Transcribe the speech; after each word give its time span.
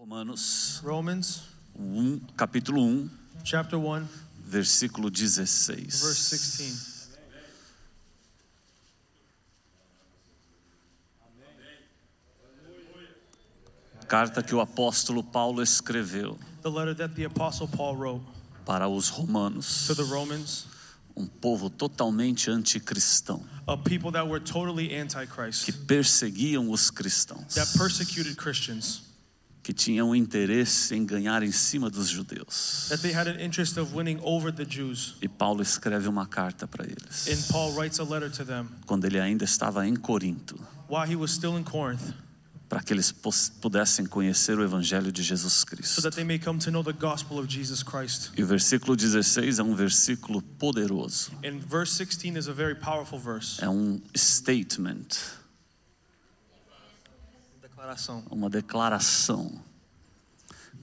Romanos 0.00 0.80
Romans 0.82 1.42
1, 1.78 2.20
capítulo 2.34 2.82
1, 2.82 3.10
chapter 3.44 3.78
1, 3.78 4.08
versículo 4.46 5.10
16. 5.10 6.00
verse 6.00 6.30
16. 6.30 7.10
Carta 14.08 14.42
que 14.42 14.54
o 14.54 14.60
apóstolo 14.62 15.22
Paulo 15.22 15.62
escreveu 15.62 16.38
The 16.62 16.70
letter 16.70 16.94
that 16.94 17.14
the 17.14 17.26
apostle 17.26 17.68
Paul 17.68 17.96
wrote 17.96 18.24
para 18.64 18.88
os 18.88 19.10
romanos, 19.10 19.86
to 19.86 19.94
the 19.94 20.04
Romans, 20.04 20.64
um 21.14 21.26
povo 21.26 21.68
totalmente 21.68 22.50
anticristão, 22.50 23.44
a 23.68 23.76
people 23.76 24.10
that 24.12 24.26
were 24.26 24.40
totally 24.40 24.88
que 25.62 25.72
perseguiam 25.72 26.70
os 26.70 26.90
cristãos, 26.90 27.54
que 29.70 29.72
tinham 29.72 30.16
interesse 30.16 30.96
em 30.96 31.06
ganhar 31.06 31.44
em 31.44 31.52
cima 31.52 31.88
dos 31.88 32.08
judeus. 32.08 32.86
that 32.88 33.00
they 33.02 33.12
had 33.14 33.28
an 33.28 33.40
interest 33.40 33.78
of 33.78 33.94
winning 33.94 34.18
over 34.20 34.52
the 34.52 34.64
Jews. 34.64 35.14
E 35.22 35.28
Paulo 35.28 35.62
escreve 35.62 36.08
uma 36.08 36.26
carta 36.26 36.66
para 36.66 36.84
And 36.84 36.88
eles, 36.88 37.46
Paul 37.48 37.72
writes 37.74 38.00
a 38.00 38.02
letter 38.02 38.28
to 38.32 38.44
them 38.44 38.66
quando 38.84 39.04
ele 39.04 39.20
ainda 39.20 39.44
estava 39.44 39.86
em 39.86 39.94
Corinto, 39.94 40.58
while 40.88 41.08
he 41.08 41.14
was 41.14 41.30
still 41.30 41.56
in 41.56 41.62
Corinth, 41.62 42.12
para 42.68 42.82
que 42.82 42.92
eles 42.92 43.12
pudessem 43.12 44.06
conhecer 44.06 44.58
o 44.58 44.64
evangelho 44.64 45.12
de 45.12 45.22
Jesus 45.22 45.52
so 45.52 45.66
Cristo. 45.66 46.02
that 46.02 46.16
they 46.16 46.24
may 46.24 46.38
come 46.40 46.58
to 46.58 46.72
know 46.72 46.82
the 46.82 46.92
gospel 46.92 47.38
of 47.38 47.46
Jesus 47.48 47.84
Christ. 47.84 48.32
E 48.36 48.42
o 48.42 48.46
versículo 48.48 48.96
16 48.96 49.60
é 49.60 49.62
um 49.62 49.76
versículo 49.76 50.42
poderoso. 50.42 51.30
And 51.44 51.60
verse 51.60 51.96
16 51.96 52.36
is 52.36 52.48
a 52.48 52.52
very 52.52 52.74
powerful 52.74 53.20
verse. 53.20 53.62
É 53.62 53.68
um 53.68 54.00
statement, 54.16 55.16
uma 58.30 58.50
declaração 58.50 59.62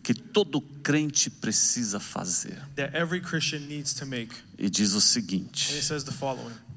que 0.08 0.14
todo 0.14 0.62
crente 0.62 1.30
precisa 1.30 2.00
fazer. 2.00 2.58
That 2.78 2.96
every 2.96 3.20
Christian 3.20 3.68
needs 3.68 3.94
to 3.96 4.06
make. 4.06 4.34
E 4.58 4.70
diz 4.70 4.94
o 4.94 5.02
seguinte: 5.02 5.74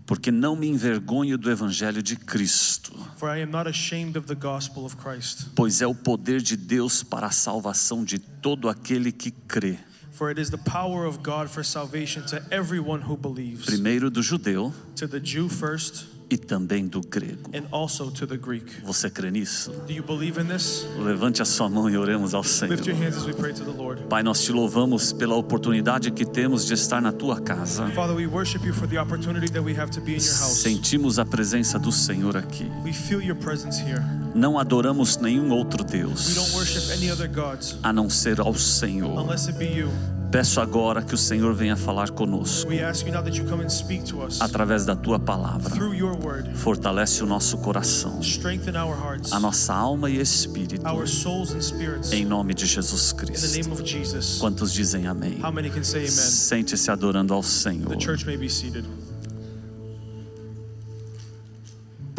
Porque 0.04 0.32
não 0.32 0.56
me 0.56 0.66
envergonho 0.66 1.38
do 1.38 1.48
evangelho 1.48 2.02
de 2.02 2.16
Cristo, 2.16 2.92
For 3.18 3.28
I 3.28 3.42
am 3.42 3.52
not 3.52 3.68
ashamed 3.68 4.18
of 4.18 4.26
the 4.26 4.34
gospel 4.34 4.84
of 4.84 4.96
Christ, 4.96 5.46
pois 5.54 5.80
é 5.80 5.86
o 5.86 5.94
poder 5.94 6.42
de 6.42 6.56
Deus 6.56 7.04
para 7.04 7.28
a 7.28 7.30
salvação 7.30 8.02
de 8.02 8.18
todo 8.18 8.68
aquele 8.68 9.12
que 9.12 9.30
crê, 9.30 9.78
primeiro 13.64 14.10
do 14.10 14.22
judeu 14.24 14.74
e 16.30 16.38
também 16.38 16.86
do 16.86 17.00
grego. 17.00 17.50
and 17.52 17.64
also 17.72 18.10
to 18.10 18.26
the 18.26 18.36
Greek. 18.36 18.64
Você 18.84 19.10
crê 19.10 19.30
nisso? 19.30 19.72
Do 19.86 19.92
you 19.92 20.02
believe 20.02 20.40
in 20.40 20.46
this? 20.46 20.86
Levante 20.98 21.42
a 21.42 21.44
sua 21.44 21.68
mão 21.68 21.90
e 21.90 21.96
oremos 21.96 22.32
ao 22.34 22.44
Senhor. 22.44 22.76
Lift 22.76 22.88
your 22.88 22.98
hands 22.98 23.16
as 23.16 23.26
we 23.26 23.32
pray 23.32 23.52
to 23.52 23.64
the 23.64 23.76
Lord. 23.76 24.02
Pai, 24.08 24.22
nós 24.22 24.42
te 24.42 24.52
louvamos 24.52 25.12
pela 25.12 25.34
oportunidade 25.34 26.10
que 26.12 26.24
temos 26.24 26.64
de 26.64 26.74
estar 26.74 27.02
na 27.02 27.12
tua 27.12 27.40
casa. 27.40 27.90
Sentimos 30.20 31.18
a 31.18 31.24
presença 31.24 31.78
do 31.78 31.90
Senhor 31.90 32.36
aqui. 32.36 32.70
Não 34.34 34.58
adoramos 34.58 35.16
nenhum 35.16 35.50
outro 35.50 35.82
Deus 35.84 36.36
a 37.82 37.92
não 37.92 38.08
ser 38.08 38.40
ao 38.40 38.54
Senhor. 38.54 39.26
Peço 40.30 40.60
agora 40.60 41.02
que 41.02 41.12
o 41.12 41.18
Senhor 41.18 41.52
venha 41.52 41.76
falar 41.76 42.10
conosco 42.10 42.70
através 44.38 44.84
da 44.84 44.94
tua 44.94 45.18
palavra. 45.18 45.74
Fortalece 46.54 47.24
o 47.24 47.26
nosso 47.26 47.58
coração, 47.58 48.20
a 49.32 49.40
nossa 49.40 49.74
alma 49.74 50.08
e 50.08 50.20
espírito, 50.20 50.86
em 52.12 52.24
nome 52.24 52.54
de 52.54 52.64
Jesus 52.66 53.12
Cristo. 53.12 53.44
Quantos 54.38 54.72
dizem 54.72 55.08
amém? 55.08 55.40
Sente-se 56.12 56.90
adorando 56.92 57.34
ao 57.34 57.42
Senhor. 57.42 57.96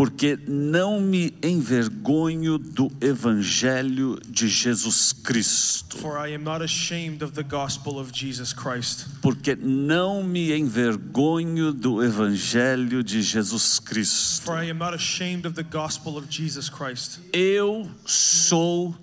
Porque 0.01 0.35
não 0.47 0.99
me 0.99 1.31
envergonho 1.43 2.57
do 2.57 2.91
evangelho 2.99 4.19
de 4.27 4.47
Jesus 4.47 5.13
Cristo. 5.13 5.95
For 5.99 6.17
I 6.17 6.33
am 6.33 6.43
not 6.43 6.63
ashamed 6.63 7.21
of 7.21 7.33
the 7.33 7.43
gospel 7.43 7.99
of 7.99 8.11
Jesus 8.11 8.51
Christ. 8.51 9.05
Porque 9.21 9.55
não 9.55 10.23
me 10.23 10.57
envergonho 10.57 11.71
do 11.71 12.03
evangelho 12.03 13.03
de 13.03 13.21
Jesus 13.21 13.77
Cristo. 13.77 14.41
For 14.41 14.57
I 14.57 14.71
am 14.71 14.79
not 14.79 14.95
ashamed 14.95 15.45
of 15.45 15.53
the 15.53 15.61
gospel 15.61 16.17
of 16.17 16.25
Jesus 16.27 16.67
Christ. 16.67 17.19
Eu 17.31 17.87
sou 18.03 18.95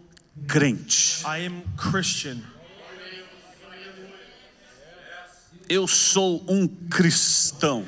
crente. 0.48 1.22
I 1.24 1.46
am 1.46 1.62
Christian. 1.76 2.38
Eu 5.68 5.86
sou 5.86 6.44
um 6.48 6.66
cristão. 6.66 7.84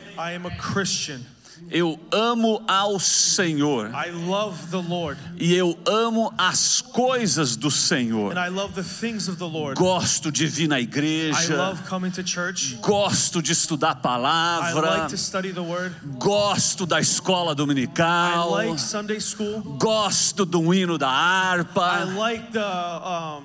I. 1.70 1.78
Eu 1.78 1.98
amo 2.12 2.62
ao 2.66 2.98
Senhor 2.98 3.90
I 3.94 4.10
love 4.10 4.58
the 4.70 4.76
Lord. 4.88 5.18
e 5.38 5.54
eu 5.54 5.78
amo 5.86 6.32
as 6.38 6.80
coisas 6.80 7.56
do 7.56 7.70
Senhor. 7.70 8.32
And 8.32 8.38
I 8.40 8.48
love 8.48 8.74
the 8.74 8.82
things 8.82 9.28
of 9.28 9.36
the 9.38 9.46
Lord. 9.46 9.76
Gosto 9.78 10.30
de 10.32 10.46
vir 10.46 10.68
na 10.68 10.76
I 10.78 10.82
igreja, 10.84 11.56
love 11.56 11.82
coming 11.88 12.10
to 12.12 12.22
church. 12.22 12.78
gosto 12.80 13.40
de 13.42 13.52
estudar 13.52 13.90
a 13.92 13.98
I 13.98 14.02
palavra, 14.02 14.90
like 14.98 15.08
to 15.10 15.16
study 15.18 15.52
the 15.52 15.62
word. 15.62 15.94
gosto 16.18 16.86
da 16.86 16.98
escola 17.00 17.52
I 17.52 17.54
dominical, 17.54 18.50
like 18.50 18.78
Sunday 18.78 19.20
school. 19.20 19.60
gosto 19.78 20.44
do 20.44 20.60
hino 20.72 20.98
da 20.98 21.08
I 21.08 21.58
harpa, 21.58 22.04
like 22.16 22.52
the 22.52 22.64
um, 22.64 23.44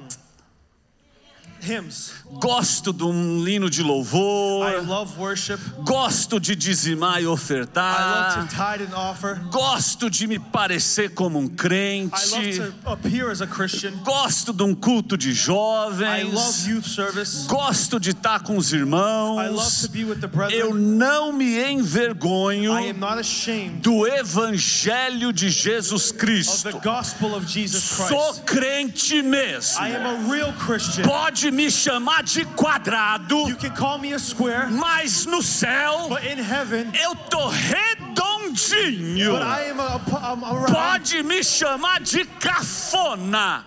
hymns. 1.66 2.14
gosto 2.40 2.92
de 2.94 3.04
um 3.04 3.48
hino 3.48 3.70
de 3.70 3.82
I 3.82 3.84
louvor, 3.84 4.86
love 4.86 5.18
worship. 5.20 5.58
gosto 5.84 6.40
de 6.40 6.56
dizimar 6.56 7.20
e 7.20 7.24
I 7.24 7.26
love 7.28 7.34
ofertar, 7.42 8.48
to 8.48 8.48
tithe 8.56 8.88
and 8.92 8.96
offer. 8.96 9.40
gosto 9.52 10.10
de 10.10 10.28
me 10.28 10.38
parecer 10.40 11.10
como 11.14 11.40
um 11.40 11.44
I 11.44 11.48
love 11.48 11.58
crente, 11.58 12.60
to 12.84 12.90
appear 12.92 13.30
as 13.32 13.42
a 13.42 13.48
Christian. 13.48 13.92
gosto 14.04 14.54
de 14.54 14.64
um 14.64 14.76
culto 14.76 15.18
de 15.18 15.30
I 15.30 15.34
jovens, 15.34 16.34
love 16.34 16.70
youth 16.70 16.86
service. 16.86 17.48
gosto 17.48 18.00
de 18.00 18.12
estar 18.12 18.42
com 18.44 18.58
os 18.58 18.72
I 18.72 18.78
love 18.78 18.82
irmãos. 18.84 19.82
to 19.82 19.90
be 19.90 20.04
with 20.04 20.20
the 20.20 20.28
Eu 20.28 20.72
brethren. 20.72 20.74
não 20.74 21.32
me 21.34 21.58
envergonho 21.64 22.72
I 22.74 22.90
am 22.90 23.00
not 23.00 23.20
ashamed 23.20 23.82
do 23.82 24.06
evangelho 24.08 25.32
de 25.34 25.50
Jesus 25.50 26.12
of 26.12 26.14
the 26.14 26.20
Cristo. 26.26 26.80
gospel 26.84 27.36
of 27.36 27.46
Jesus 27.48 27.84
Sou 27.84 28.08
Christ. 28.34 28.44
crente 28.46 29.22
mesmo. 29.22 29.80
I 29.84 29.96
am 29.96 30.06
a 30.06 30.32
real 30.32 30.54
Christian. 30.54 31.04
Pode 31.04 31.50
me 31.56 31.72
chamar 31.72 32.22
de 32.22 32.44
quadrado, 32.46 33.48
a 34.14 34.20
square, 34.20 34.70
mas 34.70 35.26
no 35.26 35.42
céu 35.42 36.10
heaven, 36.40 36.92
eu 37.02 37.16
tô 37.16 37.48
redondinho. 37.48 39.38
a, 39.82 40.32
a 40.32 40.34
round. 40.34 40.72
Pode 40.72 41.24
me 41.24 41.42
chamar 41.44 42.02
de 42.02 42.26
cafona, 42.26 43.64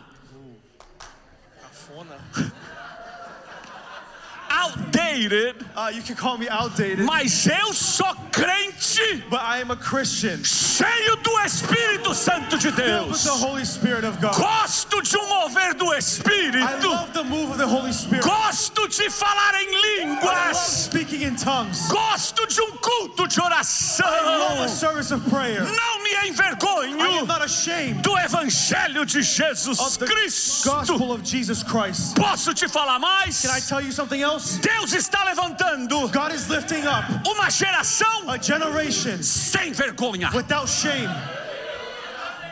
outdated, 4.63 5.55
Uh, 5.77 5.91
you 5.95 6.03
can 6.03 6.17
call 6.17 6.37
me 6.37 6.49
outdated, 6.49 7.05
mas 7.05 7.47
eu 7.47 7.73
sou 7.73 8.13
crente 8.33 9.23
but 9.31 9.41
I 9.41 9.59
am 9.61 9.71
a 9.71 9.77
Christian. 9.77 10.43
cheio 10.45 11.17
do 11.23 11.31
Espírito 11.45 12.15
Santo 12.15 12.59
de 12.59 12.73
Filled 12.73 13.09
with 13.09 13.13
Deus. 13.13 13.25
the 13.25 13.31
Holy 13.31 13.65
Spirit 13.65 14.05
of 14.05 14.21
God. 14.21 14.35
Gosto 14.35 15.01
de 15.03 15.17
um 15.17 15.29
mover 15.29 15.75
do 15.75 15.93
I 15.93 15.99
Espírito. 15.99 16.89
love 16.89 17.13
the 17.13 17.25
move 17.25 17.51
of 17.53 17.59
the 17.59 17.67
Holy 17.67 17.93
Spirit. 17.93 18.25
Gosto 18.25 18.89
de 18.89 19.09
falar 19.11 19.55
em 19.55 19.69
I 19.69 20.07
love 20.07 20.19
línguas. 20.21 20.57
speaking 20.57 21.23
in 21.23 21.37
tongues. 21.37 21.89
Gosto 21.89 22.47
de 22.47 22.61
um 22.61 22.73
culto 22.79 23.27
de 23.29 23.39
I 23.39 23.43
love 23.45 23.53
a 23.53 24.63
oração. 24.65 24.69
service 24.69 25.13
of 25.13 25.23
prayer. 25.31 25.63
Não 25.63 26.03
me 26.03 26.11
I 26.11 26.21
am 26.23 26.27
envergonho 26.33 27.27
not 27.27 27.43
ashamed 27.43 28.03
do 28.03 28.17
Evangelho 28.19 29.05
de 29.07 29.23
Jesus 29.23 29.79
of 29.79 29.99
the 29.99 30.07
Cristo. 30.07 30.69
gospel 30.71 31.13
of 31.13 31.23
Jesus 31.23 31.63
Christ. 31.63 32.17
Posso 32.17 32.53
te 32.53 32.67
falar 32.69 32.99
mais? 32.99 33.43
Can 33.43 33.51
I 33.57 33.61
tell 33.61 33.81
you 33.81 33.93
something 33.93 34.23
else? 34.23 34.48
Deus 34.57 34.93
está 34.93 35.25
levantando 35.25 36.09
God 36.09 36.33
is 36.33 36.49
lifting 36.49 36.87
up 36.87 37.05
uma 37.29 37.51
geração 37.51 38.31
a 38.31 38.39
generation 38.39 39.23
sem 39.23 39.73
vergonha. 39.73 40.31
without 40.33 40.69
shame. 40.69 41.09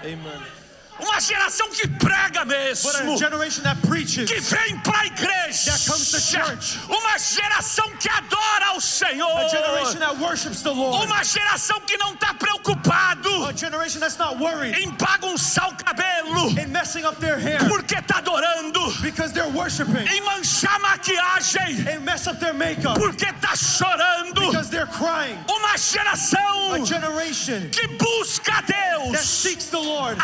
Amen. 0.04 0.55
Uma 0.98 1.20
geração 1.20 1.68
que 1.70 1.86
prega 1.88 2.44
mesmo. 2.44 3.18
generation 3.18 3.62
that 3.62 3.80
preaches, 3.86 4.28
Que 4.30 4.40
vem 4.40 4.78
para 4.80 5.00
a 5.00 5.06
igreja. 5.06 5.72
That 5.72 5.86
comes 5.90 6.10
to 6.10 6.20
church. 6.20 6.78
Uma 6.88 7.18
geração 7.18 7.90
que 7.98 8.08
adora 8.08 8.66
ao 8.68 8.80
Senhor. 8.80 9.38
a 9.38 9.48
generation 9.48 9.98
that 9.98 10.16
worships 10.18 10.62
the 10.62 10.70
Lord, 10.70 11.06
Uma 11.06 11.22
geração 11.22 11.80
que 11.80 11.96
não 11.98 12.14
está 12.14 12.32
preocupado 12.34 13.44
a 13.46 13.52
generation 13.52 14.00
that's 14.00 14.16
not 14.18 14.36
worried 14.38 14.74
em 14.78 14.90
bagunçar 14.92 15.68
o 15.68 15.76
cabelo 15.76 16.48
in 16.58 16.66
messing 16.68 17.04
up 17.04 17.16
their 17.20 17.38
hair 17.38 17.58
porque 17.68 17.94
está 17.94 18.18
adorando. 18.18 18.90
because 19.02 19.32
they're 19.32 19.50
worshiping 19.52 20.06
em 20.08 20.20
manchar 20.22 20.78
maquiagem, 20.80 21.86
and 21.88 22.00
mess 22.04 22.26
up 22.26 22.38
their 22.40 22.54
makeup 22.54 22.98
porque 22.98 23.26
está 23.26 23.54
chorando. 23.54 24.15
Because 24.50 24.70
they're 24.70 24.86
crying. 24.86 25.38
Uma 25.48 25.76
geração 25.76 26.84
que 27.72 27.86
busca 27.88 28.62
Deus 28.62 29.46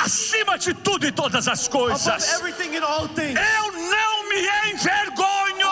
acima 0.03 0.59
de 0.59 0.75
tudo 0.75 1.07
e 1.07 1.13
todas 1.13 1.49
as 1.49 1.69
coisas. 1.69 2.41
Eu 2.41 3.73
não 3.73 4.29
me 4.29 4.73
envergonho 4.73 5.67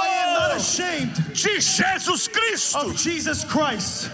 de 1.32 1.60
Jesus 1.60 2.28
Cristo. 2.28 2.78
of 2.78 2.96
Jesus 2.96 3.44
Christ. 3.44 4.10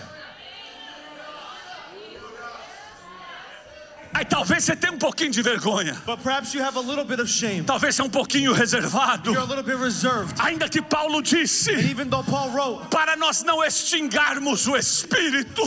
Aí 4.17 4.25
talvez 4.25 4.65
você 4.65 4.75
tenha 4.75 4.95
um 4.95 4.99
pouquinho 4.99 5.31
de 5.31 5.43
vergonha. 5.43 5.95
But 6.07 6.23
perhaps 6.23 6.55
you 6.55 6.63
have 6.63 6.79
a 6.79 6.81
little 6.81 7.05
bit 7.05 7.21
of 7.21 7.31
shame. 7.31 7.65
Talvez 7.65 7.97
seja 7.97 8.07
um 8.07 8.09
pouquinho 8.09 8.55
reservado. 8.55 9.31
You're 9.31 9.43
a 9.43 9.45
little 9.45 9.63
bit 9.63 9.77
reserved. 9.77 10.41
Ainda 10.41 10.71
que 10.71 10.81
Paulo 10.81 11.21
disse, 11.21 11.71
And 11.71 11.81
even 11.81 12.09
though 12.09 12.25
Paul 12.25 12.51
wrote 12.51 12.89
para 12.89 13.15
nós 13.17 13.43
não 13.43 13.63
extinguirmos 13.63 14.67
o 14.69 14.75
Espírito, 14.75 15.63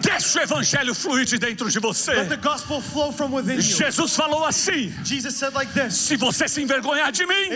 deixa 0.00 0.38
o 0.38 0.42
Evangelho 0.42 0.94
fluir 0.94 1.24
de 1.24 1.36
dentro 1.36 1.68
de 1.68 1.80
você. 1.80 2.12
Jesus 3.58 4.14
falou 4.14 4.44
assim: 4.44 4.94
like 5.52 5.72
this 5.72 5.94
se 5.94 6.16
você 6.16 6.46
se 6.46 6.62
envergonhar 6.62 7.10
de 7.10 7.26
mim, 7.26 7.50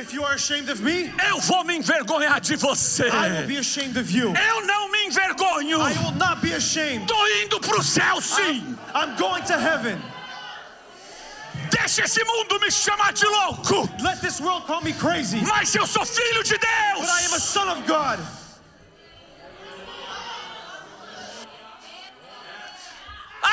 me, 0.81 1.13
eu 1.29 1.41
vou 1.43 1.65
me 1.65 1.77
envergonhar 1.77 2.41
de 2.41 2.57
você. 2.57 3.07
I 3.09 3.41
will 3.41 3.47
be 3.47 3.59
ashamed 3.59 3.97
of 3.97 4.11
you. 4.11 4.33
Eu 4.35 4.67
não 4.67 4.91
me 4.91 5.07
envergonho. 5.07 5.79
I 5.79 5.97
will 5.99 6.13
not 6.13 6.41
be 6.41 6.53
ashamed. 6.53 7.07
Tô 7.07 7.27
indo 7.45 7.61
pro 7.61 7.81
céu, 7.85 8.21
sim. 8.21 8.77
I'm 8.95 9.17
going 9.29 9.45
to 9.45 9.59
heaven. 9.59 10.01
Deixa 11.71 12.03
esse 12.05 12.25
mundo 12.25 12.59
me 12.61 12.71
chamar 12.71 13.13
de 13.13 13.27
louco. 13.27 13.89
Let 14.03 14.21
this 14.21 14.41
world 14.41 14.65
call 14.67 14.81
me 14.81 14.93
crazy, 14.93 15.41
Mas 15.47 15.75
eu 15.75 15.87
sou 15.87 16.05
filho 16.05 16.43
de 16.43 16.55
but 16.55 17.09
I 17.09 17.23
am 17.25 17.33
a 17.33 17.37
Deus. 17.37 17.43
son 17.43 17.69
of 17.69 17.87
God. 17.87 18.19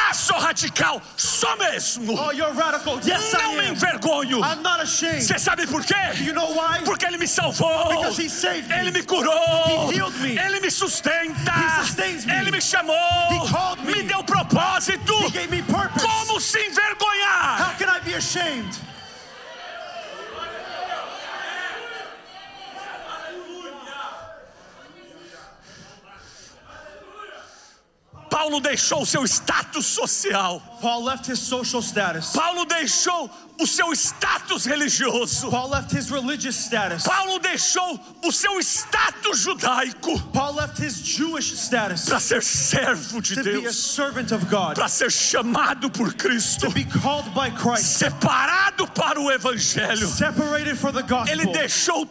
Ah, 0.08 0.14
sou 0.14 0.38
radical. 0.38 1.02
Sou 1.18 1.56
mesmo. 1.58 2.14
Oh, 2.18 2.32
you're 2.32 2.54
radical. 2.54 3.00
Yes, 3.04 3.34
I 3.34 3.42
Não 3.44 3.54
me 3.54 3.66
am. 3.68 3.74
envergonho. 3.76 4.40
I'm 4.44 4.62
not 4.62 4.82
ashamed. 4.82 5.22
Você 5.24 5.40
sabe 5.40 5.66
por 5.68 5.84
quê? 5.84 5.96
You 6.24 6.34
know 6.34 6.52
why? 6.54 6.82
Porque 6.86 7.06
Ele 7.06 7.18
me 7.18 7.28
salvou. 7.28 7.90
Because 7.90 8.18
He 8.22 8.30
saved 8.30 8.70
me. 8.70 8.76
Ele 8.76 8.92
me 8.92 9.02
curou. 9.04 9.90
He 9.90 9.96
healed 9.96 10.16
me. 10.22 10.38
Ele 10.38 10.60
me 10.60 10.70
sustenta. 10.70 11.52
He 11.52 11.86
sustains 11.86 12.26
me. 12.26 12.34
Ele 12.34 12.52
me 12.52 12.62
chamou. 12.62 12.96
He 13.32 13.50
called 13.50 13.80
me. 13.84 13.94
Me 13.96 14.04
deu 14.04 14.24
propósito. 14.24 15.14
He 15.26 15.32
gave 15.32 15.50
me 15.50 15.62
purpose. 15.64 16.06
Como 16.06 16.40
se 16.40 16.60
envergonhar? 16.60 17.58
How 17.58 17.74
can 17.78 17.90
I 17.90 18.00
be 18.02 18.14
ashamed? 18.14 18.78
Paulo 28.30 28.60
deixou 28.60 29.02
o 29.02 29.06
seu 29.06 29.26
status 29.28 29.86
social. 29.86 30.62
Paul 30.82 31.04
left 31.04 31.28
his 31.32 31.40
social 31.40 31.82
status. 31.82 32.32
Paulo 32.34 32.66
deixou 32.66 33.30
o 33.60 33.66
seu 33.66 33.94
status 33.96 34.66
religioso. 34.66 35.50
Paul 35.50 35.70
left 35.70 35.92
his 35.96 36.10
religious 36.12 36.56
status. 36.56 37.04
Paulo 37.04 37.40
deixou 37.40 38.00
o 38.24 38.32
seu 38.32 38.60
status 38.62 39.40
judaico 39.40 40.20
Paul 40.34 40.54
left 40.56 40.78
his 40.78 41.02
Jewish 41.02 41.54
status 41.54 42.06
para 42.06 42.20
ser 42.20 42.44
servo 42.44 43.22
de 43.22 43.36
to 43.36 43.44
be 43.44 43.50
a 43.50 43.62
Deus, 43.62 43.76
servant 43.78 44.32
of 44.32 44.46
God, 44.50 44.76
para 44.76 44.88
ser 44.90 45.10
chamado 45.12 45.90
por 45.90 46.14
Cristo, 46.14 46.68
to 46.68 46.72
be 46.74 46.84
called 46.84 47.26
by 47.34 47.50
Christ, 47.52 47.98
separado 48.00 48.88
para 48.94 49.20
o 49.20 49.32
evangelho. 49.32 50.08
separated 50.08 50.78
for 50.78 50.92
the 50.92 51.04
Ele 51.30 51.46
gospel. 51.46 51.54
deixou 51.54 52.06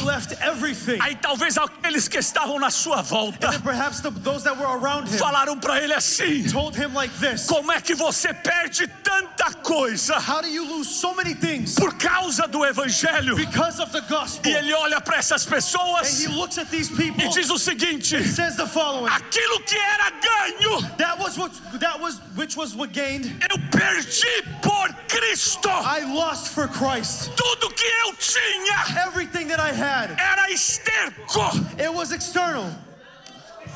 He 0.00 0.02
tudo. 0.02 0.06
left 0.06 0.32
everything. 0.42 0.98
Aí 1.00 1.14
talvez 1.16 1.56
aqueles 1.58 2.08
que 2.08 2.18
estavam 2.18 2.58
na 2.58 2.70
sua 2.70 3.02
volta 3.02 3.48
And 3.50 3.60
perhaps 3.62 4.00
the, 4.00 4.10
those 4.10 4.42
that 4.44 4.56
were 4.56 4.66
around 4.78 5.08
him 5.08 5.18
falaram 5.18 5.58
para 5.60 5.80
ele 5.82 5.92
assim: 5.94 6.44
told 6.50 6.76
him 6.76 6.92
like 6.94 7.12
this 7.20 7.46
Como 7.46 7.70
é 7.72 7.80
que 7.80 7.94
você 7.94 8.32
perde 8.34 8.86
tanta 9.02 9.52
coisa 9.62 10.16
How 10.18 10.40
do 10.42 10.48
you 10.48 10.64
lose 10.64 10.88
so 10.88 11.14
many 11.14 11.34
things 11.34 11.74
por 11.74 11.94
causa 11.96 12.46
do 12.48 12.64
evangelho? 12.64 13.36
because 13.36 13.80
of 13.80 13.92
the 13.92 14.00
gospel? 14.08 14.50
E 14.50 14.54
ele 14.54 14.72
olha 14.74 15.00
para 15.00 15.18
essas 15.18 15.46
And 15.46 15.50
pessoas 15.50 16.22
he 16.24 16.28
looks 16.28 16.58
at 16.58 16.68
these 16.70 16.90
people 16.90 17.24
e 17.24 17.28
diz 17.30 17.50
o 17.50 17.58
seguinte: 17.58 18.22
says 18.26 18.56
the 18.56 18.66
following 18.66 19.10
aquilo 19.10 19.60
que 19.66 19.76
era 19.76 20.10
ganho, 20.20 20.96
That 20.96 21.18
was 21.18 21.36
what 21.38 21.52
that 21.80 22.00
was 22.00 22.20
which 22.36 22.56
was 22.56 22.74
what 22.74 22.92
gained 22.92 23.26
eu 23.50 23.58
perdi 23.80 24.60
por 24.62 24.88
Cristo. 25.08 25.70
I 25.70 26.00
lost 26.14 26.52
for 26.54 26.68
Christ. 26.68 27.30
Tudo 27.36 27.70
que 27.74 27.86
eu 28.06 28.14
tinha 28.14 29.06
Everything 29.06 29.48
that 29.48 29.60
I 29.60 29.72
had, 29.72 30.10
era 30.10 30.48
esterco, 30.52 31.50
it 31.80 31.92
was 31.92 32.12
external. 32.12 32.68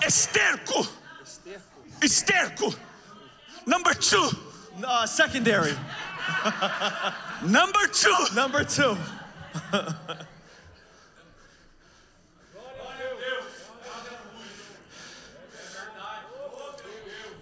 esterco, 0.03 0.87
esterco. 2.01 2.75
Number 3.67 3.95
two, 3.95 4.29
Uh, 4.85 5.07
secondary. 5.07 5.73
number 7.43 7.87
two. 7.93 8.17
Number 8.35 8.65
two. 8.65 8.97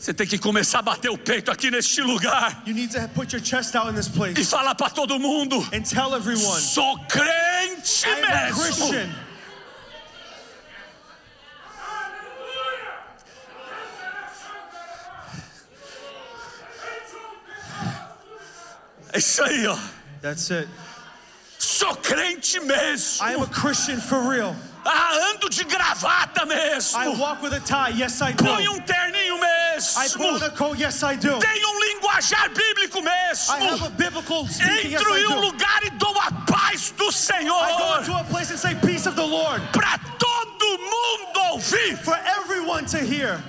Você 0.03 0.13
tem 0.13 0.27
que 0.27 0.37
começar 0.37 0.81
a 0.81 0.83
bater 0.83 1.13
o 1.13 1.17
peito 1.17 1.49
aqui 1.49 1.71
neste 1.71 2.01
lugar 2.01 2.65
You 2.67 2.75
need 2.75 2.93
to 2.93 3.09
put 3.11 3.33
your 3.33 3.41
chest 3.41 3.77
out 3.77 3.89
in 3.89 3.95
this 3.95 4.09
e 4.09 4.11
place 4.11 4.45
falar 4.47 4.75
para 4.75 4.91
todo 4.91 5.17
mundo: 5.17 5.65
and 5.73 5.83
tell 5.83 6.17
everyone 6.17 6.61
sou 6.61 6.99
crente 7.05 8.05
mesmo. 8.09 9.15
É 19.13 19.19
isso 19.19 19.45
aí, 19.45 19.67
ó. 19.69 19.79
That's 20.21 20.51
it. 20.51 20.69
Sou 21.61 21.95
crente 21.95 22.59
mesmo. 22.59 23.25
I 23.25 23.35
am 23.35 23.43
a 23.43 23.47
Christian 23.47 24.01
for 24.01 24.29
real. 24.29 24.57
Ah, 24.85 25.31
ando 25.31 25.49
de 25.49 25.63
gravata 25.63 26.45
mesmo. 26.45 26.99
I 26.99 27.09
walk 27.17 27.41
with 27.41 27.53
a 27.53 27.61
tie. 27.61 27.91
Yes, 27.91 28.21
I 28.21 28.33
do. 28.33 28.43
Põe 28.43 28.67
um 28.69 28.81
terninho 28.81 29.22
I 29.22 29.22
mesmo. 30.19 30.19
Yes. 30.77 30.95
Tenho 31.39 31.69
um 31.69 31.81
linguajar 31.85 32.49
bíblico 32.51 33.01
mesmo. 33.03 33.55
Entro 34.95 35.17
em 35.19 35.27
um 35.27 35.41
lugar 35.41 35.85
e 35.85 35.91
dou 35.91 36.19
a 36.19 36.31
paz 36.47 36.91
do 36.97 37.11
Senhor 37.13 37.63
para 39.73 39.99
todo 40.19 40.79
mundo 40.79 41.41
ouvir. 41.53 41.97
for 42.05 42.19
everyone 42.41 42.85
to 42.87 42.99
hear. 42.99 43.41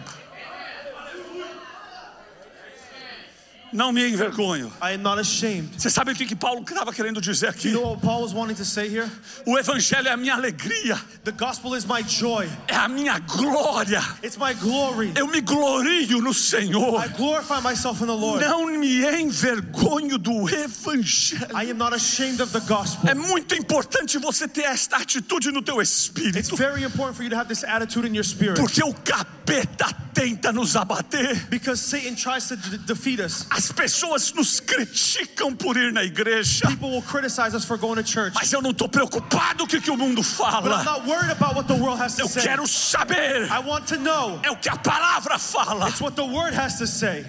Não 3.73 3.91
me 3.91 4.07
envergonho. 4.07 4.71
I 4.81 4.93
am 4.95 5.01
not 5.01 5.19
ashamed. 5.19 5.69
Você 5.81 5.89
sabe 5.89 6.11
o 6.11 6.15
que, 6.15 6.25
que 6.25 6.35
Paulo 6.35 6.61
estava 6.61 6.93
querendo 6.93 7.19
dizer 7.19 7.47
aqui? 7.49 7.69
You 7.69 7.81
know 7.81 7.89
what 7.91 8.01
Paul 8.01 8.21
was 8.21 8.33
wanting 8.33 8.55
to 8.55 8.65
say 8.65 8.87
here? 8.87 9.09
O 9.45 9.57
Evangelho 9.57 10.07
é 10.07 10.11
a 10.11 10.17
minha 10.17 10.35
alegria, 10.35 10.99
The 11.23 11.31
gospel 11.31 11.75
is 11.75 11.85
my 11.85 12.03
joy. 12.03 12.47
é 12.67 12.75
a 12.75 12.87
minha 12.87 13.17
glória. 13.19 14.01
It's 14.23 14.37
my 14.37 14.53
glory. 14.53 15.11
Eu 15.15 15.27
me 15.27 15.41
glorio 15.41 16.21
no 16.21 16.33
Senhor. 16.33 17.03
I 17.03 17.07
glorify 17.09 17.61
myself 17.61 18.01
in 18.03 18.07
the 18.07 18.13
Lord. 18.13 18.45
Não 18.45 18.67
me 18.67 19.03
envergonho 19.21 20.17
do 20.17 20.47
Evangelho. 20.49 21.47
I 21.55 21.69
am 21.71 21.77
not 21.77 21.93
ashamed 21.95 22.41
of 22.41 22.51
the 22.53 22.59
gospel. 22.67 23.09
É 23.09 23.15
muito 23.15 23.55
importante 23.55 24.17
você 24.17 24.47
ter 24.47 24.63
esta 24.65 24.97
atitude 24.97 25.51
no 25.51 25.61
teu 25.61 25.81
It's 25.81 25.91
espírito, 26.03 26.55
very 26.55 26.83
important 26.83 27.15
for 27.15 27.23
you 27.23 27.29
to 27.29 27.35
have 27.37 27.47
this 27.47 27.63
attitude 27.63 28.07
in 28.07 28.13
your 28.13 28.23
spirit 28.25 28.59
porque 28.59 28.83
o 28.83 28.93
capeta 28.93 29.87
tenta 30.13 30.51
nos 30.51 30.75
abater. 30.75 31.47
because 31.49 31.81
Satan 31.81 32.15
tries 32.15 32.47
to 32.47 32.55
defeat 32.85 33.19
us. 33.19 33.45
As 33.63 33.71
pessoas 33.71 34.33
nos 34.33 34.59
criticam 34.59 35.55
por 35.55 35.77
ir 35.77 35.93
na 35.93 36.03
igreja, 36.03 36.67
People 36.67 36.91
will 36.91 37.01
criticize 37.01 37.55
us 37.55 37.63
for 37.63 37.77
going 37.77 37.95
to 37.95 38.03
church, 38.03 38.33
mas 38.35 38.51
eu 38.51 38.61
não 38.61 38.71
estou 38.71 38.89
preocupado 38.89 39.65
com 39.65 39.77
o 39.77 39.81
que, 39.81 39.89
o 39.89 39.95
mundo 39.95 40.21
but 40.21 40.29
I'm 40.29 40.61
fala. 40.61 40.83
not 40.83 41.07
worried 41.07 41.31
about 41.31 41.55
what 41.55 41.67
the 41.69 41.73
world 41.75 41.97
has 41.97 42.15
to 42.17 42.23
Eu 42.23 42.27
say. 42.27 42.41
quero 42.41 42.67
saber, 42.67 43.47
I 43.49 43.59
want 43.59 43.87
to 43.87 43.97
know. 43.97 44.37
é 44.43 44.51
o 44.51 44.57
que 44.57 44.67
a 44.69 44.75
palavra 44.75 45.39
fala. 45.39 45.87
It's 45.87 46.01
what 46.01 46.15
the 46.17 46.25
word 46.25 46.53
has 46.53 46.77
to 46.79 46.85
say. 46.87 47.25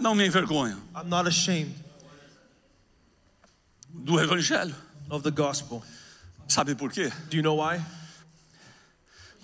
Não 0.00 0.14
me 0.14 0.26
envergonho 0.26 0.80
I'm 0.96 1.08
not 1.08 1.26
ashamed 1.28 1.74
do 3.92 4.18
Evangelho. 4.18 4.74
of 5.10 5.22
the 5.22 5.30
gospel. 5.30 5.82
Sabe 6.46 6.74
por 6.74 6.90
quê? 6.90 7.12
Do 7.28 7.36
you 7.36 7.42
know 7.42 7.56
why? 7.56 7.78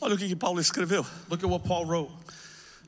Olha 0.00 0.14
o 0.14 0.18
que, 0.18 0.26
que 0.28 0.36
Paulo 0.36 0.58
escreveu. 0.60 1.04
Look 1.28 1.42
at 1.44 1.50
what 1.50 1.64
Paul 1.66 1.84
wrote. 1.86 2.10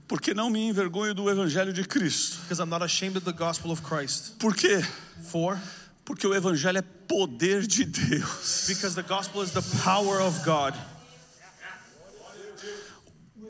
Porque 0.08 0.32
não 0.32 0.48
me 0.50 0.68
envergonho 0.68 1.12
do 1.14 1.28
Evangelho 1.28 1.72
de 1.72 1.82
Cristo. 1.84 2.38
Because 2.42 2.60
I'm 2.60 2.68
not 2.70 2.84
ashamed 2.84 3.16
of 3.16 3.24
the 3.24 3.32
gospel 3.32 3.70
of 3.72 3.82
Christ. 3.82 4.36
Por 4.38 4.54
quê? 4.54 4.84
For 5.30 5.58
Porque 6.04 6.24
o 6.26 6.32
Evangelho 6.34 6.78
é 6.78 6.82
poder 6.82 7.66
de 7.66 7.84
Deus. 7.84 8.66
because 8.68 8.94
the 8.94 9.02
gospel 9.02 9.42
is 9.42 9.50
the 9.50 9.62
power 9.82 10.20
of 10.20 10.44
God. 10.44 10.74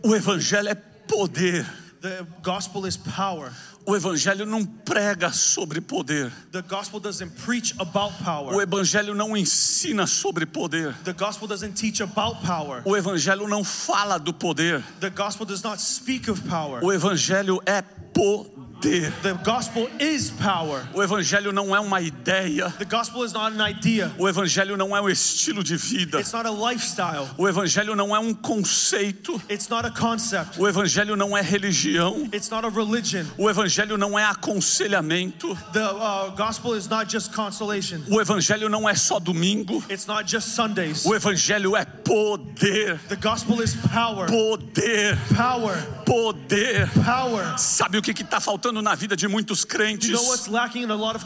O 0.02 0.14
Evangelho 0.14 0.68
é 0.68 0.74
poder. 0.74 1.66
The 2.00 2.26
gospel 2.42 2.86
is 2.86 2.96
power. 2.96 3.50
O 3.86 3.94
evangelho 3.96 4.44
não 4.44 4.64
prega 4.64 5.32
sobre 5.32 5.80
poder. 5.80 6.30
The 6.52 6.62
gospel 6.62 6.98
doesn't 7.00 7.30
preach 7.44 7.72
about 7.78 8.14
O 8.20 8.24
power. 8.24 8.60
evangelho 8.62 9.14
não 9.14 9.36
ensina 9.36 10.06
sobre 10.06 10.44
poder. 10.44 10.94
The 11.04 11.12
gospel 11.12 11.46
doesn't 11.48 11.74
teach 11.74 12.02
about 12.02 12.40
power. 12.44 12.82
O 12.84 12.96
evangelho 12.96 13.46
não 13.48 13.62
fala 13.64 14.18
do 14.18 14.32
poder. 14.34 14.82
The 15.00 15.10
gospel 15.10 15.46
does 15.46 15.62
not 15.62 15.80
speak 15.80 16.28
of 16.30 16.42
power. 16.42 16.84
O 16.84 16.92
evangelho 16.92 17.60
é 17.64 17.80
poder. 17.82 18.55
The 18.80 19.34
gospel 19.42 19.88
is 19.98 20.30
power. 20.30 20.86
O 20.92 21.02
evangelho 21.02 21.50
não 21.50 21.74
é 21.74 21.80
uma 21.80 22.00
ideia. 22.00 22.70
The 22.78 22.84
gospel 22.84 23.24
is 23.24 23.32
not 23.32 23.58
an 23.58 23.68
idea. 23.68 24.12
O 24.18 24.28
evangelho 24.28 24.76
não 24.76 24.96
é 24.96 25.00
um 25.00 25.08
estilo 25.08 25.64
de 25.64 25.76
vida. 25.76 26.20
It's 26.20 26.32
not 26.32 26.46
a 26.46 26.50
lifestyle. 26.50 27.28
O 27.38 27.48
evangelho 27.48 27.96
não 27.96 28.14
é 28.14 28.18
um 28.18 28.34
conceito. 28.34 29.40
It's 29.50 29.68
not 29.68 29.86
a 29.86 29.90
concept. 29.90 30.60
O 30.60 30.68
evangelho 30.68 31.16
não 31.16 31.36
é 31.36 31.40
religião. 31.40 32.28
It's 32.32 32.50
not 32.50 32.66
a 32.66 32.70
religion. 32.70 33.24
O 33.38 33.48
evangelho 33.48 33.96
não 33.96 34.18
é 34.18 34.24
aconselhamento. 34.24 35.56
The 35.72 35.92
uh, 35.92 36.30
gospel 36.36 36.76
is 36.76 36.86
not 36.86 37.10
just 37.10 37.32
consolation. 37.32 38.02
O 38.10 38.20
evangelho 38.20 38.68
não 38.68 38.88
é 38.88 38.94
só 38.94 39.18
domingo. 39.18 39.82
It's 39.90 40.06
not 40.06 40.30
just 40.30 40.48
Sundays. 40.48 41.04
O 41.04 41.14
evangelho 41.14 41.74
é 41.76 41.84
poder. 41.84 42.98
The 43.08 43.16
gospel 43.16 43.62
is 43.62 43.74
power. 43.92 44.26
Poder. 44.26 45.18
Power. 45.34 45.76
Poder. 46.04 46.88
Power. 47.04 47.58
Sabe 47.58 47.98
o 47.98 48.02
que 48.02 48.12
está 48.12 48.38
faltando 48.38 48.65
na 48.72 48.94
vida 48.94 49.16
de 49.16 49.26
muitos 49.28 49.62
You 49.62 49.68
crentes? 49.68 50.10
know 50.10 50.22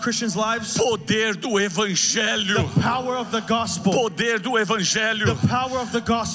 Christians' 0.00 0.34
lives? 0.34 0.74
Poder 0.74 1.36
do 1.36 1.58
evangelho. 1.58 2.68
Poder 3.84 4.40
do 4.40 4.58
evangelho. 4.58 5.36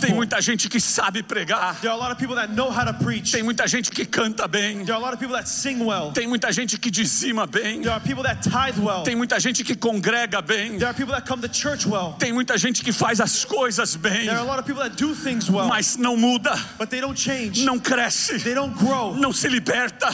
Tem 0.01 0.13
muita 0.13 0.41
gente 0.41 0.69
que 0.69 0.79
sabe 0.79 1.23
pregar. 1.23 1.75
There 1.81 1.89
are 1.91 1.97
a 1.99 2.01
lot 2.01 2.11
of 2.11 2.17
people 2.17 2.35
that 2.35 2.53
know 2.53 2.69
how 2.69 2.85
to 2.85 2.93
preach. 2.93 3.31
Tem 3.31 3.43
muita 3.43 3.67
gente 3.67 3.91
que 3.91 4.05
canta 4.05 4.47
bem. 4.47 4.83
There 4.85 4.93
are 4.93 5.01
a 5.01 5.05
lot 5.05 5.13
of 5.13 5.19
people 5.19 5.35
that 5.35 5.47
sing 5.47 5.83
well. 5.85 6.11
Tem 6.11 6.27
muita 6.27 6.51
gente 6.51 6.77
que 6.77 6.89
dizima 6.91 7.45
bem. 7.47 7.81
Well. 8.77 9.03
Tem 9.03 9.15
muita 9.15 9.39
gente 9.39 9.63
que 9.63 9.75
congrega 9.75 10.41
bem. 10.41 10.77
There 10.77 10.87
are 10.87 10.93
people 10.93 11.13
that 11.13 11.25
come 11.27 11.41
to 11.41 11.49
church 11.49 11.85
well. 11.85 12.15
Tem 12.19 12.31
muita 12.33 12.57
gente 12.57 12.83
que 12.83 12.91
faz 12.91 13.19
as 13.19 13.45
coisas 13.45 13.95
bem. 13.95 14.25
There 14.25 14.31
are 14.31 14.39
a 14.39 14.43
lot 14.43 14.59
of 14.59 14.65
people 14.65 14.81
that 14.83 14.95
do 14.95 15.13
things 15.15 15.49
well, 15.49 15.67
Mas 15.67 15.97
não 15.97 16.15
muda, 16.17 16.55
but 16.77 16.89
they 16.89 16.99
don't 17.01 17.17
change. 17.17 17.63
não 17.65 17.79
cresce, 17.79 18.39
They 18.39 18.53
don't 18.53 18.75
grow. 18.77 19.13
não 19.15 19.31
se 19.33 19.47
liberta, 19.47 20.11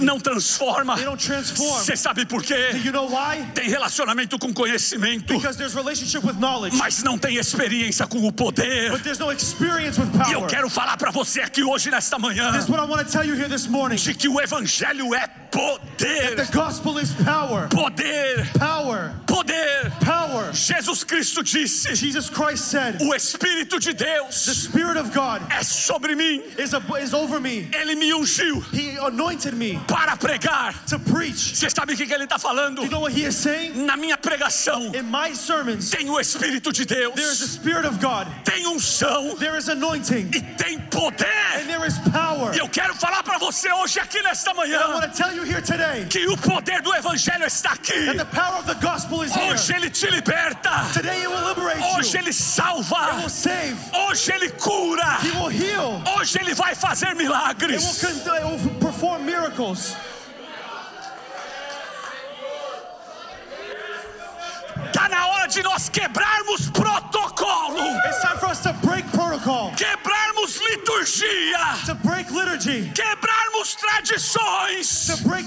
Não 0.00 0.18
transforma. 0.18 0.96
They 0.96 1.04
don't 1.04 1.22
transform. 1.24 1.78
Você 1.84 1.96
sabe 1.96 2.24
por 2.26 2.42
quê? 2.42 2.70
you 2.84 2.92
know 2.92 3.08
why? 3.08 3.44
Tem 3.54 3.68
relacionamento 3.68 4.38
com 4.38 4.52
conhecimento, 4.52 5.34
Because 5.34 5.56
there's 5.58 5.74
relationship 5.74 6.24
with 6.26 6.34
knowledge, 6.38 6.76
mas 6.76 7.02
não 7.02 7.18
tem 7.18 7.36
experiência 7.36 8.06
com 8.06 8.26
o 8.26 8.32
poder. 8.32 8.90
but 8.90 9.02
there's 9.02 9.18
no 9.18 9.30
experience 9.32 10.00
with 10.00 10.08
E 10.28 10.32
eu 10.32 10.46
quero 10.46 10.68
falar 10.70 10.96
para 10.96 11.10
você 11.10 11.40
aqui 11.42 11.62
hoje 11.62 11.90
nesta 11.90 12.18
manhã 12.18 12.52
This 12.52 12.64
is 12.64 12.68
what 12.68 12.82
I 12.82 12.86
want 12.88 13.06
to 13.06 13.10
tell 13.12 13.24
you 13.24 13.34
here 13.34 13.48
this 13.48 13.66
morning. 13.66 13.96
de 13.96 14.14
que 14.14 14.28
o 14.28 14.40
evangelho 14.40 15.14
é 15.14 15.28
The 15.50 15.58
poder. 15.58 16.46
gospel 16.52 16.98
is 17.00 17.10
power. 17.24 17.68
Poder, 17.68 18.46
Power. 18.58 19.12
poder. 19.26 19.90
Jesus 20.52 21.04
Cristo 21.04 21.42
disse: 21.42 21.94
Jesus 21.94 22.28
Christ 22.30 22.64
said, 22.70 23.00
O 23.02 23.14
Espírito 23.14 23.78
de 23.78 23.92
The 23.94 24.04
Deus 24.04 24.34
Spirit 24.34 24.96
of 24.98 25.10
God 25.12 25.42
é 25.50 25.62
sobre 25.62 26.14
mim. 26.14 26.42
is, 26.58 26.74
a, 26.74 26.82
is 27.00 27.14
over 27.14 27.40
me. 27.40 27.68
Ele 27.72 27.94
me 27.96 28.12
ungiu 28.12 28.62
He 28.72 28.96
anointed 28.98 29.54
me 29.54 29.78
para 29.86 30.16
pregar. 30.16 30.74
to 30.86 30.98
preach. 30.98 31.54
Você 31.56 31.68
sabe 31.70 31.94
o 31.94 31.96
que 31.96 32.02
ele 32.12 32.24
está 32.24 32.38
falando? 32.38 32.82
You 32.82 32.90
know 32.90 33.00
what 33.00 33.12
he 33.12 33.24
is 33.24 33.36
saying? 33.36 33.84
Na 33.86 33.96
minha 33.96 34.16
pregação 34.16 34.94
In 34.94 35.04
my 35.10 35.34
sermons, 35.34 35.90
tem 35.90 36.08
o 36.10 36.18
Espírito 36.20 36.72
de 36.72 36.84
there 36.86 37.08
is 37.08 37.14
the 37.14 37.20
Deus, 37.20 37.38
Spirit 37.50 37.86
of 37.86 37.98
God, 38.00 38.26
tem 38.44 38.66
unção 38.66 39.36
there 39.38 39.56
is 39.58 39.68
anointing, 39.68 40.30
e 40.34 40.40
tem 40.56 40.78
poder. 40.90 41.26
and 41.56 41.66
there 41.68 41.84
is 41.86 41.98
power. 42.12 42.54
E 42.54 42.58
eu 42.58 42.68
quero 42.68 42.94
falar 42.94 43.22
para 43.22 43.38
você 43.38 43.70
hoje 43.72 43.98
aqui 44.00 44.22
nesta 44.22 44.50
And 44.50 44.54
I 44.54 44.56
manhã 44.56 44.88
want 44.94 45.12
to 45.12 45.16
tell 45.22 45.32
you 45.34 45.42
here 45.44 45.62
today 45.62 46.06
que 46.08 46.26
o 46.26 46.36
poder 46.36 46.82
do 46.82 46.94
Evangelho 46.94 47.44
está 47.46 47.72
aqui. 47.72 48.06
that 48.06 48.18
the 48.18 48.24
power 48.26 48.58
of 48.58 48.66
the 48.66 48.74
gospel 48.80 49.22
is 49.22 49.32
here. 49.34 49.52
Hoje 49.52 49.72
ele 49.74 49.90
te 49.90 50.06
liberta. 50.40 50.92
Today 50.92 51.22
it 51.22 51.28
will 51.28 51.46
liberate 51.48 51.82
Hoje 51.96 52.16
ele 52.18 52.32
salva. 52.32 53.10
Hoje 53.94 54.32
ele 54.32 54.50
cura. 54.50 55.18
He 55.22 55.30
will 55.32 55.48
heal. 55.48 56.02
Hoje 56.16 56.38
ele 56.38 56.54
vai 56.54 56.74
fazer 56.74 57.14
milagres. 57.14 58.00
con- 58.00 58.36
it 58.36 58.44
will 58.44 58.74
perform 58.80 59.24
miracles. 59.24 59.94
Tá 64.92 65.08
na 65.08 65.26
hora 65.28 65.46
de 65.46 65.62
nós 65.62 65.88
quebrarmos 65.88 66.68
protocolo, 66.70 67.78
It's 68.08 68.20
time 68.22 68.38
for 68.38 68.48
us 68.50 68.60
to 68.60 68.72
break 68.84 69.04
protocol, 69.12 69.72
quebrarmos 70.50 70.58
liturgia, 70.58 71.86
to 71.86 71.94
break 71.94 72.30
liturgy, 72.30 72.90
quebrarmos 72.94 73.76
tradições 73.76 75.06
to 75.06 75.28
break 75.28 75.46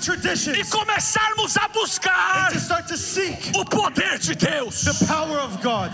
e 0.60 0.64
começarmos 0.66 1.58
a 1.58 1.68
buscar 1.70 2.52
to 2.52 2.60
start 2.60 2.88
to 2.88 2.98
seek 2.98 3.52
o 3.56 3.66
poder 3.66 4.18
de 4.20 4.36
Deus. 4.36 4.84
the 4.84 5.06
power 5.06 5.40
of 5.40 5.62
God. 5.62 5.92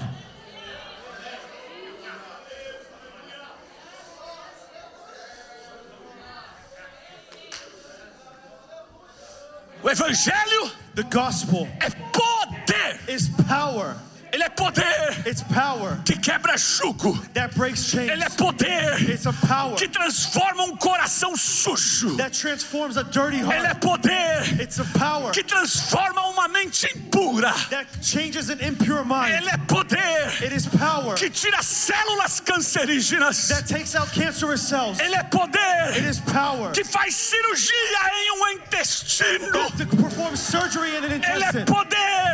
O 9.82 9.90
evangelho 9.90 10.72
The 10.94 11.04
gospel 11.04 11.68
é 11.80 11.90
poder. 12.12 13.00
is 13.08 13.30
power. 13.48 13.96
Ele 14.32 14.44
é 14.44 14.50
poder 14.50 15.28
It's 15.28 15.42
power 15.44 15.98
que 16.06 16.18
quebra 16.18 16.58
jugo. 16.58 17.18
that 17.34 17.56
breaks 17.56 17.86
chains. 17.90 18.10
Ele 18.12 18.24
é 18.24 18.30
poder 18.30 19.10
It's 19.10 19.26
a 19.26 19.34
power 19.34 19.76
que 19.76 19.88
transforma 19.88 20.64
um 20.64 20.76
coração 20.78 21.36
sujo. 21.36 22.16
that 22.18 22.38
transforms 22.38 22.98
a 22.98 23.04
dirty 23.04 23.38
Ele 23.40 23.52
é 23.54 23.70
heart. 23.70 23.80
poder 23.82 24.62
It's 24.62 24.80
a 24.80 24.86
power 24.98 25.32
que 25.32 25.44
transforma 25.44 26.28
uma 26.28 26.48
mente 26.48 26.88
impura. 26.96 27.54
that 27.70 27.88
changes 28.02 28.50
an 28.50 28.58
impure 28.62 29.04
mind. 29.04 29.34
Ele 29.34 29.50
é 29.50 29.58
poder 29.68 30.44
It 30.44 30.54
is 30.56 30.66
power 30.68 31.16
que 31.16 31.30
tira 31.30 31.62
células 31.64 32.40
cancerígenas. 32.40 33.48
that 33.50 33.68
takes 33.68 33.96
out 33.96 34.10
cancerous 34.14 34.62
cells. 34.62 35.00
Ele 35.00 35.16
é 35.16 35.20
It 35.20 35.30
poder 35.32 36.10
is 36.10 36.20
power 36.20 36.72
que 36.72 36.84
faz 36.84 37.16
cirurgia 37.16 37.74
em 38.14 38.32
um 38.40 38.48
intestino. 38.60 39.70
to 39.78 39.86
perform 39.98 40.36
surgery 40.36 40.96
in 40.96 41.04
an 41.04 41.06
Ele 41.06 41.14
é 41.14 41.18
intestine. 41.50 41.66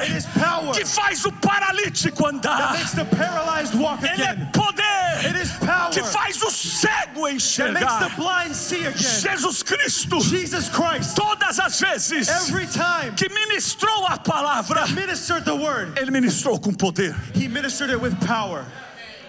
It 0.04 0.08
poder 0.08 0.18
is 0.18 0.26
power 0.26 0.74
que 0.74 0.86
faz 0.86 1.26
o 1.26 1.32
paralítico 1.32 2.24
that 2.24 2.34
andar. 2.36 2.74
makes 2.74 2.92
the 2.92 3.06
paralyzed 3.06 3.76
walk 3.76 4.04
Ele 4.04 4.24
é 4.24 4.36
poder 4.52 5.42
is 5.42 5.52
power 5.54 5.92
que 5.92 6.04
faz 6.04 6.42
o 6.42 6.50
cego 6.52 7.26
that 7.26 7.34
makes 7.34 7.54
the 7.54 7.64
enxergar. 7.64 8.16
blind 8.16 8.56
see 8.56 8.86
again. 8.86 8.94
Jesus 8.96 9.64
Cristo, 9.64 10.20
Jesus 10.22 10.70
Christ, 10.70 11.16
todas 11.16 11.60
as 11.60 11.80
vezes 11.80 12.28
every 12.28 12.68
time 12.68 13.14
que 13.16 13.30
ministrou 13.30 14.06
a 14.08 14.18
palavra, 14.18 14.86
ministered 14.94 15.46
the 15.46 15.56
word, 15.56 15.98
ele 15.98 16.12
ministrou 16.12 16.60
com 16.60 16.74
poder. 16.74 17.16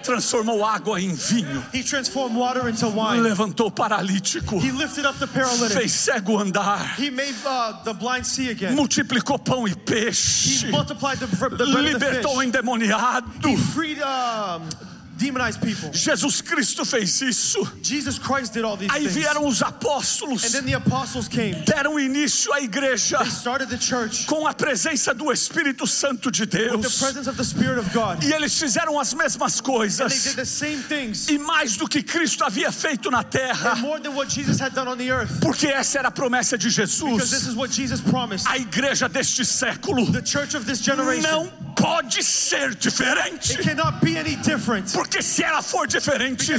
Transformou 0.06 0.64
água 0.64 1.00
em 1.00 1.12
vinho, 1.14 1.64
He 1.74 1.82
transformed 1.82 2.36
water 2.36 2.68
into 2.68 2.86
wine. 2.88 3.20
levantou 3.20 3.70
paralítico, 3.70 4.56
He 4.58 4.70
lifted 4.70 5.04
up 5.04 5.18
the 5.18 5.26
paralytic. 5.26 5.76
fez 5.76 5.92
cego 5.92 6.38
andar, 6.38 6.94
He 6.98 7.10
made 7.10 7.34
uh, 7.44 7.72
the 7.84 7.92
blind 7.92 8.24
see 8.24 8.48
again. 8.50 8.74
multiplicou 8.74 9.38
pão 9.38 9.66
e 9.66 9.74
peixe, 9.74 10.66
multiplied 10.70 11.18
the, 11.18 11.26
the 11.56 11.64
libertou 11.64 12.36
o 12.36 12.42
endemoniado. 12.42 13.26
Freed 13.74 13.98
um, 14.00 14.85
demonized 15.16 15.60
people. 15.60 15.90
Jesus 15.92 16.40
Cristo 16.40 16.84
fez 16.84 17.20
isso. 17.22 17.58
Jesus 17.82 18.18
Christ 18.18 18.52
did 18.52 18.64
all 18.64 18.76
these 18.76 18.90
Aí 18.92 19.02
things. 19.08 19.14
vieram 19.14 19.46
os 19.46 19.62
And 19.62 19.66
apóstolos, 19.68 20.52
then 20.52 20.64
the 20.64 20.74
apostles 20.74 21.28
came. 21.28 21.54
deram 21.64 21.98
início 21.98 22.52
à 22.52 22.60
igreja 22.60 23.18
They 23.18 23.30
started 23.30 23.68
the 23.70 23.78
church 23.78 24.26
com 24.26 24.46
a 24.46 24.52
presença 24.54 25.14
do 25.14 25.32
Espírito 25.32 25.86
Santo 25.86 26.30
de 26.30 26.42
with 26.42 26.50
the 26.50 26.68
Deus. 26.68 26.98
presence 26.98 27.28
of 27.28 27.36
the 27.36 27.44
Spirit 27.44 27.78
of 27.78 27.88
God. 27.92 28.22
E 28.22 28.32
eles 28.32 28.58
fizeram 28.58 28.98
as 29.00 29.14
mesmas 29.14 29.58
And 29.58 29.64
they 29.64 29.72
did 29.72 29.78
coisas. 29.78 30.34
the 30.36 30.44
same 30.46 30.78
things 30.82 31.28
E 31.28 31.38
mais 31.38 31.76
do 31.76 31.86
que 31.88 32.02
Cristo 32.02 32.44
havia 32.44 32.70
feito 32.70 33.10
na 33.10 33.22
terra. 33.22 33.72
and 33.72 33.80
more 33.80 33.98
than 34.00 34.14
what 34.14 34.28
Jesus 34.28 34.58
had 34.60 34.74
done 34.74 34.88
on 34.88 34.98
the 34.98 35.10
earth. 35.10 35.40
Porque 35.40 35.66
essa 35.66 35.98
era 35.98 36.08
a 36.08 36.10
promessa 36.10 36.56
de 36.58 36.66
Because 36.68 36.98
this 37.30 37.40
Jesus. 37.40 37.46
is 37.48 37.54
what 37.54 37.70
Jesus 37.70 38.00
promised. 38.00 38.46
A 38.48 38.58
igreja 38.58 39.08
deste 39.08 39.44
século 39.44 40.10
The 40.12 40.22
church 40.22 40.54
of 40.54 40.66
this 40.66 40.80
generation. 40.80 41.22
não 41.30 41.46
pode 41.74 42.22
ser 42.22 42.70
It 42.72 42.78
diferente. 42.80 43.56
cannot 43.62 44.00
be 44.04 44.16
any 44.18 44.36
different. 44.36 44.92
Porque 44.92 45.05
se 45.22 45.42
ela 45.42 45.62
for 45.62 45.86
diferente, 45.86 46.52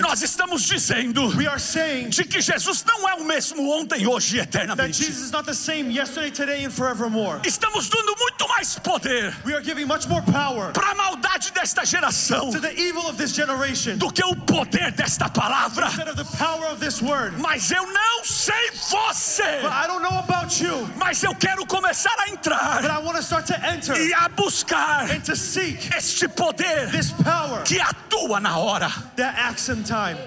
nós 0.00 0.22
estamos 0.22 0.62
dizendo 0.62 1.32
de 2.08 2.24
que 2.24 2.40
Jesus 2.40 2.84
não 2.84 3.08
é 3.08 3.14
o 3.14 3.24
mesmo 3.24 3.70
ontem, 3.70 4.06
hoje 4.06 4.36
e 4.36 4.38
that 4.38 4.56
eternamente. 4.56 5.04
Jesus 5.04 5.26
is 5.26 5.30
not 5.30 5.44
the 5.44 5.54
same 5.54 5.92
yesterday, 5.92 6.30
today, 6.30 6.64
and 6.64 6.70
forevermore. 6.70 7.40
Estamos 7.44 7.88
dando 7.88 8.14
muito 8.18 8.48
mais 8.48 8.78
poder 8.78 9.34
We 9.44 9.54
are 9.54 9.62
giving 9.62 9.86
much 9.86 10.06
more 10.08 10.22
power 10.22 10.72
para 10.72 10.90
a 10.92 10.94
maldade 10.94 11.52
desta 11.52 11.84
geração 11.84 12.50
to 12.50 12.60
the 12.60 12.72
evil 12.72 13.06
of 13.08 13.16
this 13.16 13.34
generation 13.34 13.98
do 13.98 14.10
que 14.12 14.22
o 14.24 14.34
poder 14.34 14.92
desta 14.92 15.28
palavra. 15.28 15.86
instead 15.86 16.08
of 16.08 16.16
the 16.16 16.36
power 16.36 16.66
of 16.72 16.80
this 16.80 17.00
word. 17.02 17.34
Mas 17.38 17.70
eu 17.70 17.82
não 17.86 18.24
sei 18.24 18.70
você, 18.90 19.60
But 19.62 19.72
I 19.72 19.86
don't 19.86 20.02
know 20.02 20.18
about 20.18 20.62
you, 20.62 20.88
mas 20.96 21.22
eu 21.22 21.34
quero 21.34 21.64
começar 21.66 22.12
a 22.18 22.26
but 22.26 22.34
entrar 22.34 22.84
I 22.84 22.98
want 23.04 23.16
to 23.16 23.22
start 23.22 23.46
to 23.46 23.54
enter 23.66 23.96
e 23.96 24.12
a 24.14 24.28
buscar 24.28 25.10
and 25.10 25.20
to 25.24 25.36
seek 25.36 25.78
este 25.96 26.28
poder 26.28 26.90
this 26.90 27.10
power 27.12 27.37
power 27.38 27.62
que 27.64 27.80
atua 27.80 28.40
na 28.40 28.58
hora. 28.58 28.88
That 29.16 29.34
acts 29.38 29.68
in 29.68 29.82
time. 29.84 30.18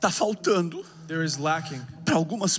Tá 0.00 0.10
faltando 0.10 0.82
There 1.10 1.24
is 1.24 1.40
lacking 1.40 1.84
para 2.04 2.14
algumas 2.14 2.56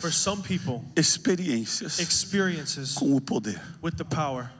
for 0.00 0.10
some 0.10 0.40
people 0.40 0.82
experiências 0.96 1.98
experiences 1.98 2.94
com 2.94 3.14
o 3.14 3.20
poder. 3.20 3.60
with 3.82 3.98
the 3.98 4.04
power. 4.06 4.50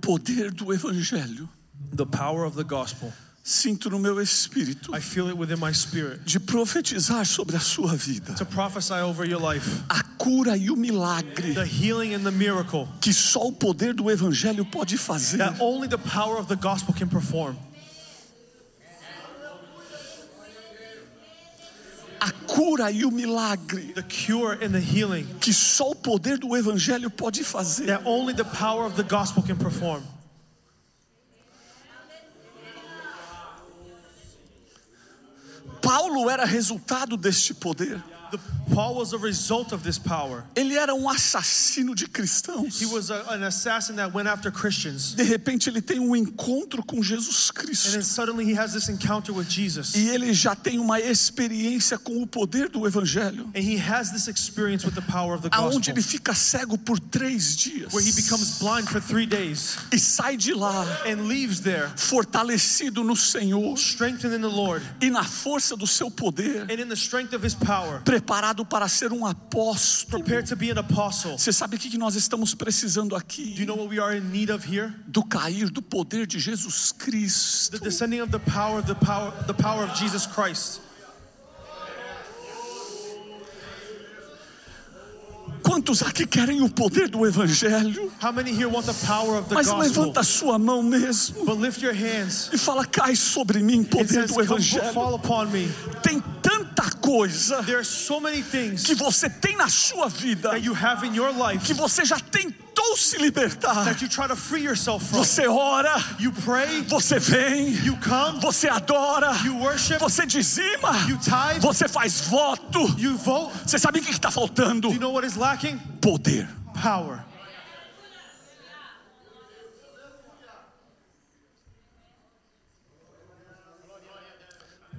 Poder 0.00 0.50
do 0.50 0.72
Evangelho. 0.72 1.46
The 1.92 2.06
power 2.06 2.46
of 2.46 2.56
the 2.56 2.64
gospel. 2.64 3.12
Sinto 3.46 3.90
no 3.90 3.98
meu 3.98 4.18
espírito 4.22 4.94
I 4.96 5.00
feel 5.02 5.28
it 5.28 5.36
within 5.36 5.58
my 5.60 5.70
spirit 5.70 6.24
de 6.24 6.40
profetizar 6.40 7.26
sobre 7.26 7.54
a 7.56 7.60
sua 7.60 7.94
vida 7.94 8.32
to 8.36 8.46
prophesy 8.46 8.94
over 8.94 9.26
your 9.28 9.38
life 9.38 9.82
a 9.90 10.02
cura 10.16 10.56
e 10.56 10.70
o 10.70 10.74
milagre 10.76 11.52
the 11.52 11.62
healing 11.66 12.14
and 12.14 12.24
the 12.24 12.30
miracle 12.30 12.88
que 13.02 13.12
só 13.12 13.48
o 13.48 13.52
poder 13.52 13.92
do 13.92 14.04
Evangelho 14.10 14.64
pode 14.64 14.96
fazer. 14.96 15.36
that 15.36 15.60
only 15.60 15.86
the 15.86 15.98
power 15.98 16.38
of 16.38 16.48
the 16.48 16.56
gospel 16.56 16.94
can 16.94 17.06
perform. 17.06 17.54
A 22.20 22.30
cura 22.46 22.90
e 22.90 23.04
o 23.04 23.10
milagre 23.10 23.92
The 23.94 24.02
cure 24.04 24.52
and 24.54 24.70
the 24.72 24.80
healing 24.80 25.26
que 25.40 25.52
só 25.52 25.90
o 25.90 25.94
poder 25.94 26.38
do 26.38 26.56
Evangelho 26.56 27.10
pode 27.10 27.44
fazer. 27.44 27.84
that 27.88 28.00
only 28.06 28.32
the 28.32 28.44
power 28.46 28.86
of 28.86 28.96
the 28.96 29.02
gospel 29.02 29.42
can 29.42 29.56
perform. 29.58 30.02
Paulo 35.84 36.30
era 36.30 36.46
resultado 36.46 37.16
deste 37.16 37.52
poder. 37.52 38.02
Paul 38.72 38.94
was 38.96 39.12
a 39.12 39.18
result 39.18 39.72
of 39.72 39.82
this 39.84 39.98
power. 39.98 40.44
Ele 40.56 40.74
era 40.76 40.94
um 40.94 41.08
assassino 41.08 41.94
de 41.94 42.06
cristãos. 42.08 42.80
He 42.80 42.86
was 42.86 43.10
a, 43.10 43.22
an 43.34 43.42
assassin 43.44 43.96
that 43.96 44.12
went 44.14 44.26
after 44.28 44.50
Christians. 44.50 45.14
De 45.14 45.22
repente 45.22 45.68
ele 45.68 45.80
tem 45.82 45.98
um 46.00 46.14
encontro 46.16 46.82
com 46.82 47.02
Jesus 47.02 47.50
And 47.50 47.54
then 47.54 47.66
Cristo. 47.66 48.02
suddenly 48.04 48.44
he 48.44 48.54
has 48.58 48.72
this 48.72 48.88
encounter 48.88 49.32
with 49.32 49.48
Jesus. 49.48 49.94
E 49.94 50.08
ele 50.08 50.32
já 50.32 50.54
tem 50.54 50.78
uma 50.78 50.98
experiência 51.00 51.98
com 51.98 52.22
o 52.22 52.26
poder 52.26 52.68
do 52.68 52.86
Evangelho. 52.86 53.44
And 53.54 53.60
he 53.60 53.76
has 53.78 54.10
this 54.10 54.28
experience 54.28 54.84
with 54.86 54.94
the 54.94 55.02
power 55.02 55.34
of 55.34 55.42
the 55.48 55.54
Aonde 55.54 55.76
gospel. 55.90 55.94
ele 55.94 56.02
fica 56.02 56.34
cego 56.34 56.78
por 56.78 56.98
três 56.98 57.56
dias. 57.56 57.92
Where 57.92 58.04
he 58.06 58.12
becomes 58.12 58.58
blind 58.58 58.88
for 58.88 59.00
three 59.00 59.26
days 59.26 59.76
E 59.92 59.98
sai 59.98 60.36
de 60.36 60.52
lá 60.54 60.84
and 61.06 61.26
leaves 61.26 61.60
there, 61.60 61.88
fortalecido 61.96 63.04
no 63.04 63.14
Senhor 63.16 63.76
strengthened 63.76 64.34
in 64.34 64.40
the 64.40 64.48
Lord 64.48 64.82
e 65.00 65.10
na 65.10 65.22
força 65.24 65.76
do 65.76 65.86
seu 65.86 66.10
poder, 66.10 66.62
and 66.70 66.80
in 66.80 66.88
the 66.88 66.96
strength 66.96 67.34
of 67.34 67.44
his 67.44 67.54
power, 67.54 68.00
preparado 68.24 68.64
para 68.64 68.88
ser 68.88 69.12
um 69.12 69.26
apóstolo. 69.26 70.22
prepared 70.22 70.48
to 70.48 70.56
be 70.56 70.70
an 70.70 70.78
apostle. 70.80 71.36
Você 71.38 71.52
sabe 71.52 71.76
o 71.76 71.78
que 71.78 71.96
nós 71.98 72.14
estamos 72.16 72.54
precisando 72.54 73.10
Do 73.10 73.16
you 73.16 73.20
aqui? 73.20 73.66
know 73.66 73.76
what 73.76 73.88
we 73.90 74.00
are 74.00 74.16
in 74.16 74.22
need 74.32 74.50
of 74.50 74.64
here? 74.66 74.94
Do 75.06 75.22
cair 75.22 75.68
do 75.70 75.82
poder 75.82 76.26
de 76.26 76.38
Jesus 76.38 76.92
The 76.92 77.04
Cristo. 77.04 77.78
descending 77.80 78.20
of 78.22 78.30
the 78.32 78.38
power, 78.40 78.82
the 78.82 78.94
power, 78.94 79.30
the 79.46 79.54
power 79.54 79.84
of 79.84 79.94
Jesus 79.98 80.26
Christ. 80.26 80.80
Quantos 85.62 86.02
aqui 86.02 86.26
querem 86.26 86.60
o 86.62 86.68
poder 86.68 87.08
do 87.08 87.24
Evangelho? 87.26 88.12
How 88.22 88.30
many 88.30 88.50
here 88.52 88.68
want 88.68 88.84
the 88.86 89.06
power 89.06 89.38
of 89.38 89.48
the 89.48 89.54
Mas 89.54 89.66
levanta 89.68 90.20
a 90.20 90.24
sua 90.24 90.58
mão 90.58 90.82
mesmo 90.82 91.44
But 91.46 91.58
lift 91.58 91.82
your 91.82 91.94
hands. 91.94 92.50
e 92.52 92.58
fala: 92.58 92.84
cai 92.84 93.16
sobre 93.16 93.60
mim, 93.62 93.82
poder 93.82 94.08
says, 94.08 94.30
do 94.30 94.40
Evangelho. 94.42 94.92
fall 94.92 95.14
upon 95.14 95.46
me. 95.50 95.66
Tem 96.02 96.22
tanta 96.74 96.90
coisa 96.96 97.62
There 97.62 97.76
are 97.76 97.84
so 97.84 98.20
many 98.20 98.42
things 98.42 98.84
que 98.84 98.94
você 98.94 99.30
tem 99.30 99.56
na 99.56 99.68
sua 99.68 100.08
vida 100.08 100.50
that 100.50 100.64
you 100.64 100.74
have 100.74 101.06
in 101.06 101.14
your 101.14 101.32
life 101.32 101.64
que 101.64 101.72
você 101.72 102.04
já 102.04 102.18
tentou 102.18 102.96
se 102.96 103.16
libertar. 103.18 103.84
Você 105.10 105.46
ora, 105.46 105.94
pray, 106.44 106.82
você 106.82 107.18
vem, 107.18 107.74
come, 108.02 108.40
você 108.40 108.68
adora, 108.68 109.32
worship, 109.60 109.98
você 109.98 110.26
dizima, 110.26 110.92
tithe, 111.18 111.60
você 111.60 111.88
faz 111.88 112.22
voto. 112.22 112.86
Você 113.64 113.78
sabe 113.78 114.00
o 114.00 114.02
que 114.02 114.10
está 114.10 114.30
faltando? 114.30 114.88
Do 114.88 114.94
you 114.94 115.00
know? 115.00 115.20
Poder. 116.00 116.48
Power. 116.82 117.24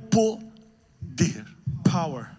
Poder. 0.10 1.55
Power. 1.96 2.35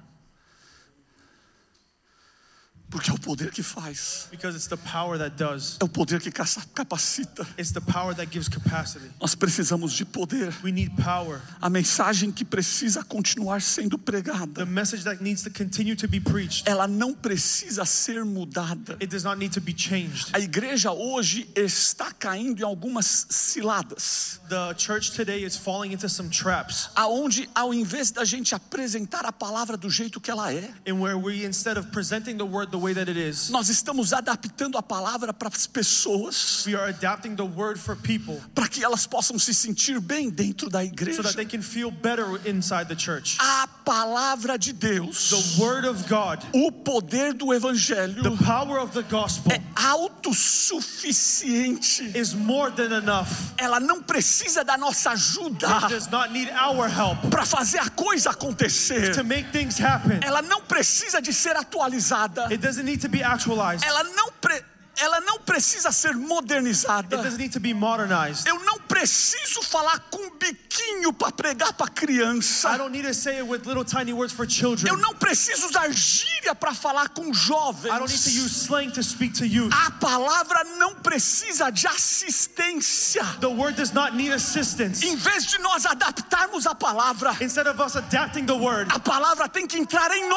Porque 2.96 3.10
é 3.10 3.14
o 3.14 3.18
poder 3.18 3.50
que 3.50 3.62
faz, 3.62 4.26
Because 4.30 4.56
it's 4.56 4.66
the 4.68 4.76
power 4.76 5.18
that 5.18 5.36
does. 5.36 5.76
é 5.80 5.84
o 5.84 5.88
poder 5.88 6.20
que 6.20 6.30
capacita. 6.30 7.46
It's 7.58 7.70
the 7.72 7.80
power 7.80 8.14
that 8.14 8.30
gives 8.32 8.48
capacity. 8.48 9.10
Nós 9.20 9.34
precisamos 9.34 9.92
de 9.92 10.04
poder. 10.04 10.54
We 10.64 10.72
need 10.72 10.92
power. 10.96 11.40
A 11.60 11.68
mensagem 11.68 12.30
que 12.32 12.44
precisa 12.44 13.04
continuar 13.04 13.60
sendo 13.60 13.98
The 13.98 14.04
pregada, 14.04 14.64
message 14.64 15.04
that 15.04 15.22
needs 15.22 15.42
to 15.42 15.50
continue 15.50 15.94
to 15.96 16.08
be 16.08 16.20
preached. 16.20 16.66
ela 16.66 16.88
não 16.88 17.12
precisa 17.12 17.84
ser 17.84 18.24
mudada. 18.24 18.94
It 19.00 19.06
does 19.08 19.24
not 19.24 19.36
need 19.38 19.52
to 19.54 19.60
be 19.60 19.74
changed. 19.74 20.30
A 20.32 20.40
igreja 20.40 20.90
hoje 20.92 21.48
está 21.54 22.12
caindo 22.12 22.60
em 22.60 22.64
algumas 22.64 23.26
ciladas, 23.28 24.40
The 24.48 24.74
church 24.78 25.12
today 25.12 25.44
is 25.44 25.56
falling 25.56 25.92
into 25.92 26.08
some 26.08 26.28
traps 26.30 26.88
aonde 26.94 27.48
ao 27.54 27.74
invés 27.74 28.10
da 28.10 28.24
gente 28.24 28.54
apresentar 28.54 29.24
a 29.26 29.32
palavra 29.32 29.76
do 29.76 29.90
jeito 29.90 30.20
que 30.20 30.30
ela 30.30 30.52
é, 30.52 30.70
in 30.86 30.94
where 31.00 31.16
we, 31.18 31.44
instead 31.44 31.76
of 31.78 31.88
presenting 31.90 32.36
the 32.36 32.44
word 32.44 32.70
the 32.70 32.76
way 32.86 32.94
that 32.94 33.10
it 33.10 33.18
is, 33.18 33.50
nós 33.50 33.68
estamos 33.68 34.12
adaptando 34.12 34.78
a 34.78 34.82
palavra 34.82 35.32
para 35.34 35.48
as 35.48 35.66
pessoas, 35.66 36.64
we 36.66 36.74
are 36.74 36.88
adapting 36.88 37.34
the 37.36 37.44
word 37.44 37.78
for 37.78 37.96
people 37.96 38.40
para 38.54 38.68
que 38.68 38.82
elas 38.84 39.06
possam 39.06 39.38
se 39.38 39.52
sentir 39.52 40.00
bem 40.00 40.30
dentro 40.30 40.70
da 40.70 40.80
so 40.80 40.86
igreja. 40.86 41.22
that 41.22 41.36
they 41.36 41.44
can 41.46 41.60
feel 41.62 41.90
better 41.90 42.40
inside 42.48 42.86
the 42.88 42.96
church. 42.96 43.36
A 43.40 43.66
palavra 43.84 44.56
de 44.58 44.72
Deus, 44.72 45.30
The 45.30 45.62
word 45.62 45.84
of 45.86 46.08
God, 46.08 46.38
o 46.54 46.70
poder 46.70 47.32
do 47.34 47.52
evangelho 47.52 48.22
the 48.22 48.44
power 48.44 48.78
of 48.80 48.92
the 48.92 49.02
gospel 49.02 49.52
é 49.52 49.60
autossuficiente. 49.74 52.16
is 52.16 52.34
more 52.34 52.70
than 52.70 52.92
enough. 52.96 53.52
Ela 53.58 53.80
não 53.80 54.02
precisa 54.02 54.64
da 54.64 54.76
nossa 54.76 55.10
ajuda 55.10 55.66
It 55.84 55.88
does 55.88 56.08
not 56.08 56.32
need 56.32 56.50
our 56.52 56.88
help 56.88 57.18
para 57.30 57.44
fazer 57.44 57.78
a 57.78 57.88
coisa 57.90 58.30
acontecer. 58.30 59.12
to 59.14 59.24
make 59.24 59.50
things 59.50 59.78
happen. 59.80 60.20
Ela 60.22 60.42
não 60.42 60.60
precisa 60.62 61.20
de 61.20 61.32
ser 61.32 61.56
atualizada. 61.56 62.44
It 62.46 62.58
doesn't 62.76 62.86
need 62.86 63.00
to 63.00 63.08
be 63.08 63.22
actualized. 63.22 63.84
Ela 63.84 64.04
não, 64.04 64.30
pre- 64.40 64.62
ela 64.96 65.20
não 65.20 65.38
precisa 65.40 65.90
ser 65.92 66.14
modernizada. 66.14 67.16
doesn't 67.16 67.38
need 67.38 67.52
to 67.52 67.60
be 67.60 67.72
modernized. 67.74 68.46
Eu 68.48 68.58
não 68.60 68.78
preciso 68.78 69.62
falar 69.62 69.98
com 70.10 70.30
biquinho 70.38 71.12
para 71.12 71.32
pregar 71.32 71.72
para 71.74 71.86
I 71.86 71.90
criança. 71.94 72.76
don't 72.78 72.90
need 72.90 73.06
to 73.06 73.14
say 73.14 73.36
it 73.40 73.42
with 73.48 73.62
little 73.66 73.84
tiny 73.84 74.12
words 74.12 74.32
for 74.32 74.44
Eu 74.44 74.50
children. 74.50 74.96
não 74.96 75.14
preciso 75.14 75.66
usar 75.68 75.90
gíria 75.92 76.54
para 76.54 76.72
falar 76.74 77.08
com 77.10 77.22
I 77.22 77.32
don't 77.32 77.32
need 77.32 78.22
to 78.22 78.30
jovens. 78.30 78.36
use 78.36 78.64
slang 78.64 78.90
to 78.92 79.02
speak 79.02 79.34
to. 79.34 79.44
A 79.72 79.90
palavra 79.92 80.64
não 80.78 80.94
precisa 80.96 81.70
de 81.70 81.86
assistência. 81.86 83.24
The 83.40 83.46
word 83.48 83.76
does 83.76 83.92
not 83.92 84.14
need 84.16 84.32
assistance. 84.32 85.04
Em 85.06 85.16
vez 85.16 85.46
de 85.46 85.58
nós 85.60 85.84
adaptarmos 85.86 86.66
a 86.66 86.74
palavra, 86.74 87.36
Instead 87.40 87.68
of 87.68 87.80
us 87.82 87.96
adapting 87.96 88.46
the 88.46 88.52
word, 88.54 88.90
a 88.94 88.98
palavra 88.98 89.48
tem 89.48 89.66
que 89.66 89.78
entrar 89.78 90.10
em 90.12 90.28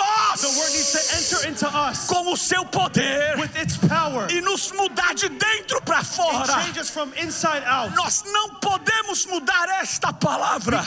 the 0.41 0.48
word 0.48 0.72
needs 0.74 0.91
to 0.91 0.98
nós 0.98 1.34
enter 1.36 1.50
into 1.50 1.67
us 1.89 2.00
com 2.08 2.32
o 2.32 2.38
seu 2.38 2.65
poder 2.65 3.38
with 3.39 3.52
its 3.62 3.78
power. 3.78 4.28
e 4.32 4.41
nos 4.49 4.71
mudar 4.71 5.13
de 5.13 5.29
dentro 5.29 5.79
para 5.81 6.03
fora. 6.03 6.55
Nós 7.95 8.23
não 8.25 8.55
podemos 8.55 9.25
mudar 9.27 9.69
esta 9.81 10.12
palavra. 10.12 10.83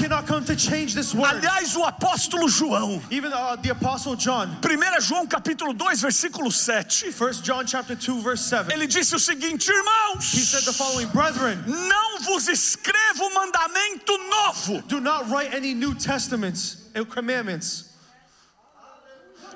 Aliás, 1.25 1.77
o 1.77 1.85
apóstolo 1.85 2.48
João, 2.48 3.01
Even 3.11 3.33
uh, 3.33 3.57
the 3.62 3.70
apostle 3.70 4.16
John, 4.16 4.48
1 4.64 5.01
João 5.01 5.27
capítulo 5.27 5.72
2, 5.72 6.01
versículo 6.01 6.51
7, 6.51 7.07
1 7.11 7.42
John 7.42 7.64
chapter 7.66 7.94
2 7.96 8.22
verse 8.22 8.48
7, 8.48 8.72
ele 8.72 8.87
disse 8.87 9.14
o 9.14 9.18
seguinte: 9.18 9.70
he 9.70 9.83
Irmãos, 9.83 10.25
said 10.25 10.64
the 10.64 10.72
following, 10.72 11.07
Brethren, 11.09 11.62
não 11.66 12.20
vos 12.22 12.48
escrevo 12.48 13.31
mandamento 13.35 14.18
novo. 14.29 14.83
do 14.88 15.01
not 15.01 15.29
write 15.31 15.55
any 15.55 15.75
New 15.75 15.94
Testaments 15.94 16.79
and 16.94 17.05
commandments. 17.09 17.92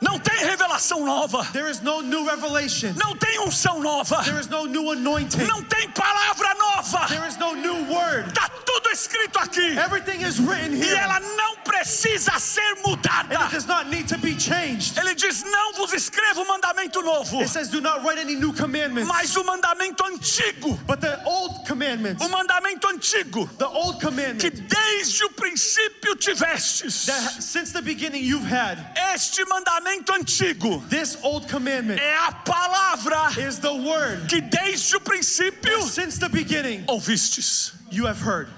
Não 0.00 0.18
tem 0.18 0.36
revelação 0.44 1.04
nova. 1.04 1.44
There 1.52 1.70
is 1.70 1.80
no 1.80 2.02
new 2.02 2.24
revelation. 2.24 2.92
Não 2.96 3.16
tem 3.16 3.38
unção 3.40 3.80
nova. 3.80 4.22
There 4.24 4.38
is 4.40 4.48
no 4.48 4.66
new 4.66 4.90
anointing. 4.92 5.44
Não 5.46 5.62
tem 5.62 5.88
palavra 5.90 6.54
nova. 6.54 7.06
There 7.08 7.26
is 7.26 7.36
no 7.38 7.54
new 7.54 7.74
word. 7.92 8.28
Está 8.28 8.48
tudo 8.64 8.90
escrito 8.90 9.38
aqui. 9.38 9.78
Everything 9.78 10.22
is 10.22 10.38
written 10.38 10.74
E 10.74 10.82
here. 10.84 10.96
ela 10.96 11.20
não 11.20 11.56
precisa 11.64 12.38
ser 12.38 12.76
mudada. 12.84 13.34
it 13.46 13.50
does 13.52 13.66
not 13.66 13.88
need 13.88 14.06
to 14.08 14.18
be 14.18 14.34
changed. 14.38 14.98
Ele 14.98 15.14
diz: 15.14 15.42
Não 15.44 15.72
vos 15.74 15.92
escrevo 15.92 16.42
um 16.42 16.46
mandamento 16.46 17.00
novo, 17.02 17.40
It 17.40 17.48
says, 17.48 17.68
do 17.68 17.80
not 17.80 18.02
write 18.04 18.18
any 18.20 18.34
new 18.34 18.52
commandments. 18.52 19.08
mas 19.08 19.34
o 19.36 19.44
mandamento 19.44 20.04
antigo. 20.04 20.78
But 20.86 21.00
the 21.00 21.18
old 21.24 21.66
commandments, 21.66 22.22
O 22.24 22.28
mandamento 22.28 22.86
antigo 22.88 23.48
the 23.58 23.66
old 23.66 23.96
que 24.38 24.50
desde 24.50 25.24
o 25.24 25.30
princípio 25.30 26.14
tivestes. 26.16 27.06
that 27.06 27.42
since 27.42 27.72
the 27.72 27.82
beginning 27.82 28.22
you've 28.22 28.46
had, 28.46 28.78
Este 29.14 29.44
mandamento 29.44 29.85
antigo 29.86 30.82
this 30.88 31.16
old 31.22 31.46
commandment 31.48 32.00
é 32.00 32.16
a 32.16 32.32
palavra 32.32 33.30
is 33.38 33.58
the 33.58 33.70
word 33.70 34.26
que 34.28 34.40
desde 34.40 34.96
o 34.96 35.00
princípio 35.00 35.82
since 35.82 36.18
the 36.18 36.28
beginning 36.28 36.84
ouvistes. 36.88 37.72
you 37.90 38.06
have 38.06 38.20
heard. 38.20 38.48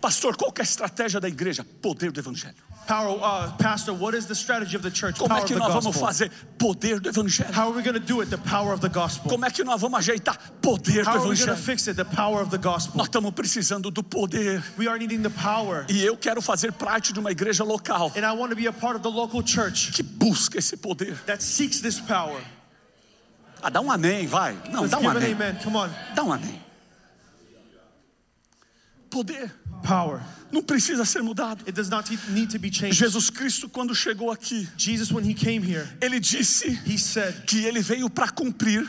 Pastor, 0.00 0.36
qual 0.36 0.50
que 0.50 0.60
é 0.60 0.64
a 0.64 0.66
estratégia 0.66 1.20
da 1.20 1.28
igreja? 1.28 1.64
Poder 1.80 2.10
do 2.10 2.18
evangelho. 2.18 2.56
Power, 2.86 3.16
uh, 3.22 3.52
Pastor, 3.58 3.94
what 3.94 4.14
is 4.14 4.26
the 4.26 4.34
strategy 4.34 4.76
of 4.76 4.82
the 4.82 4.90
church? 4.90 5.18
Como 5.18 5.28
Power 5.28 5.42
é 5.42 5.46
que 5.46 5.54
nós 5.54 5.72
vamos 5.72 5.96
fazer? 5.96 6.30
Poder 6.58 6.98
do 7.00 7.08
evangelho. 7.08 7.52
How 7.54 7.68
are 7.68 7.76
we 7.76 7.82
going 7.82 7.94
to 7.94 8.00
do 8.00 8.20
it? 8.20 8.30
The 8.30 8.38
power 8.38 8.72
of 8.72 8.80
the 8.80 8.88
gospel. 8.88 9.30
Como 9.30 9.44
é 9.44 9.50
que 9.50 9.62
nós 9.62 9.80
vamos 9.80 9.98
ajeitar? 9.98 10.36
Poder 10.60 11.04
do 11.04 11.08
How 11.10 11.14
are 11.14 11.28
we 11.28 11.36
going 11.36 11.36
to 11.36 11.42
evangelho. 11.52 11.56
fix 11.56 11.86
it? 11.88 11.96
The 11.96 12.04
power 12.04 12.42
of 12.42 12.50
the 12.50 12.58
gospel. 12.58 12.96
Nós 12.96 13.06
estamos 13.06 13.30
precisando 13.32 13.90
do 13.90 14.02
poder. 14.02 14.62
We 14.76 14.88
are 14.88 14.98
needing 14.98 15.22
the 15.22 15.30
power. 15.30 15.86
E 15.88 16.04
eu 16.04 16.16
quero 16.16 16.42
fazer 16.42 16.72
parte 16.72 17.12
de 17.12 17.20
uma 17.20 17.30
igreja 17.30 17.62
local 17.64 18.12
And 18.16 18.26
I 18.26 18.32
want 18.36 18.50
to 18.50 18.56
be 18.56 18.66
a 18.66 18.72
part 18.72 18.96
of 18.96 19.02
the 19.02 19.10
local 19.10 19.42
church 19.46 19.92
que 19.92 20.02
busca 20.02 20.58
esse 20.58 20.76
poder. 20.76 21.14
that 21.26 21.42
seeks 21.42 21.80
this 21.80 22.00
power. 22.00 22.40
Ah, 23.62 23.70
dá 23.70 23.80
um 23.80 23.92
amém, 23.92 24.26
vai. 24.26 24.58
Não, 24.70 24.80
Let's 24.80 24.90
dá 24.90 24.98
um 24.98 25.08
amém. 25.08 25.32
amen. 25.34 25.56
Come 25.62 25.76
on. 25.76 25.88
Dá 26.16 26.24
um 26.24 26.32
amém. 26.32 26.60
Poder 29.08 29.52
Power. 29.82 30.20
Não 30.52 30.62
precisa 30.62 31.04
ser 31.04 31.22
mudado. 31.22 31.62
It 31.66 31.72
does 31.72 31.88
not 31.88 32.10
need 32.28 32.52
to 32.52 32.58
be 32.58 32.70
changed. 32.70 32.98
Jesus 32.98 33.30
Cristo, 33.30 33.68
quando 33.68 33.94
chegou 33.94 34.30
aqui, 34.30 34.68
Jesus, 34.76 35.10
when 35.10 35.24
he 35.24 35.34
came 35.34 35.62
here, 35.62 35.88
ele 36.00 36.20
disse 36.20 36.78
said, 36.98 37.44
que 37.46 37.64
ele 37.64 37.80
veio 37.80 38.08
para 38.10 38.28
cumprir 38.28 38.86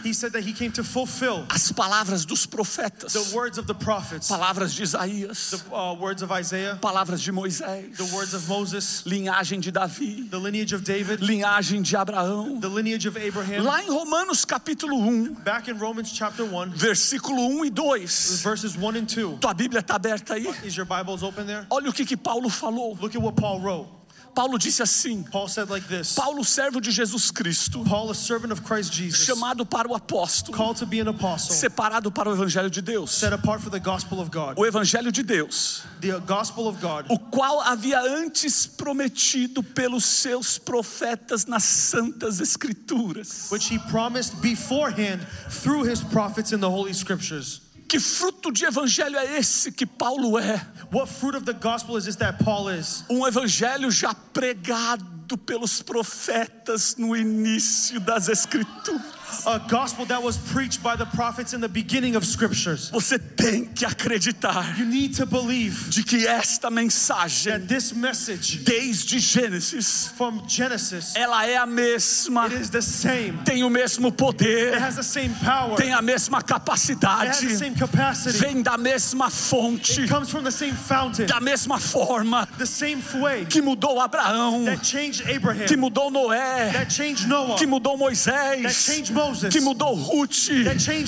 as 1.50 1.72
palavras 1.72 2.26
dos 2.26 2.46
profetas, 2.46 3.14
the 3.14 3.36
words 3.36 3.58
of 3.58 3.68
the 3.68 3.74
prophets, 3.74 4.28
palavras 4.28 4.74
de 4.74 4.84
Isaías, 4.84 5.52
the 5.52 5.76
uh, 5.76 5.94
words 5.94 6.22
of 6.22 6.32
Isaiah, 6.32 6.78
palavras 6.82 7.22
de 7.22 7.32
Moisés, 7.32 7.96
the 7.96 8.04
words 8.14 8.34
of 8.34 8.48
Moses, 8.48 9.04
linhagem 9.06 9.60
de 9.60 9.72
Davi, 9.72 10.30
the 10.30 10.38
lineage 10.38 10.74
of 10.74 10.84
David, 10.84 11.22
linhagem 11.22 11.82
de 11.82 11.96
Abraão. 11.96 12.60
the 12.60 12.68
lineage 12.68 13.08
of 13.08 13.18
Abraham. 13.18 13.64
Lá 13.64 13.84
em 13.84 13.90
Romanos 13.90 14.44
capítulo 14.46 14.98
1, 14.98 15.34
Back 15.44 15.70
in 15.70 15.76
Romans 15.76 16.12
chapter 16.12 16.44
1, 16.44 16.72
versículo 16.72 17.48
1 17.60 17.66
e 17.66 17.70
2. 17.70 18.42
verses 18.44 18.76
1 18.76 18.90
and 18.98 19.06
2. 19.06 19.38
Tua 19.40 19.54
Bíblia 19.54 19.80
está 19.80 19.96
aberta 19.96 20.34
aí? 20.34 20.48
Is 20.64 20.76
your 20.76 20.86
Bibles 20.86 21.24
open 21.24 21.46
there? 21.46 21.53
Olha 21.70 21.90
o 21.90 21.94
que, 21.94 22.06
que 22.06 22.18
Paulo 22.18 22.50
falou. 22.50 22.98
Look 23.02 23.16
at 23.16 23.22
what 23.22 23.36
Paul 23.36 23.60
wrote. 23.62 23.88
Paulo 24.36 24.58
disse 24.58 24.82
assim: 24.82 25.22
Paul 25.30 25.48
said 25.48 25.70
like 25.70 25.88
this 25.88 26.16
Paulo, 26.16 26.44
servo 26.44 26.80
de 26.82 26.90
Jesus 26.90 27.30
Cristo, 27.30 27.84
Paul, 27.84 28.10
a 28.10 28.16
servant 28.16 28.52
of 28.52 28.64
Christ 28.64 28.92
Jesus, 28.92 29.24
chamado 29.28 29.64
para 29.64 29.88
o 29.88 29.94
apóstolo, 29.96 30.58
called 30.58 30.76
to 30.76 30.88
be 30.88 31.00
an 31.00 31.08
apostle, 31.08 31.54
separado 31.56 32.12
para 32.12 32.32
o 32.32 32.34
evangelho 32.36 32.68
de 32.72 32.82
Deus. 32.82 33.12
set 33.12 33.32
apart 33.32 33.62
for 33.62 33.70
the 33.70 33.80
gospel 33.80 34.20
of 34.20 34.32
God. 34.32 34.58
O 34.58 34.66
evangelho 34.66 35.12
de 35.12 35.22
Deus, 35.22 35.84
The 36.02 36.20
gospel 36.22 36.68
of 36.68 36.82
God, 36.82 37.06
o 37.12 37.20
qual 37.20 37.62
havia 37.62 38.00
antes 38.00 38.66
prometido 38.66 39.62
pelos 39.62 40.04
seus 40.04 40.58
profetas 40.58 41.46
nas 41.46 41.64
santas 41.64 42.42
escrituras. 42.42 43.52
which 43.52 43.68
he 43.68 43.78
promised 43.92 44.42
beforehand 44.42 45.22
through 45.50 45.84
his 45.84 46.02
prophets 46.04 46.52
in 46.52 46.60
the 46.60 46.70
Holy 46.70 46.94
Scriptures. 46.94 47.62
Que 47.88 48.00
fruto 48.00 48.52
de 48.52 48.66
evangelho 48.66 49.18
é 49.18 49.38
esse 49.38 49.72
que 49.72 49.86
Paulo 49.86 50.38
é? 50.38 50.66
What 50.92 51.12
fruit 51.12 51.36
of 51.36 51.46
the 51.46 51.54
gospel 51.54 51.98
is 51.98 52.06
this 52.06 52.16
that 52.18 52.44
Paul 52.44 52.70
is? 52.70 53.04
Um 53.10 53.28
evangelho 53.28 53.92
já 53.92 54.14
pregado 54.14 55.38
pelos 55.38 55.82
profetas 55.82 56.96
no 56.98 57.16
início 57.16 58.00
das 58.00 58.30
escrituras. 58.30 59.23
A 59.46 59.60
gospel 59.60 60.06
that 60.06 60.22
was 60.22 60.38
preached 60.38 60.82
by 60.84 60.96
the 60.96 61.06
prophets 61.06 61.54
in 61.54 61.62
the 61.62 61.68
beginning 61.68 62.16
of 62.16 62.26
Scriptures. 62.26 62.90
Você 62.92 63.18
tem 63.20 63.66
que 63.66 63.86
acreditar 63.86 64.78
You 64.78 64.86
need 64.86 65.16
to 65.18 65.26
believe 65.26 65.90
de 65.90 66.04
que 66.04 66.26
esta 66.28 66.70
mensagem, 66.70 67.52
that 67.54 67.68
this 67.68 67.94
message 67.94 68.64
desde 68.64 69.20
Gênesis, 69.20 70.12
from 70.16 70.42
Genesis, 70.48 71.16
ela 71.16 71.46
é 71.46 71.58
a 71.58 71.66
mesma, 71.66 72.46
it 72.46 72.56
is 72.56 72.70
the 72.70 72.82
same. 72.82 73.40
tem 73.46 73.64
o 73.64 73.70
mesmo 73.70 74.08
It 74.08 74.18
poder, 74.18 74.78
has 74.82 74.96
the 74.96 75.04
same 75.04 75.34
power. 75.44 75.76
tem 75.78 75.92
It 75.92 75.98
a 75.98 76.02
mesma 76.02 76.38
has 76.38 76.44
the 76.44 76.54
capacidade, 76.54 77.58
same 77.58 77.76
capacity. 77.76 78.38
vem 78.38 78.62
da 78.62 78.78
mesma 78.78 79.30
fonte, 79.30 80.02
It 80.02 80.10
comes 80.10 80.30
from 80.30 80.44
the 80.44 80.52
same 80.52 80.74
fountain, 80.74 81.26
da 81.26 81.40
mesma 81.40 81.80
forma 81.80 82.48
the 82.58 82.66
same 82.66 83.02
way 83.22 83.46
que 83.46 83.62
mudou 83.62 84.00
Abraão, 84.00 84.66
that 84.66 84.84
changed 84.86 85.28
Abraham, 85.28 85.66
que 85.68 85.76
mudou 85.78 86.12
Noé, 86.12 86.72
that 86.74 86.90
changed 86.94 87.28
Noah, 87.28 87.58
que 87.58 87.66
mudou 87.66 87.98
that 87.98 88.04
Moisés, 88.04 88.86
changed 88.86 89.12
Moses, 89.14 89.23
que 89.52 89.60
mudou 89.62 89.94
Ruth, 89.96 90.50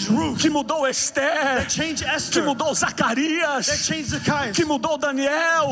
Ruth, 0.10 0.40
que 0.40 0.50
mudou 0.50 0.88
Esther, 0.88 1.70
changed 1.70 2.04
que 2.06 2.10
Esther, 2.16 2.44
mudou 2.44 2.74
Zacarias, 2.74 3.68
que 4.54 4.66
mudou 4.66 4.98
Daniel, 4.98 5.70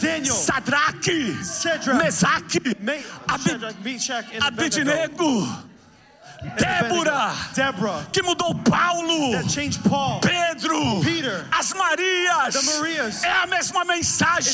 Daniel, 0.00 0.34
Sadraque, 0.34 1.36
Mesaque, 1.98 2.60
Me- 2.80 3.02
Abi- 3.28 3.50
Shadrach, 3.50 3.74
Meshach, 3.82 4.26
and 4.34 4.42
Abednego, 4.44 4.90
Abednego, 4.90 5.66
Débora, 6.58 7.34
Deborah, 7.54 8.06
que 8.12 8.22
mudou 8.22 8.54
Paulo, 8.56 9.32
Paul, 9.88 10.20
Pedro, 10.20 11.00
Peter, 11.02 11.46
as 11.50 11.72
Marias. 11.72 12.62
Marias. 12.78 13.24
É 13.24 13.32
a 13.42 13.46
mesma 13.46 13.84
mensagem 13.84 14.52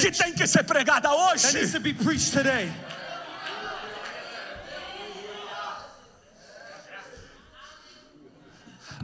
que 0.00 0.10
tem 0.10 0.32
que 0.32 0.46
ser 0.46 0.64
pregada 0.64 1.10
hoje. 1.12 1.70
to 1.70 1.80
be 1.80 1.94
preached 1.94 2.32
today. 2.32 2.68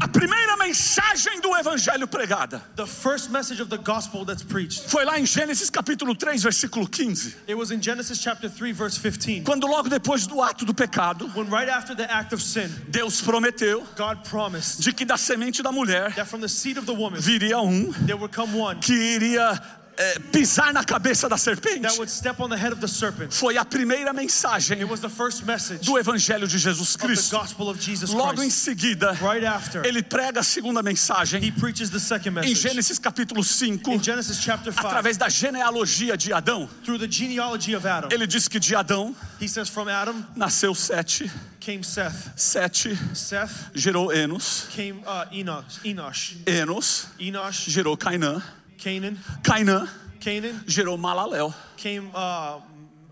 A 0.00 0.08
primeira 0.08 0.56
mensagem 0.56 1.40
do 1.40 1.54
evangelho 1.56 2.06
pregada 2.08 2.60
The 2.74 2.86
first 2.86 3.30
message 3.30 3.60
of 3.62 3.68
the 3.70 3.78
gospel 3.78 4.24
that's 4.24 4.42
preached. 4.42 4.88
foi 4.90 5.04
lá 5.04 5.18
em 5.20 5.24
Gênesis 5.24 5.70
capítulo 5.70 6.14
3, 6.16 6.42
versículo 6.42 6.86
15, 6.88 7.36
It 7.46 7.54
was 7.54 7.70
in 7.70 7.80
Genesis 7.80 8.18
chapter 8.20 8.48
3 8.48 8.72
verse 8.72 8.98
15. 8.98 9.42
quando 9.44 9.66
logo 9.66 9.88
depois 9.88 10.26
do 10.26 10.40
ato 10.42 10.64
do 10.64 10.74
pecado, 10.74 11.30
When 11.34 11.48
right 11.48 11.68
after 11.68 11.94
the 11.94 12.10
act 12.10 12.32
of 12.34 12.42
sin, 12.42 12.68
Deus 12.90 13.20
prometeu 13.20 13.84
God 13.96 14.24
promised 14.28 14.82
de 14.82 14.92
que 14.92 15.06
da 15.06 15.16
semente 15.16 15.62
da 15.62 15.70
mulher 15.70 16.12
that 16.16 16.26
from 16.26 16.40
the 16.40 16.48
seed 16.48 16.76
of 16.76 16.86
the 16.86 16.94
woman 16.94 17.20
viria 17.20 17.58
um 17.60 17.92
there 18.06 18.16
would 18.16 18.32
come 18.32 18.52
one 18.58 18.80
que 18.80 18.92
iria 18.94 19.60
eh, 19.96 20.18
pisar 20.32 20.72
na 20.72 20.82
cabeça 20.84 21.28
da 21.28 21.36
serpente. 21.36 21.80
that 21.82 21.96
would 21.96 22.10
step 22.10 22.40
on 22.40 22.48
the 22.48 22.56
head 22.56 22.72
of 22.72 22.80
the 22.80 22.88
serpent. 22.88 23.32
Foi 23.32 23.56
a 23.56 23.64
primeira 23.64 24.12
mensagem 24.12 24.78
It 24.78 24.90
was 24.90 25.00
the 25.00 25.08
first 25.08 25.44
message 25.44 25.84
do 25.86 25.98
evangelho 25.98 26.46
de 26.46 26.58
Jesus 26.58 26.96
Cristo. 26.96 27.36
gospel 27.36 27.68
of 27.68 27.80
Jesus 27.80 28.10
Logo 28.10 28.42
em 28.42 28.50
seguida, 28.50 29.12
Right 29.20 29.44
after, 29.46 29.84
ele 29.84 30.02
prega 30.02 30.40
a 30.40 30.42
segunda 30.42 30.82
mensagem 30.82 31.42
he 31.42 31.50
preaches 31.52 31.90
the 31.90 31.98
second 32.00 32.38
em. 32.38 32.54
Gênesis 32.54 32.98
capítulo 32.98 33.42
5, 33.44 33.92
In 33.92 34.02
Genesis 34.02 34.38
chapter 34.40 34.72
5, 34.72 34.86
através 34.86 35.16
da 35.16 35.28
genealogia 35.28 36.16
de 36.16 36.32
Adão. 36.32 36.68
through 36.84 36.98
the 36.98 37.10
genealogy 37.10 37.74
of 37.74 37.86
Adam, 37.86 38.08
Ele 38.12 38.26
diz 38.26 38.48
que 38.48 38.58
de 38.60 38.74
Adão 38.74 39.14
he 39.40 39.48
says 39.48 39.68
from 39.68 39.88
Adam 39.88 40.24
nasceu 40.36 40.74
Sete, 40.74 41.30
came 41.60 41.82
Seth. 41.82 42.30
Sete 42.36 42.96
Seth 43.14 43.70
gerou 43.74 44.12
Enos, 44.12 44.66
came 44.70 45.02
uh, 45.06 45.26
Enosh, 45.32 46.36
Enos 46.46 47.06
Enosh, 47.18 47.64
gerou 47.68 47.96
Cainã, 47.96 48.42
Canaan, 48.84 49.16
Cainã 49.42 49.88
Canaan. 50.20 50.62
Gerou 50.66 50.98
Malaléu, 50.98 51.54
came 51.78 52.10
uh, 52.14 52.60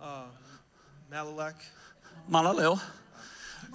uh, 0.03 0.29
Malalak. 1.11 1.57
Malaléu. 2.29 2.79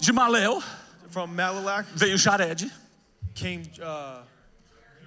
De 0.00 0.12
Maléu 0.12 0.62
From 1.10 1.34
Malalak 1.34 1.86
veio 1.96 2.16
Jared, 2.16 2.70
came 3.34 3.62
uh, 3.80 4.22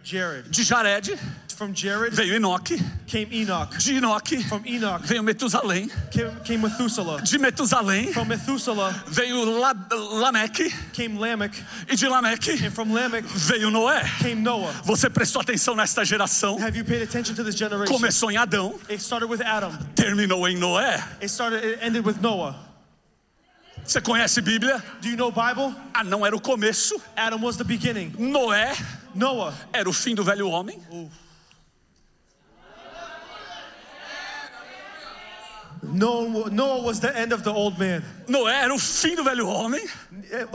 Jared. 0.04 0.50
de 0.50 0.64
Jared 0.64 1.18
From 1.56 1.74
Jared 1.76 2.16
veio 2.16 2.34
Enoque, 2.34 2.76
came 3.06 3.28
Enoch. 3.32 3.78
de 3.78 3.94
Enoque 3.98 4.42
From 4.50 4.64
Enoch 4.66 5.02
veio 5.06 5.22
Metusalém, 5.22 5.88
came, 6.10 6.32
came 6.44 6.58
Methuselah. 6.64 7.22
de 7.22 7.38
Metusalém 7.38 8.12
From 8.12 8.26
Methuselah 8.28 8.92
veio 9.10 9.46
La, 9.60 9.74
Lameque 9.92 10.72
came 10.94 11.20
Lamech. 11.20 11.64
e 11.88 11.96
de 11.96 12.08
Lameque 12.10 12.54
And 12.66 12.72
from 12.72 12.92
Lamech 12.92 13.26
veio 13.28 13.70
Noé. 13.70 14.02
came 14.20 14.42
Noah. 14.42 14.74
Você 14.86 15.08
prestou 15.08 15.42
atenção 15.42 15.76
nesta 15.76 16.04
geração? 16.04 16.58
Have 16.60 16.76
you 16.76 16.84
paid 16.84 17.04
attention 17.04 17.36
to 17.36 17.44
this 17.44 17.56
generation? 17.56 17.94
Começou 17.94 18.32
em 18.32 18.38
Adão, 18.38 18.80
It 18.90 19.00
started 19.04 19.30
with 19.30 19.42
Adam. 19.46 19.72
terminou 19.96 20.48
em 20.48 20.58
Noé. 20.58 20.96
It 21.22 21.26
started. 21.30 21.64
It 21.64 21.80
ended 21.86 22.04
with 22.04 22.16
Noah. 22.22 22.56
Você 23.86 24.00
conhece 24.00 24.41
Bíblia? 24.41 24.84
Do 25.02 25.08
you 25.08 25.17
know 25.17 25.32
Bible? 25.32 25.76
Ah, 25.94 26.04
não 26.04 26.26
era 26.26 26.36
o 26.36 26.41
começo. 26.41 27.02
Adam 27.15 27.44
was 27.44 27.58
the 27.58 27.63
beginning. 27.63 28.13
Noé 28.17 28.74
Noah 29.13 29.54
era 29.74 29.89
o 29.89 29.94
fim 29.94 30.15
do 30.15 30.24
velho 30.24 30.48
homem. 30.50 30.82
Noah 35.94 36.82
was 36.82 37.00
the 37.00 37.16
end 37.18 37.34
of 37.34 37.44
the 37.44 37.52
old 37.52 37.78
man. 37.78 38.04
Noé 38.28 38.54
era 38.64 38.74
o 38.74 38.78
fim 38.80 39.16
do 39.16 39.24
velho 39.24 39.46
homem 39.46 39.82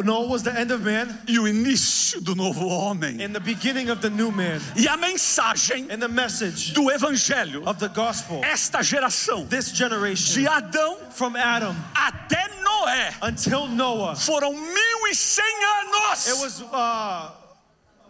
Noah 0.03 0.27
was 0.29 0.43
the 0.43 0.53
end 0.59 0.71
of 0.71 0.83
man 0.83 1.19
e 1.29 1.39
o 1.39 1.43
início 1.47 2.21
do 2.23 2.35
novo 2.35 2.67
homem. 2.69 3.21
and 3.21 3.35
the 3.35 3.41
beginning 3.41 3.91
of 3.91 4.01
the 4.01 4.09
new 4.11 4.31
man. 4.31 4.61
E 4.77 4.87
a 4.87 4.97
mensagem 4.97 5.91
And 5.91 6.01
the 6.01 6.09
message 6.09 6.73
do 6.73 6.91
evangelho, 6.91 7.67
of 7.67 7.79
the 7.79 7.89
gospel, 7.89 8.41
esta 8.45 8.79
geração 8.83 9.49
this 9.49 9.71
generation, 9.73 10.41
de 10.43 10.47
Adão 10.49 10.97
from 11.13 11.37
Adam 11.37 11.75
até 11.95 12.49
Noé, 12.63 13.15
until 13.23 13.67
Noah, 13.69 14.17
foram 14.17 14.53
mil 14.53 15.07
e 15.11 15.15
cem 15.15 15.45
anos 15.81 16.29
it 16.29 16.41
was 16.43 16.63
uh, 16.63 17.31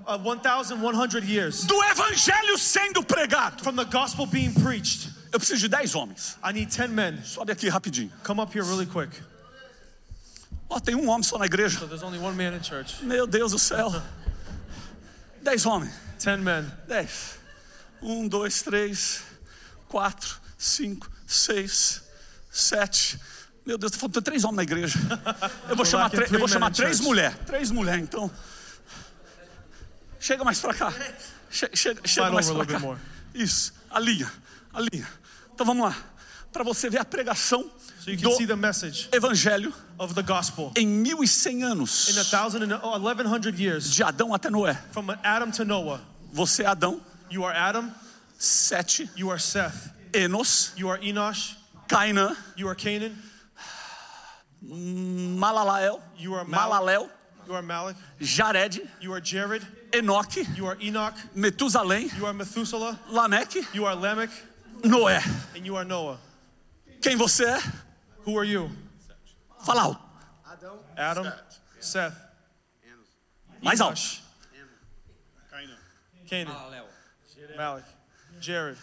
uh, 0.06 0.18
1,100 0.18 1.24
years 1.24 1.64
do 1.64 1.74
evangelho 1.82 2.56
sendo 2.56 3.02
pregado. 3.02 3.62
from 3.62 3.74
the 3.76 3.84
gospel 3.84 4.26
being 4.26 4.52
preached. 4.54 5.08
Eu 5.36 5.38
preciso 5.38 5.60
de 5.60 5.68
dez 5.68 5.94
homens. 5.94 6.38
I 6.42 6.50
need 6.50 6.74
10 6.74 6.88
men. 6.92 7.22
Sobe 7.22 7.52
aqui 7.52 7.68
rapidinho. 7.68 8.10
Come 8.24 8.40
up 8.40 8.56
here 8.56 8.66
really 8.66 8.86
quick. 8.86 9.10
Ó, 10.66 10.80
tem 10.80 10.94
um 10.94 11.10
homem 11.10 11.22
só 11.22 11.36
na 11.36 11.44
igreja. 11.44 11.78
So 11.78 11.86
there's 11.86 12.02
only 12.02 12.18
one 12.18 12.34
man 12.34 12.56
in 12.56 12.62
church. 12.64 13.04
Meu 13.04 13.26
Deus 13.26 13.52
do 13.52 13.58
céu. 13.58 13.92
Dez 15.42 15.66
homens. 15.66 15.92
10 16.24 16.40
men. 16.40 16.64
Dez. 16.88 17.34
Um, 18.00 18.26
dois, 18.26 18.62
três, 18.62 19.24
quatro, 19.88 20.40
cinco, 20.56 21.06
seis, 21.26 22.02
sete. 22.50 23.20
Meu 23.66 23.76
Deus, 23.76 23.94
faltando 23.94 24.22
três 24.24 24.42
homens 24.42 24.56
na 24.56 24.62
igreja. 24.62 24.98
Eu 25.68 25.76
vou 25.76 25.84
chamar, 25.84 26.10
eu 26.14 26.38
vou 26.38 26.48
chamar 26.48 26.70
três 26.70 26.98
mulheres. 26.98 27.36
Três 27.44 27.70
mulheres, 27.70 28.02
então. 28.02 28.30
Chega 30.18 30.42
mais 30.44 30.58
pra 30.60 30.72
cá. 30.72 30.90
Che- 31.50 31.68
chega 31.74 32.00
chega 32.08 32.30
mais 32.30 32.50
pra 32.50 32.64
cá. 32.64 32.80
Isso, 33.34 33.74
a 33.90 34.00
linha, 34.00 34.32
a 34.72 34.80
linha. 34.80 35.25
Então 35.56 35.64
vamos 35.64 35.86
lá. 35.88 35.96
Para 36.52 36.62
você 36.62 36.90
ver 36.90 36.98
a 36.98 37.04
pregação 37.04 37.70
So 37.98 38.14
do 38.14 39.16
evangelho 39.16 39.72
of 39.98 40.12
the 40.14 40.22
gospel. 40.22 40.70
em 40.76 40.86
1100 40.86 41.62
anos. 41.64 42.08
In 42.14 42.18
a 42.20 42.24
thousand 42.24 42.62
and 42.62 42.78
oh, 42.82 42.98
1100 42.98 43.58
years, 43.58 43.90
De 43.90 44.02
Adão 44.02 44.34
até 44.34 44.50
Noé. 44.50 44.74
from 44.92 45.10
Adam 45.24 45.50
to 45.50 45.64
Noah, 45.64 46.00
Você 46.32 46.62
é 46.62 46.66
Adão, 46.66 47.00
you 47.30 47.42
are 47.42 47.56
Adam, 47.56 47.90
Sete, 48.38 49.08
you 49.16 49.30
are 49.30 49.40
Seth, 49.40 49.90
Enos, 50.12 50.72
you 50.76 50.90
are 50.90 50.98
Enosh, 51.02 51.56
Cainã, 51.88 52.36
you 52.54 52.68
are 52.68 52.74
Canaan, 52.76 53.16
Malalael, 54.62 56.00
You 56.18 56.34
are 56.34 56.44
Mal- 56.44 56.70
Malalel, 56.70 57.08
you 57.46 57.54
are 57.54 57.62
Malach, 57.62 57.96
Jared, 58.20 58.86
you 59.00 59.12
are 59.14 59.20
Jared, 59.22 59.66
Enoque, 59.92 60.44
you 60.56 60.66
are 60.66 60.76
Enoch, 60.82 61.14
Metusalém, 61.34 62.14
you 62.18 62.26
are 62.26 62.34
Methuselah, 62.34 62.98
Lameque, 63.10 63.64
you 63.74 63.84
are 63.86 63.94
Lamech, 63.96 64.30
Noé. 64.84 65.20
and 65.56 65.66
you 65.66 65.76
are 65.76 65.84
Noah. 65.84 66.18
Quem 67.00 67.16
você 67.16 67.44
é? 67.44 67.58
Who 68.26 68.38
are 68.38 68.46
you? 68.48 68.70
Fala 69.64 69.82
alto. 69.82 70.00
Adam, 70.96 71.32
Seth, 71.80 72.14
Mais 73.62 73.80
alto. 73.80 74.00
Canaan, 76.28 76.56
Malach, 77.56 77.84
Jared, 78.40 78.76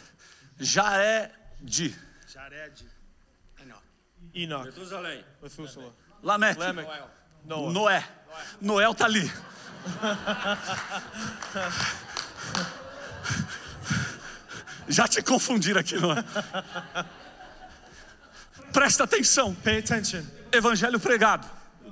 Jared, 0.62 1.30
Jared, 1.66 2.74
Enoch, 4.34 4.66
Methuselah, 5.42 5.92
Lamech, 6.24 6.58
Noah. 7.46 7.72
Noé. 7.74 8.04
Noel 8.62 8.96
tá 8.96 9.06
ali. 9.06 9.30
Já 14.88 15.08
te 15.08 15.22
confundiram 15.22 15.80
aqui, 15.80 15.96
Noé. 15.96 16.24
Presta 18.72 19.04
atenção. 19.04 19.54
Pay 19.56 19.80
attention. 19.80 20.24
Evangelho 20.52 21.00
pregado. 21.00 21.48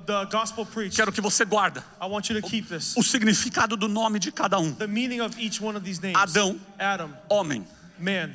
The 0.06 0.24
gospel 0.26 0.66
preached. 0.66 0.96
Quero 0.96 1.12
que 1.12 1.20
você 1.20 1.44
guarda 1.44 1.84
I 2.00 2.06
want 2.06 2.28
you 2.28 2.40
to 2.40 2.46
keep 2.48 2.66
this. 2.68 2.96
o 2.96 3.02
significado 3.04 3.76
do 3.76 3.86
nome 3.88 4.18
de 4.18 4.32
cada 4.32 4.58
um. 4.58 4.74
The 4.74 4.88
meaning 4.88 5.20
of 5.20 5.38
each 5.40 5.62
one 5.62 5.76
of 5.76 5.84
these 5.84 6.00
names. 6.02 6.16
Adão. 6.20 6.60
Adam, 6.78 7.16
Homem. 7.30 7.64
man, 7.98 8.34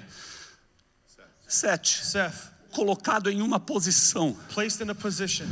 Sete. 1.48 2.06
Seth, 2.06 2.52
Colocado 2.72 3.30
em 3.30 3.42
uma 3.42 3.60
posição. 3.60 4.34
placed 4.54 4.82
in 4.82 4.90
a 4.90 4.96
position. 4.96 5.48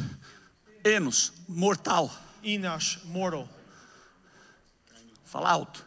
Enos. 0.85 1.33
Mortal. 1.49 2.09
Enosh, 2.43 2.99
mortal. 3.05 3.49
Fala 5.25 5.49
alto. 5.49 5.83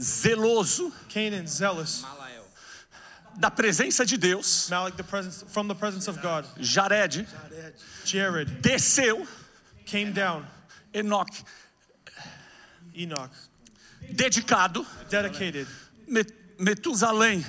Zeloso 0.00 0.90
Canaan, 1.12 1.46
zealous. 1.46 2.02
Da 3.40 3.50
presença 3.50 4.04
de 4.04 4.18
Deus. 4.18 4.68
Malach, 4.70 4.94
the 4.96 5.02
presence 5.02 5.42
from 5.48 5.66
the 5.66 5.74
presence 5.74 6.06
of 6.08 6.20
God. 6.20 6.44
Jared. 6.60 7.26
Jared 8.04 8.60
Desceu. 8.60 9.26
came 9.86 10.12
down. 10.12 10.46
Enoque. 10.92 11.42
Enoch, 12.94 13.30
Dedicado. 14.12 14.84
dedicated. 15.08 15.66
Met- 16.06 16.32
Metusalém. 16.58 17.42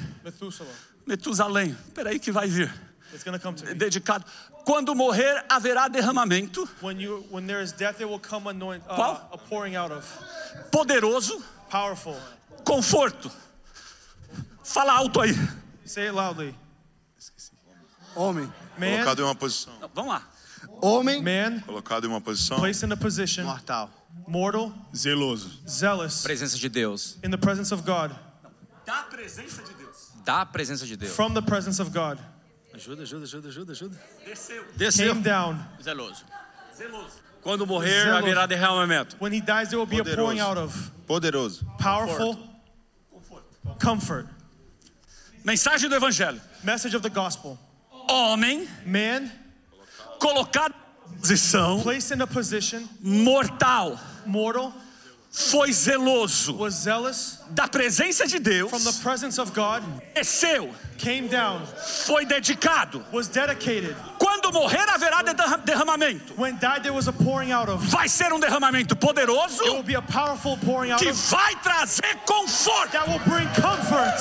Metusalém. 1.05 1.75
Peraí 1.93 2.19
que 2.19 2.31
vai 2.31 2.47
vir. 2.47 2.71
It's 3.13 3.23
gonna 3.25 3.39
come 3.39 3.55
to 3.55 3.65
me. 3.65 3.73
Dedicado. 3.73 4.23
Quando 4.63 4.95
morrer, 4.95 5.43
haverá 5.49 5.89
derramamento. 5.89 6.65
When 6.81 6.99
you 7.01 7.25
when 7.29 7.45
there 7.47 7.61
is 7.61 7.73
death, 7.73 7.97
there 7.97 8.07
will 8.07 8.19
come 8.19 8.47
anoint, 8.47 8.81
uh, 8.87 8.95
Qual? 8.95 9.29
a 9.33 9.37
pouring 9.37 9.75
out 9.75 9.91
of 9.91 10.05
Poderoso. 10.71 11.41
powerful. 11.69 12.15
Conforto. 12.63 13.29
Fala 14.63 14.93
alto 14.93 15.19
aí. 15.19 15.33
Say 15.85 16.07
it 16.07 16.13
loudly. 16.15 16.55
Homem. 18.15 18.51
Man, 18.77 18.91
Colocado 18.97 19.19
em 19.21 19.25
uma 19.25 19.35
posição. 19.35 19.73
Vamos 19.93 20.11
lá. 20.13 20.21
Homem 20.81 21.21
man, 21.23 21.59
Colocado 21.61 22.05
em 22.05 22.09
uma 22.09 22.21
posição. 22.21 22.57
placed 22.59 22.83
in 22.85 22.91
a 22.91 22.97
position, 22.97 23.43
mortal. 23.43 23.89
mortal, 24.27 24.73
Zeloso. 24.95 25.49
zealous, 25.67 26.21
presença 26.23 26.57
de 26.57 26.69
Deus, 26.69 27.17
in 27.23 27.29
the 27.31 27.37
presence 27.37 27.73
of 27.73 27.83
God, 27.83 28.11
Da 28.85 29.03
presença 29.03 29.63
de 29.63 29.73
Deus. 29.73 30.11
da 30.25 30.45
presença 30.45 30.85
de 30.85 30.95
Deus. 30.97 31.13
from 31.15 31.33
the 31.33 31.41
presence 31.41 31.79
of 31.81 31.91
God. 31.91 32.19
Ajuda, 32.73 33.03
ajuda, 33.03 33.23
ajuda, 33.25 33.47
ajuda, 33.49 33.71
ajuda. 33.73 33.97
Desceu. 34.25 34.63
Desceu. 34.77 35.07
Came 35.13 35.21
down. 35.23 35.59
Zeloso. 35.81 36.23
Zeloso. 36.75 37.19
Quando 37.41 37.65
morrer, 37.65 38.03
Zeloso. 38.05 38.17
haverá 38.17 38.45
derramamento. 38.45 39.15
When 39.19 39.33
he 39.33 39.41
dies, 39.41 39.69
there 39.69 39.77
will 39.79 39.85
be 39.87 39.99
a 39.99 40.03
Poderoso. 40.03 40.15
pouring 40.21 40.39
out 40.39 40.57
of 40.57 40.91
Poderoso. 41.07 41.65
powerful 41.79 42.37
comfort. 43.79 44.27
Mensagem 45.43 45.89
do 45.89 45.95
Evangelho. 45.95 46.39
Message 46.63 46.95
of 46.95 47.01
the 47.01 47.09
gospel. 47.09 47.57
Homem 48.09 48.67
Man, 48.85 49.31
colocado 50.19 50.73
em 51.11 51.17
posição 51.19 51.81
placed 51.81 52.11
in 52.13 52.21
a 52.21 52.27
position, 52.27 52.87
mortal. 53.01 53.99
mortal, 54.25 54.73
Foi 55.33 55.71
zeloso 55.71 56.53
was 56.57 56.73
zealous 56.73 57.39
da 57.51 57.65
presença 57.65 58.27
de 58.27 58.37
Deus. 58.37 58.69
from 58.69 58.83
the 58.83 58.91
presence 59.01 59.39
of 59.39 59.53
God, 59.53 59.81
Desceu. 60.13 60.69
came 60.97 61.29
down, 61.29 61.65
Foi 62.05 62.25
dedicado. 62.25 63.01
was 63.13 63.29
dedicated. 63.29 63.95
Quando 64.19 64.51
morrer, 64.51 64.85
haverá 64.89 65.23
derra- 65.23 65.57
derramamento. 65.63 66.33
When 66.37 66.57
died, 66.57 66.83
there 66.83 66.91
was 66.93 67.07
a 67.07 67.13
pouring 67.13 67.53
out 67.53 67.69
of. 67.69 67.81
Vai 67.85 68.09
ser 68.09 68.33
um 68.33 68.39
derramamento 68.41 68.93
It 68.93 69.01
will 69.01 69.13
poderoso 69.13 69.83
be 69.85 69.95
a 69.95 70.01
powerful 70.01 70.57
pouring 70.57 70.91
out 70.91 70.99
que 71.01 71.09
of 71.09 71.15
vai 71.29 71.55
trazer 71.63 72.13
conforto. 72.25 72.91
that 72.91 73.07
will 73.07 73.19
bring 73.19 73.47
comfort. 73.55 74.19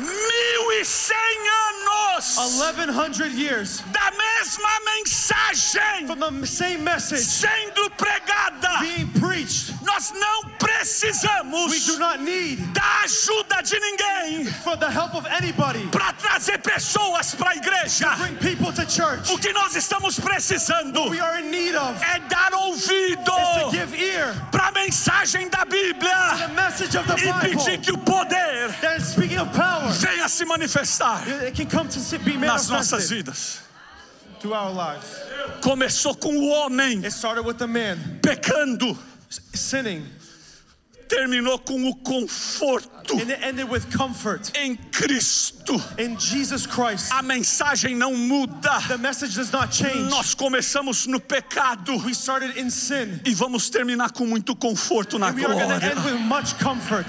Yeah! 0.00 0.21
1100 0.68 1.48
anos. 1.48 3.42
years. 3.52 3.82
Da 3.92 4.10
mesma 4.10 4.68
mensagem. 4.84 6.06
From 6.06 6.40
the 6.40 6.46
same 6.46 6.84
message. 6.84 7.24
Sendo 7.24 7.90
pregada. 7.96 8.80
Being 8.80 9.08
preached. 9.18 9.74
Nós 9.82 10.12
não 10.12 10.44
precisamos. 10.58 11.70
We 11.70 11.80
do 11.92 11.98
not 11.98 12.20
need. 12.20 12.58
Da 12.72 13.02
ajuda 13.04 13.62
de 13.62 13.78
ninguém. 13.80 14.46
For 14.62 14.76
the 14.76 14.90
help 14.90 15.14
of 15.14 15.26
anybody. 15.26 15.86
Para 15.90 16.12
trazer 16.14 16.58
pessoas 16.58 17.34
para 17.34 17.50
a 17.50 17.56
igreja. 17.56 18.10
To 18.10 18.16
bring 18.16 18.36
people 18.36 18.72
to 18.72 18.86
church. 18.86 19.30
O 19.32 19.38
que 19.38 19.52
nós 19.52 19.74
estamos 19.74 20.18
precisando. 20.18 21.00
What 21.00 21.10
we 21.10 21.20
are 21.20 21.40
in 21.40 21.50
need 21.50 21.74
of. 21.76 22.00
É 22.02 22.18
dar 22.28 22.54
ouvido. 22.54 23.32
Para 24.50 24.68
a 24.68 24.72
mensagem 24.72 25.48
da 25.48 25.64
Bíblia. 25.64 26.36
The 26.38 26.48
message 26.48 26.96
of 26.96 27.06
the 27.06 27.16
Bible. 27.16 27.52
E 27.52 27.56
pedir 27.56 27.78
que 27.80 27.92
o 27.92 27.98
poder. 27.98 28.70
Speaking 29.00 29.38
of 29.38 29.50
power. 29.56 29.90
Venha 29.92 30.28
se 30.28 30.44
manifestar 30.56 31.22
It 31.46 31.54
can 31.56 31.66
come 31.66 31.88
to 31.88 31.98
sit- 32.00 32.24
be 32.24 32.36
nas 32.36 32.68
nossas 32.68 33.08
vidas. 33.10 33.60
to 34.40 34.52
our 34.54 34.72
lives. 34.72 35.06
Começou 35.62 36.14
com 36.16 36.34
o 36.36 36.48
homem 36.48 36.98
It 37.04 37.12
started 37.12 37.44
with 37.46 37.58
the 37.58 37.66
man 37.66 37.96
pecando, 38.20 38.98
sinning, 39.54 40.04
terminou 41.08 41.58
com 41.60 41.88
o 41.88 41.94
conforto 41.96 43.14
and 43.14 43.30
it 43.30 43.40
ended 43.44 43.68
with 43.70 43.82
comfort 43.96 44.50
em 44.56 44.76
Cristo. 44.90 45.74
in 45.98 46.18
Jesus 46.18 46.66
Christ. 46.66 47.12
A 47.12 47.22
mensagem 47.22 47.94
não 47.94 48.14
muda. 48.16 48.80
The 48.88 48.96
message 48.98 49.34
does 49.36 49.50
not 49.52 49.72
change. 49.74 50.10
Nós 50.10 50.34
começamos 50.34 51.06
no 51.06 51.20
pecado 51.20 51.96
We 52.04 52.12
started 52.12 52.58
in 52.58 52.68
sin, 52.70 53.20
e 53.24 53.34
vamos 53.34 53.70
terminar 53.70 54.10
com 54.12 54.26
muito 54.26 54.56
conforto 54.56 55.18
na 55.18 55.30
glória. 55.30 55.94
with 56.04 56.18
much 56.18 56.54
comfort. 56.62 57.06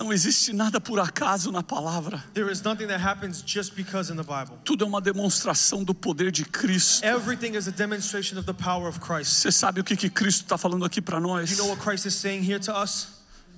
Não 0.00 0.14
existe 0.14 0.54
nada 0.54 0.80
por 0.80 0.98
acaso 0.98 1.52
na 1.52 1.62
palavra. 1.62 2.24
There 2.32 2.50
is 2.50 2.62
nothing 2.62 2.86
that 2.86 3.04
happens 3.04 3.44
just 3.46 3.74
because 3.74 4.10
in 4.10 4.16
the 4.16 4.22
Bible. 4.22 4.56
Tudo 4.64 4.82
é 4.82 4.88
uma 4.88 5.00
demonstração 5.00 5.84
do 5.84 5.94
poder 5.94 6.32
de 6.32 6.42
Cristo. 6.46 7.04
Everything 7.04 7.54
is 7.54 7.68
a 7.68 7.70
demonstration 7.70 8.38
of 8.38 8.46
the 8.46 8.54
power 8.54 8.88
of 8.88 8.98
Christ. 8.98 9.34
Você 9.34 9.52
sabe 9.52 9.80
o 9.80 9.84
que, 9.84 9.94
que 9.94 10.08
Cristo 10.08 10.44
está 10.44 10.56
falando 10.56 10.86
aqui 10.86 11.02
para 11.02 11.20
nós? 11.20 11.50
You 11.50 11.58
know 11.58 11.68
what 11.68 11.82
Christ 11.82 12.06
is 12.06 12.14
saying 12.14 12.42
here 12.50 12.58
to 12.60 12.72
us? 12.72 13.08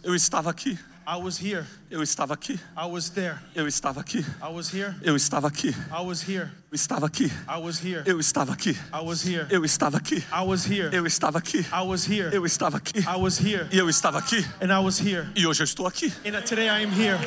Eu 0.02 0.16
estava 0.16 0.50
aqui, 0.50 0.76
I 1.06 1.16
was 1.16 1.36
here. 1.36 1.66
eu 1.90 2.02
estava 2.02 2.34
aqui, 2.34 2.58
I 2.76 2.86
was 2.86 3.10
there. 3.10 3.36
eu 3.54 3.66
estava 3.66 4.00
aqui, 4.00 4.18
I 4.40 4.48
was 4.52 4.72
here. 4.72 4.94
eu 5.02 5.16
estava 5.16 5.48
aqui, 5.48 5.68
I 5.70 6.02
was 6.04 6.22
here. 6.28 6.50
eu 6.66 6.74
estava 6.76 7.06
aqui, 7.06 7.24
I 7.48 7.58
was 7.60 7.84
here. 7.84 8.02
eu 8.06 8.20
estava 8.20 8.52
aqui, 8.52 8.70
I 8.70 9.02
was 9.02 9.24
here. 9.24 9.46
eu 9.50 9.64
estava 9.64 9.96
aqui, 9.98 10.24
I 10.32 10.42
was 10.42 10.64
here. 10.64 10.90
eu 10.94 11.06
estava 11.06 11.38
aqui, 11.38 11.58
I 11.72 11.82
was 11.84 12.06
here. 12.08 12.30
eu 12.32 12.46
estava 12.46 12.76
aqui, 12.76 12.98
I 13.00 13.16
was 13.16 13.38
here. 13.40 13.66
e 13.72 13.78
eu 13.78 13.88
estava 13.88 14.18
aqui, 14.18 14.46
And 14.60 14.70
I 14.72 14.78
was 14.82 15.00
here. 15.00 15.26
e 15.34 15.44
hoje 15.46 15.62
eu 15.62 15.64
estou 15.64 15.86
aqui. 15.86 16.12
And 16.24 16.40
today 16.42 16.66
I 16.68 16.84
am 16.84 16.92
here. 16.92 17.18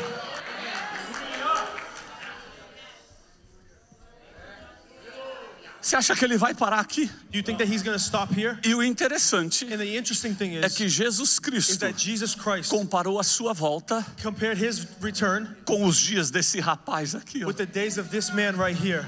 Você 5.85 5.95
acha 5.95 6.15
que 6.15 6.25
ele 6.25 6.35
vai 6.35 6.51
parar 6.55 6.79
aqui? 6.79 7.05
Do 7.29 7.37
you 7.37 7.43
think 7.43 7.59
that 7.59 7.71
he's 7.71 7.83
going 7.83 7.95
to 7.95 8.03
stop 8.03 8.33
here? 8.33 8.57
E 8.65 8.73
o 8.73 8.81
interessante 8.81 9.71
And 9.71 9.77
the 9.77 9.95
interesting 9.95 10.33
thing 10.33 10.57
é 10.57 10.65
is, 10.65 10.73
que 10.73 10.89
Jesus 10.89 11.33
is 11.33 11.39
Cristo 11.39 11.77
that 11.77 12.03
Jesus 12.03 12.33
Christ 12.33 12.71
comparou 12.71 13.19
a 13.19 13.23
sua 13.23 13.53
volta 13.53 14.03
compared 14.23 14.57
his 14.59 14.87
return 14.99 15.47
com 15.63 15.85
os 15.85 15.97
dias 15.97 16.31
desse 16.31 16.59
rapaz 16.59 17.13
aqui. 17.13 17.43
ó. 17.43 17.47
with 17.47 17.57
the 17.57 17.67
days 17.67 17.99
of 17.99 18.09
this 18.09 18.31
man 18.31 18.55
right 18.57 18.75
here. 18.75 19.05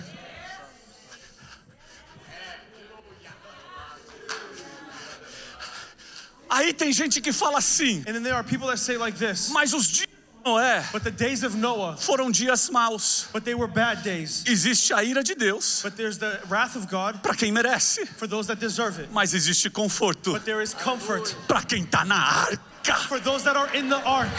Aí 6.47 6.73
tem 6.73 6.93
gente 6.93 7.19
que 7.21 7.33
fala 7.33 7.57
assim, 7.57 8.03
And 8.07 8.13
then 8.13 8.21
there 8.21 8.35
are 8.35 8.43
people 8.43 8.67
that 8.67 8.77
say 8.77 8.97
like 8.97 9.17
this, 9.17 9.49
mas 9.49 9.73
os 9.73 9.87
dias 9.87 10.16
Noé 10.47 10.83
but 10.93 11.03
the 11.03 11.11
days 11.11 11.43
of 11.43 11.55
Noah, 11.55 11.97
foram 11.97 12.31
dias 12.31 12.69
maus. 12.71 13.27
but 13.33 13.43
they 13.43 13.53
were 13.53 13.67
bad 13.67 14.03
days. 14.03 14.43
Existe 14.47 14.91
a 14.91 15.03
ira 15.03 15.23
de 15.23 15.35
Deus 15.35 15.81
But 15.83 15.97
there's 15.97 16.17
the 16.17 16.39
wrath 16.49 16.75
of 16.75 16.87
God 16.89 17.21
para 17.21 17.35
quem 17.35 17.51
merece, 17.53 18.07
for 18.17 18.27
those 18.27 18.47
that 18.47 18.59
deserve 18.59 18.99
it. 18.99 19.11
mas 19.11 19.33
existe 19.33 19.69
conforto 19.71 20.31
But 20.33 20.45
there 20.45 20.61
is 20.61 20.73
comfort 20.73 21.35
para 21.47 21.61
quem 21.65 21.85
está 21.85 22.05
na 22.05 22.15
arca. 22.15 22.93
for 23.07 23.19
those 23.19 23.43
that 23.43 23.57
are 23.57 23.69
in 23.75 23.89
the 23.89 24.01
ark. 24.05 24.29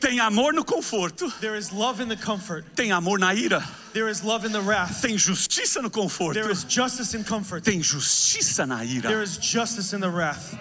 Tem 0.00 0.18
amor 0.18 0.52
no 0.52 0.64
conforto, 0.64 1.30
There 1.40 1.54
is 1.54 1.72
love 1.72 2.00
in 2.00 2.08
the 2.08 2.16
comfort. 2.16 2.64
tem 2.74 2.90
amor 2.90 3.18
na 3.18 3.30
ira, 3.32 3.62
There 3.92 4.08
is 4.08 4.24
love 4.24 4.44
in 4.44 4.50
the 4.50 4.60
wrath. 4.60 5.00
tem 5.00 5.16
justiça 5.16 5.80
no 5.80 5.90
conforto, 5.90 6.34
There 6.34 6.50
is 6.50 6.64
justice 6.64 7.14
in 7.14 7.22
comfort. 7.22 7.62
tem 7.62 7.80
justiça 7.80 8.66
na 8.66 8.78
There 8.78 8.88
ira. 9.12 9.22
is 9.22 9.38
justice 9.38 9.92
in 9.92 10.00
the 10.00 10.10
wrath. 10.10 10.58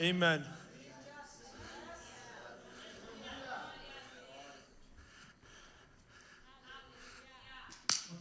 Amen. 0.00 0.44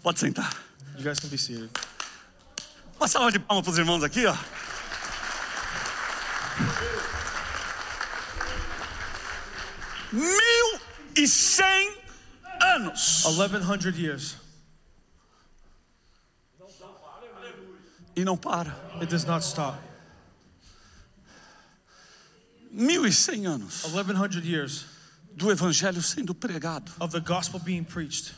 Pode 0.02 0.20
sentar. 0.20 0.52
You 0.98 1.04
guys 1.04 1.20
can 1.20 1.30
be 1.30 1.38
seated. 1.38 1.70
Uma 2.98 3.08
salva 3.08 3.32
de 3.32 3.40
palmas 3.40 3.64
para 3.64 3.72
os 3.72 3.78
irmãos 3.78 4.04
aqui, 4.04 4.26
ó. 4.26 4.36
Mil 10.12 10.80
e 11.16 11.28
cem 11.28 11.96
anos. 12.60 13.24
1100 13.26 13.96
years. 14.00 14.38
E 18.16 18.26
não 18.26 18.36
para. 18.36 18.76
It 19.00 19.06
does 19.06 19.26
not 19.26 19.46
stop. 19.46 19.87
Mil 22.78 23.06
e 23.08 23.12
cem 23.12 23.46
anos 23.48 23.84
1100 23.86 24.46
years 24.46 24.86
do 25.36 25.52
evangelho 25.52 26.02
sendo 26.02 26.34
pregado. 26.36 26.92
of 27.00 27.12
the 27.12 27.20
gospel 27.20 27.60
being 27.60 27.84
preached. 27.84 28.34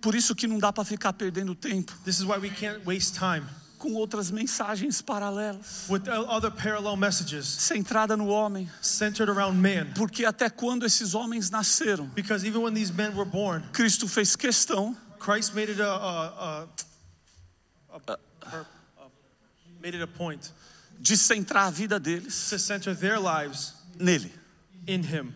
Por 0.00 0.14
isso 0.14 0.34
que 0.34 0.46
não 0.46 0.58
dá 0.58 0.72
para 0.72 0.84
ficar 0.84 1.12
perdendo 1.12 1.54
tempo 1.54 1.92
This 2.04 2.18
is 2.18 2.24
why 2.24 2.38
we 2.38 2.50
can't 2.50 2.84
waste 2.84 3.14
time 3.18 3.44
com 3.78 3.94
outras 3.94 4.28
mensagens 4.32 5.00
paralelas, 5.00 5.86
with 5.88 6.08
o- 6.08 6.26
other 6.28 6.50
parallel 6.50 6.96
messages 6.96 7.46
centrada 7.46 8.16
no 8.16 8.26
homem. 8.28 8.68
centered 8.82 9.28
around 9.30 9.56
man. 9.56 9.92
Porque 9.94 10.24
até 10.24 10.50
quando 10.50 10.84
esses 10.84 11.14
homens 11.14 11.48
nasceram, 11.50 12.06
Because 12.14 12.44
even 12.44 12.60
when 12.62 12.74
these 12.74 12.92
men 12.92 13.14
were 13.16 13.24
born, 13.28 13.62
Cristo 13.72 14.08
fez 14.08 14.34
questão 14.34 14.96
Christ 15.20 15.54
made 15.54 15.70
it 15.70 15.80
a, 15.80 15.84
a, 15.88 16.68
a, 17.92 18.00
a, 18.08 18.18
a- 18.46 18.66
made 19.80 19.94
it 19.96 20.02
a 20.02 20.06
point 20.08 20.52
de 21.00 21.16
centrar 21.16 21.66
a 21.66 21.70
vida 21.70 21.98
deles 22.00 22.48
to 22.50 22.58
center 22.58 22.94
their 22.94 23.18
lives 23.18 23.74
nele. 23.98 24.32
in 24.86 25.02
Him. 25.02 25.32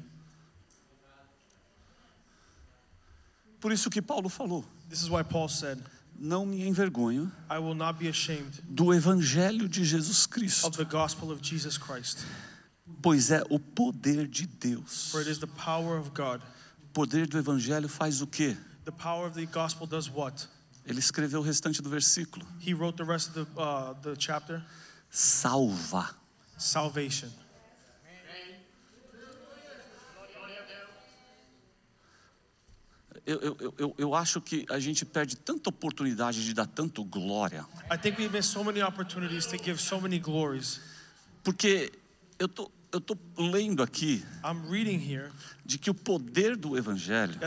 Por 3.60 3.72
isso 3.72 3.88
que 3.88 4.02
Paulo 4.02 4.28
falou: 4.28 4.64
This 4.88 5.02
is 5.02 5.08
why 5.08 5.22
Paul 5.22 5.48
said, 5.48 5.82
não 6.18 6.44
me 6.44 6.66
envergonho 6.66 7.30
"I 7.48 7.58
will 7.58 7.74
not 7.74 7.98
be 7.98 8.08
ashamed 8.08 8.60
do 8.68 8.92
evangelho 8.92 9.68
de 9.68 9.84
Jesus 9.84 10.24
of 10.24 10.28
Cristo, 10.28 10.70
the 10.70 10.84
gospel 10.84 11.30
of 11.30 11.40
Jesus 11.42 11.78
Christ, 11.78 12.24
pois 13.00 13.30
é 13.30 13.42
o 13.48 13.58
poder 13.58 14.26
de 14.26 14.46
Deus. 14.46 15.10
for 15.10 15.20
it 15.20 15.30
is 15.30 15.38
the 15.38 15.46
power 15.46 15.96
of 15.96 16.10
God." 16.10 16.42
O 16.82 16.92
poder 16.92 17.26
do 17.26 17.38
evangelho 17.38 17.88
faz 17.88 18.20
o 18.20 18.26
quê? 18.26 18.56
The 18.84 18.92
power 18.92 19.26
of 19.26 19.34
the 19.34 19.46
gospel 19.46 19.86
does 19.86 20.10
what? 20.10 20.48
Ele 20.84 20.98
escreveu 20.98 21.40
o 21.40 21.42
restante 21.42 21.80
do 21.80 21.88
versículo: 21.88 22.44
He 22.60 22.74
wrote 22.74 22.96
the 22.96 23.04
rest 23.04 23.28
of 23.28 23.46
the 23.46 23.60
uh, 23.60 23.94
the 24.02 24.16
chapter. 24.18 24.60
Salva. 25.12 26.16
Salvation. 26.56 27.28
Eu, 33.24 33.38
eu, 33.40 33.74
eu- 33.78 33.94
eu, 33.98 34.14
acho 34.16 34.40
que 34.40 34.66
a 34.68 34.80
gente 34.80 35.04
perde 35.04 35.36
tanta 35.36 35.68
oportunidade 35.70 36.44
de 36.44 36.52
dar 36.52 36.66
tanto 36.66 37.04
glória, 37.04 37.64
I 37.92 37.96
think 37.96 38.20
we 38.20 38.28
miss 38.28 38.46
so 38.46 38.64
many 38.64 38.82
opportunities 38.82 39.46
to 39.46 39.56
give 39.62 39.80
so 39.80 40.00
many 40.00 40.18
glories. 40.18 40.80
porque 41.44 41.92
eu 42.38 42.48
tô, 42.48 42.68
eu 42.90 43.00
tô 43.00 43.16
lendo 43.38 43.80
aqui 43.82 44.24
I'm 44.44 44.68
reading 44.68 44.98
here 44.98 45.30
de 45.64 45.78
que 45.78 45.88
o 45.88 45.94
poder 45.94 46.56
do 46.56 46.76
evangelho 46.76 47.38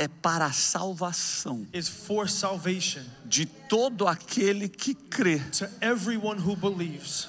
é 0.00 0.08
para 0.08 0.46
a 0.46 0.52
salvação 0.52 1.66
de 3.26 3.44
todo 3.44 4.06
aquele 4.08 4.66
que 4.66 4.94
crê. 4.94 5.38
to 5.52 5.66
everyone 5.82 6.40
who 6.40 6.56
believes. 6.56 7.28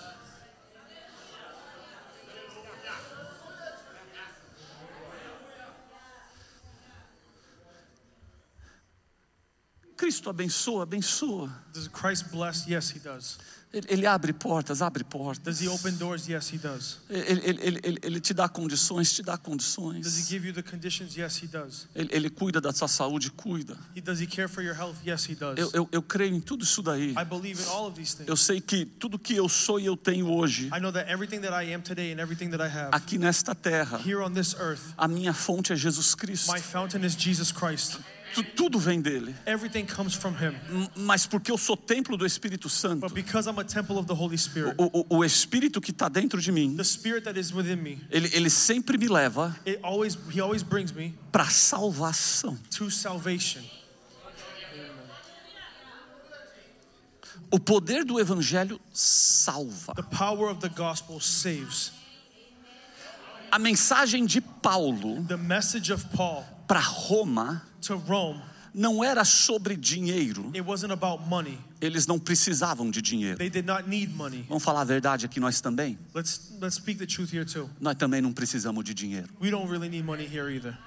Cristo 10.02 10.32
abençoa, 10.32 10.82
abençoa. 10.82 11.48
Does 11.72 11.88
Christ 11.88 12.32
bless? 12.32 12.68
Yes, 12.68 12.90
he 12.90 12.98
does. 12.98 13.38
Ele, 13.72 14.08
abre 14.08 14.34
portas, 14.34 14.82
abre 14.82 15.04
portas. 15.04 15.44
Does 15.44 15.62
he 15.62 15.70
open 15.70 15.96
doors? 15.96 16.28
Yes, 16.28 16.52
he 16.52 16.58
does. 16.58 16.98
Ele, 17.08 17.40
ele, 17.44 17.80
ele, 17.84 18.00
ele, 18.02 18.20
te 18.20 18.34
dá 18.34 18.50
condições, 18.50 19.14
te 19.14 19.22
dá 19.22 19.36
Does 19.36 19.44
he 19.44 19.46
condições. 19.46 20.28
give 20.28 20.46
you 20.46 20.54
the 20.54 20.64
conditions? 20.64 21.16
Yes, 21.16 21.38
he 21.38 21.48
does. 21.48 21.88
Ele, 21.94 22.10
ele 22.12 22.30
cuida 22.32 22.60
da 22.60 22.74
sua 22.74 22.88
saúde, 22.88 23.30
cuida. 23.30 23.78
He 23.96 24.02
does 24.02 24.20
he 24.20 24.26
care 24.26 24.50
for 24.50 24.64
your 24.64 24.74
health? 24.76 24.98
Yes, 25.06 25.30
he 25.30 25.36
does. 25.36 25.60
Eu, 25.60 25.70
eu, 25.72 25.90
eu 25.92 26.02
creio 26.02 26.36
em 26.36 26.42
tudo 26.42 26.64
isso 26.64 26.82
daí. 26.82 27.12
I 27.12 27.24
believe 27.24 27.62
in 27.62 27.68
all 27.68 27.86
of 27.86 27.96
these 27.96 28.18
things. 28.18 28.28
Eu 28.28 28.36
sei 28.36 28.60
que 28.60 28.86
tudo 28.86 29.20
que 29.20 29.36
eu 29.36 29.48
sou 29.48 29.80
e 29.80 29.86
eu 29.86 29.96
tenho 29.96 30.32
hoje, 30.34 30.66
I 30.76 30.80
know 30.80 30.92
that 30.92 31.08
everything 31.10 31.42
that 31.42 31.54
I 31.54 31.72
am 31.76 31.82
today 31.82 32.12
and 32.12 32.20
everything 32.20 32.50
that 32.50 32.62
I 32.62 32.68
have 32.68 32.90
aqui 32.92 33.20
nesta 33.20 33.54
terra, 33.54 34.02
here 34.04 34.24
on 34.24 34.34
this 34.34 34.56
earth, 34.56 34.96
a 34.98 35.08
minha 35.08 35.32
fonte 35.32 35.72
é 35.72 35.76
Jesus 35.76 36.16
Cristo. 36.16 36.52
my 36.52 36.60
fountain 36.60 37.06
is 37.06 37.16
Jesus 37.16 37.52
Christ. 37.52 38.00
Tu- 38.34 38.44
Tudo 38.44 38.80
vem 38.80 39.02
dele. 39.02 39.36
Everything 39.46 39.86
comes 39.86 40.14
from 40.14 40.34
him. 40.36 40.56
M- 40.70 40.88
Mas 40.96 41.26
porque 41.26 41.52
eu 41.52 41.58
sou 41.58 41.76
templo 41.76 42.16
do 42.16 42.26
Espírito 42.26 42.70
Santo, 42.70 43.02
But 43.02 43.14
because 43.14 43.48
I'm 43.50 43.60
a 43.60 43.64
temple 43.64 43.98
of 43.98 44.08
the 44.08 44.14
Holy 44.14 44.38
Spirit, 44.38 44.74
o, 44.78 44.90
o, 45.10 45.18
o 45.18 45.26
Espírito 45.26 45.82
que 45.82 45.92
está 45.92 46.08
dentro 46.08 46.40
de 46.42 46.52
mim, 46.52 46.76
the 46.78 46.84
spirit 46.84 47.24
that 47.26 47.38
is 47.40 47.52
within 47.54 47.76
me, 47.78 48.00
ele, 48.10 48.30
ele 48.34 48.50
sempre 48.50 48.98
me 48.98 49.08
leva 49.08 49.56
it 49.66 49.80
always 49.84 50.18
he 50.34 50.40
always 50.40 50.64
brings 50.64 50.94
me 50.94 51.14
para 51.32 51.46
salvação. 51.50 52.58
to 52.70 52.90
salvation. 52.90 53.62
O 57.54 57.60
poder 57.60 58.06
do 58.06 58.18
Evangelho 58.18 58.80
salva. 58.94 59.94
The 59.94 60.04
power 60.04 60.50
of 60.50 60.62
the 60.62 60.70
gospel 60.70 61.20
saves. 61.20 61.92
A 63.52 63.60
mensagem 63.60 64.26
de 64.26 64.40
Paulo 64.40 65.22
Para 66.72 66.80
Roma 66.80 67.62
Rome, 68.08 68.42
não 68.74 69.04
era 69.04 69.26
sobre 69.26 69.76
dinheiro. 69.76 70.52
it 70.56 70.62
wasn't 70.62 70.94
about 70.94 71.22
money. 71.28 71.60
Eles 71.82 72.08
não 72.08 72.18
precisavam 72.18 72.90
de 72.90 73.02
dinheiro. 73.02 73.38
They 73.38 73.50
did 73.50 73.66
not 73.66 73.90
need 73.90 74.14
money. 74.14 74.46
Vamos 74.48 74.64
falar 74.64 74.80
a 74.80 74.86
verdade 74.86 75.26
aqui, 75.26 75.38
nós 75.38 75.60
também? 75.60 76.00
Let's 76.16 76.54
let's 76.62 76.76
speak 76.76 76.98
the 76.98 77.06
truth 77.06 77.34
here 77.34 77.44
too. 77.44 77.70
Nós 77.82 77.98
também 77.98 78.22
não 78.22 78.32
precisamos 78.32 78.86
de 78.86 78.94
dinheiro. 78.94 79.28
We 79.42 79.52
don't 79.52 79.70
really 79.70 79.90
need 79.90 80.06
money 80.06 80.26
here 80.26 80.50
either. 80.50 80.78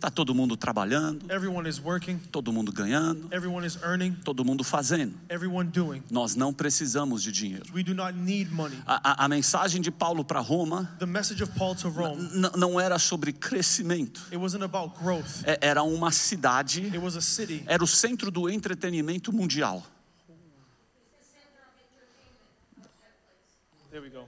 Tá 0.00 0.10
todo 0.10 0.34
mundo 0.34 0.54
trabalhando, 0.54 1.24
Everyone 1.32 1.66
is 1.66 1.78
working. 1.80 2.18
todo 2.30 2.52
mundo 2.52 2.70
ganhando, 2.72 3.26
Everyone 3.32 3.66
is 3.66 3.78
earning. 3.82 4.12
todo 4.22 4.44
mundo 4.44 4.62
fazendo. 4.62 5.14
Everyone 5.30 5.70
doing. 5.70 6.02
Nós 6.10 6.34
não 6.36 6.52
precisamos 6.52 7.22
de 7.22 7.32
dinheiro. 7.32 7.64
We 7.72 7.82
do 7.82 7.94
not 7.94 8.12
need 8.12 8.52
money. 8.52 8.76
A, 8.86 9.22
a- 9.22 9.24
a 9.24 9.28
mensagem 9.28 9.80
de 9.80 9.90
Paulo 9.90 10.22
para 10.22 10.40
Roma 10.40 10.94
The 10.98 11.06
message 11.06 11.42
of 11.42 11.52
Paul 11.58 11.74
to 11.76 11.88
Rome, 11.88 12.20
n- 12.34 12.50
não 12.56 12.78
era 12.78 12.98
sobre 12.98 13.32
crescimento. 13.32 14.20
it 14.30 14.36
wasn't 14.36 14.62
about 14.64 14.94
growth. 15.02 15.42
É- 15.46 15.58
Era 15.62 15.82
uma 15.82 16.10
cidade, 16.12 16.82
It 16.86 16.98
was 16.98 17.16
a 17.16 17.22
city. 17.22 17.62
era 17.66 17.82
o 17.82 17.86
centro 17.86 18.30
do 18.30 18.50
entretenimento 18.50 19.32
mundial. 19.32 19.82
There 23.90 24.02
we 24.02 24.10
go. 24.10 24.26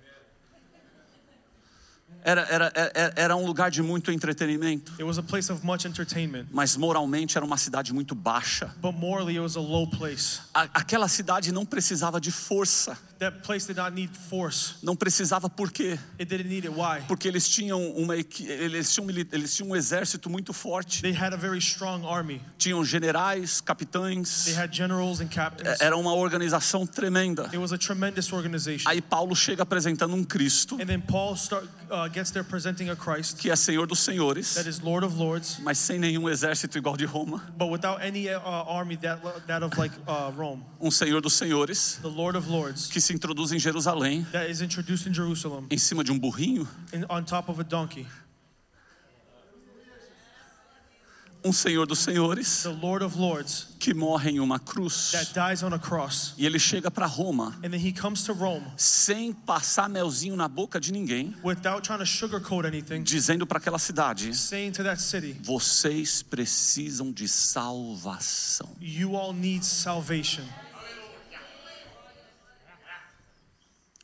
Era, 2.28 2.40
era, 2.50 2.72
era, 2.74 3.12
era 3.14 3.36
um 3.36 3.46
lugar 3.46 3.70
de 3.70 3.80
muito 3.82 4.10
entretenimento, 4.10 4.90
It 4.94 5.04
was 5.04 5.16
a 5.16 5.22
place 5.22 5.50
of 5.52 5.64
much 5.64 5.86
entertainment, 5.86 6.46
mas 6.50 6.76
moralmente 6.76 7.36
era 7.38 7.46
uma 7.46 7.56
cidade 7.56 7.92
muito 7.94 8.16
baixa. 8.16 8.74
but 8.82 8.94
morally 8.96 9.34
it 9.36 9.40
was 9.40 9.56
a 9.56 9.60
low 9.60 9.86
place. 9.86 10.40
A- 10.52 10.68
aquela 10.74 11.06
cidade 11.06 11.52
não 11.52 11.64
precisava 11.64 12.20
de 12.20 12.32
força. 12.32 12.98
That 13.20 13.38
place 13.46 13.66
did 13.66 13.76
not 13.78 13.92
need 13.94 14.12
force. 14.28 14.74
Não 14.82 14.94
precisava 14.94 15.48
por 15.48 15.70
quê? 15.72 15.98
It 16.20 16.26
didn't 16.26 16.48
need 16.48 16.66
it. 16.66 16.76
Why? 16.78 17.02
Porque 17.08 17.26
eles 17.28 17.48
tinham, 17.48 17.80
uma, 17.92 18.14
eles, 18.14 18.92
tinham, 18.92 19.08
eles 19.32 19.54
tinham 19.54 19.70
um 19.70 19.76
exército 19.76 20.28
muito 20.28 20.52
forte. 20.52 21.00
They 21.00 21.14
had 21.16 21.32
a 21.32 21.36
very 21.36 21.58
strong 21.58 22.04
army. 22.04 22.42
Tinham 22.58 22.84
generais, 22.84 23.60
capitães. 23.62 24.44
They 24.44 24.54
had 24.54 24.70
generals 24.74 25.20
and 25.20 25.28
captains. 25.28 25.80
Era 25.80 25.96
uma 25.96 26.12
organização 26.12 26.86
tremenda. 26.86 27.44
It 27.44 27.56
was 27.56 27.72
a 27.72 27.78
tremendous 27.78 28.30
organization. 28.32 28.86
Aí 28.86 29.00
Paulo 29.00 29.34
chega 29.34 29.62
apresentando 29.62 30.14
um 30.14 30.22
Cristo 30.24 30.74
And 30.74 30.86
then 30.86 31.00
Paul 31.00 31.34
start, 31.36 31.64
uh, 31.90 32.10
gets 32.16 32.30
there 32.30 32.42
presenting 32.42 32.88
a 32.88 32.96
Christ 32.96 33.36
que 33.36 33.50
é 33.50 33.56
Senhor 33.56 33.86
dos 33.86 33.98
Senhores, 33.98 34.54
that 34.54 34.66
is 34.66 34.80
Lord 34.80 35.04
of 35.04 35.18
Lords, 35.18 35.58
mas 35.60 35.76
sem 35.76 35.98
nenhum 35.98 36.30
exército 36.30 36.78
igual 36.78 36.96
de 36.96 37.04
Roma. 37.04 37.42
but 37.58 37.70
without 37.70 38.00
any 38.02 38.30
uh, 38.30 38.40
army 38.40 38.96
that 38.96 39.20
that 39.46 39.62
of 39.62 39.76
like 39.76 39.92
uh, 40.08 40.32
Rome. 40.34 40.64
Um 40.80 40.90
Senhor 40.90 41.20
dos 41.20 41.34
Senhores 41.34 41.98
The 42.00 42.08
Lord 42.08 42.34
of 42.38 42.48
Lords 42.48 42.86
que 42.86 43.00
se 43.02 43.12
introduz 43.12 43.52
em 43.52 43.58
Jerusalém 43.58 44.24
that 44.32 44.50
is 44.50 44.62
introduced 44.62 45.06
in 45.06 45.12
Jerusalem 45.12 45.66
em 45.70 45.76
cima 45.78 46.02
de 46.02 46.10
um 46.10 46.18
burrinho. 46.18 46.66
in, 46.94 47.04
on 47.10 47.22
top 47.22 47.50
of 47.50 47.60
a 47.60 47.64
donkey. 47.64 48.06
Um 51.46 51.52
Senhor 51.52 51.86
dos 51.86 52.00
Senhores 52.00 52.64
The 52.64 52.70
Lord 52.70 53.04
of 53.04 53.16
Lords 53.16 53.68
que 53.78 53.94
morre 53.94 54.30
em 54.30 54.40
uma 54.40 54.58
cruz. 54.58 55.12
that 55.12 55.32
dies 55.32 55.62
on 55.62 55.72
a 55.72 55.78
cross. 55.78 56.34
E 56.36 56.44
ele 56.44 56.58
chega 56.58 56.90
para 56.90 57.06
Roma 57.06 57.56
And 57.62 57.70
then 57.70 57.78
he 57.78 57.92
comes 57.92 58.24
to 58.24 58.32
Rome 58.32 58.66
sem 58.76 59.32
passar 59.32 59.88
melzinho 59.88 60.34
na 60.34 60.48
boca 60.48 60.80
de 60.80 60.92
ninguém, 60.92 61.36
without 61.44 61.86
trying 61.86 61.98
to 61.98 62.06
sugarcoat 62.06 62.66
anything, 62.66 63.04
dizendo 63.04 63.46
para 63.46 63.58
aquela 63.58 63.78
cidade: 63.78 64.34
saying 64.34 64.72
to 64.72 64.82
that 64.82 65.00
city, 65.00 65.36
vocês 65.40 66.20
precisam 66.20 67.12
de 67.12 67.28
salvação. 67.28 68.68
You 68.80 69.14
all 69.14 69.32
need 69.32 69.64
salvation. 69.64 70.42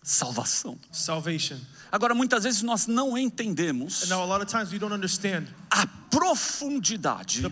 Salvação. 0.05 0.79
Salvation. 0.93 1.59
Agora, 1.93 2.15
muitas 2.15 2.45
vezes 2.45 2.63
nós 2.63 2.87
não 2.87 3.19
entendemos 3.19 4.09
now, 4.09 4.23
a 4.23 4.25
lot 4.25 4.43
of 4.43 4.47
times 4.51 4.73
we 4.73 4.79
don't 4.79 4.95
understand 4.95 5.47
a 5.71 5.87
profundidade 6.11 7.43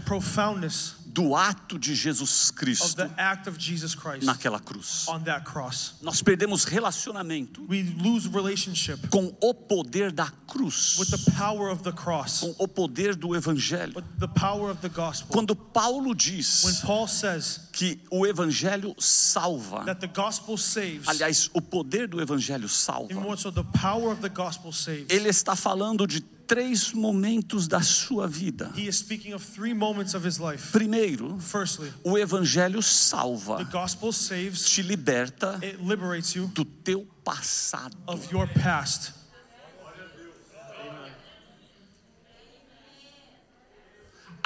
do 1.12 1.34
ato 1.34 1.76
de 1.78 1.94
Jesus 1.94 2.50
of 2.50 2.58
Cristo 2.58 2.96
the 2.96 3.10
act 3.18 3.48
of 3.48 3.58
Jesus 3.58 3.94
Christ 3.94 4.24
naquela 4.24 4.60
cruz. 4.60 5.06
on 5.08 5.20
that 5.24 5.44
cross. 5.44 5.94
Nós 6.02 6.22
perdemos 6.22 6.64
relacionamento 6.64 7.66
We 7.68 7.82
lose 7.82 8.28
relationship 8.28 9.08
com 9.10 9.34
o 9.40 9.52
poder 9.52 10.12
da 10.12 10.30
cruz, 10.46 10.96
with 10.98 11.10
the 11.10 11.30
power 11.32 11.68
of 11.70 11.82
the 11.82 11.92
cross, 11.92 12.40
com 12.40 12.54
o 12.58 12.68
poder 12.68 13.16
do 13.16 13.34
evangelho. 13.34 13.94
with 13.96 14.04
the 14.20 14.28
power 14.28 14.70
of 14.70 14.80
the 14.80 14.88
gospel. 14.88 15.28
Quando 15.30 15.54
Paulo 15.56 16.10
When 16.10 16.16
diz 16.16 16.80
Paul 16.84 17.08
says 17.08 17.68
que 17.80 17.98
o 18.10 18.26
evangelho 18.26 18.94
salva, 18.98 19.84
that 19.86 20.00
the 20.00 20.06
gospel 20.06 20.58
saves, 20.58 21.08
aliás, 21.08 21.48
o 21.54 21.62
poder 21.62 22.06
do 22.06 22.20
evangelho 22.20 22.68
salva, 22.68 23.14
more 23.14 23.38
so, 23.38 23.50
the 23.50 23.64
power 23.80 24.12
of 24.12 24.20
the 24.20 24.28
gospel 24.28 24.70
saves. 24.70 25.06
ele 25.08 25.30
está 25.30 25.56
falando 25.56 26.06
de 26.06 26.20
três 26.20 26.92
momentos 26.92 27.66
da 27.66 27.80
sua 27.80 28.28
vida. 28.28 28.70
He 28.76 28.86
is 28.86 28.96
speaking 28.96 29.32
of 29.32 29.42
three 29.42 29.72
moments 29.72 30.14
of 30.14 30.26
his 30.26 30.38
life. 30.38 30.72
Primeiro, 30.72 31.38
Firstly, 31.38 31.90
o 32.04 32.18
evangelho 32.18 32.80
the 32.80 32.86
salva, 32.86 33.64
gospel 33.64 34.12
saves, 34.12 34.66
te 34.66 34.82
liberta 34.82 35.58
it 35.62 35.82
liberates 35.82 36.34
you 36.34 36.48
do 36.48 36.66
teu 36.66 37.06
passado. 37.24 37.96
of 38.06 38.30
your 38.30 38.46
past. 38.46 39.14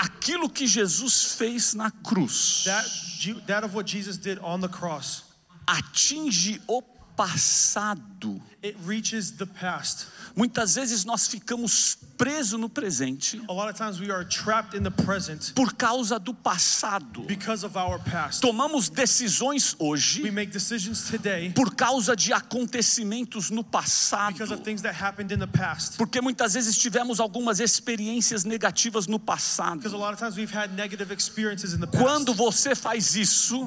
Aquilo 0.05 0.51
que 0.51 0.67
Jesus 0.67 1.37
fez 1.37 1.75
na 1.75 1.91
cruz 1.91 2.65
That, 2.65 3.47
that 3.47 3.65
of 3.65 3.75
what 3.75 3.87
Jesus 3.87 4.17
did 4.19 4.39
on 4.41 4.61
the 4.61 4.69
cross, 4.69 5.23
atinge 5.67 6.61
o 6.69 6.83
passado. 7.17 8.41
it 8.63 8.77
reaches 8.85 9.33
the 9.33 9.47
past. 9.47 10.07
Muitas 10.37 10.75
vezes 10.75 11.05
nós 11.05 11.27
ficamos 11.27 11.97
presos 12.17 12.59
no 12.61 12.69
presente 12.69 13.43
A 13.49 13.53
lot 13.53 13.69
of 13.71 13.75
times 13.77 13.99
we 14.01 14.11
are 14.11 14.25
trapped 14.25 14.77
in 14.77 14.83
the 14.83 14.91
present 14.91 15.53
por 15.55 15.73
causa 15.75 16.19
do 16.19 16.33
passado. 16.33 17.23
because 17.27 17.65
of 17.65 17.77
our 17.79 17.99
past. 17.99 18.41
Tomamos 18.41 18.89
decisões 18.89 19.75
We 19.81 19.87
hoje 19.87 20.31
make 20.31 20.53
decisions 20.53 21.09
today 21.11 21.51
por 21.53 21.75
causa 21.75 22.15
de 22.17 22.33
acontecimentos 22.33 23.51
no 23.51 23.63
because 23.63 23.71
passado. 23.73 24.53
of 24.55 24.61
things 24.63 24.83
that 24.83 24.95
happened 24.95 25.33
in 25.33 25.39
the 25.39 25.47
past. 25.47 25.97
Porque 25.97 26.21
muitas 26.21 26.55
vezes 26.55 26.77
tivemos 26.79 27.21
algumas 27.21 27.61
experiências 27.61 28.45
negativas 28.45 29.07
no 29.07 29.19
passado. 29.19 29.81
a 29.87 29.97
lot 29.97 30.13
of 30.13 30.19
times 30.19 30.37
we've 30.37 30.55
had 30.57 30.73
negative 30.75 31.13
experiences 31.13 31.73
in 31.75 31.81
the 31.81 31.87
Quando 31.87 32.35
past. 32.35 32.39
você 32.39 32.75
faz 32.75 33.15
isso, 33.17 33.65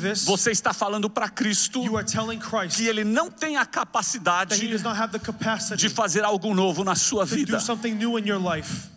this, 0.00 0.24
você 0.24 0.50
está 0.50 0.72
falando 0.72 1.08
para 1.10 1.28
Cristo 1.28 1.82
que 2.76 2.86
ele 2.86 3.04
não 3.04 3.30
tem 3.30 3.56
a 3.56 3.66
capacidade 3.66 4.54
He 5.84 5.88
de 5.90 5.94
fazer 5.94 6.24
algo 6.24 6.54
novo 6.54 6.82
na 6.84 6.94
sua 6.94 7.24
vida. 7.24 7.52
do 7.52 7.60
something 7.60 7.94
new 7.94 8.16
in 8.18 8.26
your 8.26 8.40
life. 8.40 8.88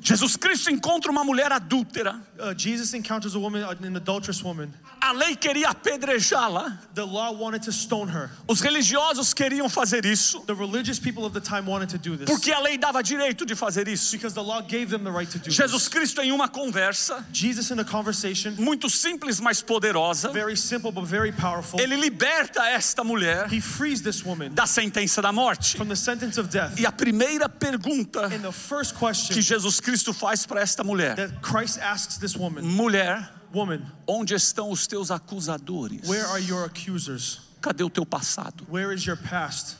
Jesus 0.00 0.36
Cristo 0.36 0.70
encontra 0.70 1.10
uma 1.10 1.24
mulher 1.24 1.50
adúltera. 1.52 2.20
Uh, 2.38 2.54
Jesus 2.56 2.94
encounters 2.94 3.34
a 3.34 3.38
woman, 3.38 3.64
an 3.64 3.96
adulterous 3.96 4.42
woman. 4.42 4.72
A 5.00 5.12
lei 5.12 5.34
queria 5.36 5.68
apedrejá-la. 5.70 6.78
The 6.94 7.04
law 7.04 7.32
wanted 7.32 7.62
to 7.64 7.72
stone 7.72 8.08
her. 8.08 8.30
Os 8.48 8.60
religiosos 8.60 9.32
queriam 9.34 9.68
fazer 9.68 10.04
isso. 10.04 10.40
The 10.46 10.54
religious 10.54 10.98
people 10.98 11.24
of 11.24 11.32
the 11.34 11.40
time 11.40 11.66
wanted 11.66 11.88
to 11.90 11.98
do 11.98 12.16
this 12.16 12.26
Porque 12.28 12.52
a 12.52 12.60
lei 12.60 12.78
dava 12.78 13.02
direito 13.02 13.44
de 13.44 13.54
fazer 13.54 13.88
isso. 13.88 14.12
because 14.12 14.34
the 14.34 14.42
law 14.42 14.60
gave 14.60 14.90
them 14.90 15.02
the 15.04 15.10
right 15.10 15.30
to 15.30 15.38
do 15.38 15.50
Jesus. 15.50 15.88
Cristo, 15.88 16.20
em 16.20 16.32
uma 16.32 16.48
conversa 16.48 17.24
Jesus, 17.32 17.70
in 17.70 17.78
a 17.80 17.84
conversation, 17.84 18.52
muito 18.58 18.88
simples, 18.88 19.40
mas 19.40 19.60
poderosa, 19.62 20.30
very 20.32 20.56
simple 20.56 20.92
but 20.92 21.04
very 21.04 21.32
powerful, 21.32 21.80
ele 21.80 21.96
liberta 21.96 22.62
esta 22.68 23.02
mulher 23.04 23.52
he 23.52 23.60
frees 23.60 24.00
this 24.00 24.24
woman 24.24 24.50
da 24.54 24.66
sentença 24.66 25.20
da 25.20 25.32
morte. 25.32 25.76
from 25.76 25.88
the 25.88 25.96
sentence 25.96 26.38
of 26.38 26.48
death. 26.50 26.78
E 26.78 26.86
a 26.86 26.92
primeira 26.92 27.48
pergunta 27.48 28.26
And 28.26 28.42
the 28.42 28.52
first 28.52 28.92
que 28.92 28.98
question 28.98 29.40
Jesus 29.40 29.80
Cristo 29.80 29.88
faz 30.12 30.46
para 30.46 30.60
esta 30.60 30.82
mulher: 30.84 31.16
that 31.16 31.40
Christ 31.42 31.78
asks 31.78 32.18
this 32.18 32.36
woman, 32.36 32.62
Mulher, 32.62 33.28
woman, 33.52 33.82
onde 34.06 34.34
estão 34.34 34.70
os 34.70 34.86
teus 34.86 35.10
acusadores? 35.10 36.08
where 36.08 36.26
are 36.26 36.40
your 36.40 36.64
accusers? 36.64 37.40
Cadê 37.60 37.82
o 37.82 37.90
teu 37.90 38.06
passado? 38.06 38.64
Where 38.70 38.94
is 38.94 39.04
your 39.04 39.16
past? 39.16 39.76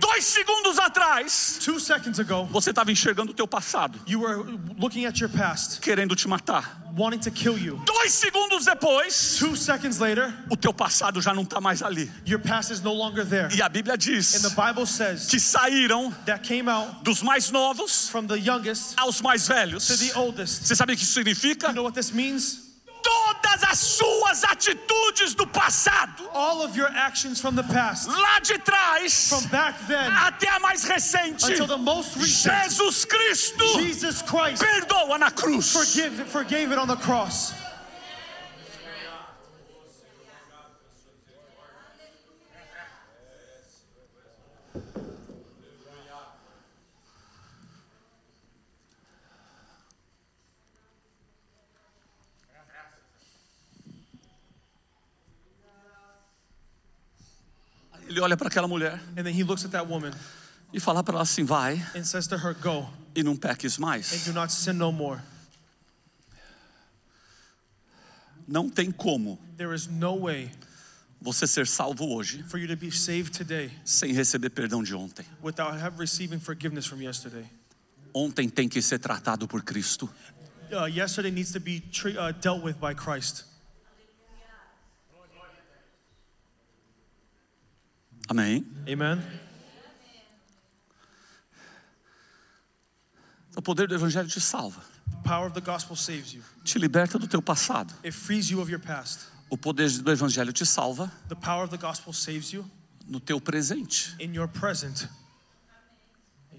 Dois 0.00 0.24
segundos 0.24 0.78
atrás, 0.78 1.58
Two 1.64 1.78
seconds 1.80 2.18
ago, 2.20 2.44
você 2.50 2.70
estava 2.70 2.90
enxergando 2.92 3.32
o 3.32 3.34
teu 3.34 3.46
passado, 3.48 3.98
you 4.06 4.20
were 4.20 4.36
looking 4.78 5.06
at 5.06 5.18
your 5.20 5.28
past, 5.30 5.80
querendo 5.80 6.14
te 6.14 6.26
matar. 6.28 6.82
wanting 6.96 7.18
to 7.18 7.30
kill 7.30 7.58
you. 7.58 7.76
Dois 7.84 8.12
segundos 8.12 8.64
depois, 8.64 9.36
Two 9.38 9.54
seconds 9.56 9.98
later, 9.98 10.32
o 10.50 10.56
teu 10.56 10.72
passado 10.72 11.20
já 11.20 11.34
não 11.34 11.42
está 11.42 11.60
mais 11.60 11.82
ali. 11.82 12.10
your 12.26 12.38
past 12.40 12.72
is 12.72 12.80
no 12.80 12.92
longer 12.92 13.24
there. 13.26 13.48
E 13.54 13.60
a 13.62 13.68
Bíblia 13.68 13.94
And 13.94 13.98
diz 13.98 14.32
the 14.42 14.48
Bible 14.50 14.86
says 14.86 15.26
que 15.26 15.38
saíram 15.38 16.10
that 16.24 16.42
came 16.46 16.68
out 16.70 17.02
dos 17.04 17.22
mais 17.22 17.50
novos 17.50 18.08
from 18.08 18.26
the 18.26 18.36
youngest 18.38 18.94
aos 18.96 19.20
mais 19.20 19.46
velhos. 19.48 19.86
to 19.86 19.96
the 19.98 20.18
oldest. 20.18 20.64
Você 20.66 20.74
sabe 20.74 20.92
o 20.94 20.96
que 20.96 21.02
isso 21.02 21.12
significa? 21.12 21.68
You 21.68 21.74
know 21.74 21.84
what 21.84 21.94
this 21.94 22.10
means? 22.12 22.65
Todas 23.56 23.62
as 23.70 23.78
suas 23.78 24.44
atitudes 24.44 25.34
do 25.34 25.46
passado, 25.46 26.28
All 26.34 26.62
of 26.62 26.76
your 26.76 26.88
actions 26.88 27.40
from 27.40 27.54
the 27.56 27.62
past, 27.62 28.06
lá 28.08 28.38
de 28.42 28.58
trás 28.58 29.28
from 29.30 29.48
back 29.48 29.74
then. 29.88 30.10
até 30.12 30.48
a 30.48 30.58
mais 30.60 30.84
recente, 30.84 31.44
until 31.44 31.66
the 31.66 31.76
most 31.78 32.16
recent, 32.16 32.52
Jesus 32.64 33.04
Cristo 33.06 33.64
Jesus 33.80 34.22
Christ. 34.22 34.62
perdoa 34.62 35.18
na 35.18 35.30
cruz. 35.30 35.72
forgive, 35.72 36.28
forgave 36.28 36.70
it 36.72 36.78
on 36.78 36.86
the 36.86 36.96
cross. 36.96 37.54
Ele 58.16 58.24
olha 58.24 58.34
para 58.34 58.48
aquela 58.48 58.66
mulher 58.66 58.98
And 59.14 59.24
then 59.24 59.34
he 59.34 59.44
looks 59.44 59.66
at 59.66 59.72
that 59.72 59.86
woman 59.86 60.10
e 60.72 60.80
fala 60.80 61.04
para 61.04 61.16
ela 61.16 61.22
assim: 61.22 61.44
vai 61.44 61.74
and 61.94 62.02
says 62.02 62.26
to 62.26 62.36
her, 62.38 62.54
Go 62.54 62.88
e 63.14 63.22
não 63.22 63.36
peques 63.36 63.76
and 63.76 63.82
mais. 63.82 64.24
do 64.24 64.32
not 64.32 64.50
sin 64.50 64.72
no 64.72 64.90
more. 64.90 65.20
Não 68.48 68.70
tem 68.70 68.90
como 68.90 69.38
você 71.20 71.46
ser 71.46 71.66
salvo 71.66 72.14
hoje 72.14 72.42
for 72.44 72.58
you 72.58 72.66
to 72.66 72.76
be 72.76 72.90
saved 72.90 73.36
today 73.36 73.70
sem 73.84 74.12
receber 74.12 74.48
perdão 74.48 74.82
de 74.82 74.94
ontem. 74.94 75.26
without 75.42 75.78
have 75.78 75.98
receiving 75.98 76.40
forgiveness 76.40 76.86
from 76.86 77.02
yesterday. 77.02 77.44
Ontem 78.14 78.48
tem 78.48 78.66
que 78.66 78.80
ser 78.80 78.98
tratado 78.98 79.46
por 79.46 79.62
Cristo. 79.62 80.08
Uh, 80.72 80.86
yesterday 80.88 81.30
needs 81.30 81.52
to 81.52 81.60
be 81.60 81.82
uh, 82.18 82.32
dealt 82.40 82.64
with 82.64 82.76
by 82.80 82.94
Christ. 82.94 83.44
Amém? 88.28 88.66
Amen. 88.90 89.22
O 93.56 93.62
poder 93.62 93.88
do 93.88 93.94
Evangelho 93.94 94.28
te 94.28 94.40
salva, 94.40 94.82
The 95.10 95.28
power 95.28 95.46
of 95.46 95.54
the 95.54 95.60
gospel 95.60 95.96
saves 95.96 96.32
you. 96.34 96.42
te 96.64 96.78
liberta 96.78 97.18
do 97.18 97.26
teu 97.26 97.40
passado. 97.40 97.94
It 98.04 98.12
frees 98.12 98.48
you 98.50 98.60
of 98.60 98.70
your 98.70 98.80
past. 98.80 99.20
O 99.48 99.56
poder 99.56 99.88
do 100.02 100.10
Evangelho 100.10 100.52
te 100.52 100.64
salva 100.66 101.10
The 101.28 101.34
power 101.36 101.64
of 101.64 101.70
the 101.70 101.78
gospel 101.80 102.12
saves 102.12 102.52
you 102.52 102.68
no 103.06 103.18
teu 103.20 103.40
presente. 103.40 104.14
in 104.20 104.34
your 104.34 104.48
present. 104.48 105.08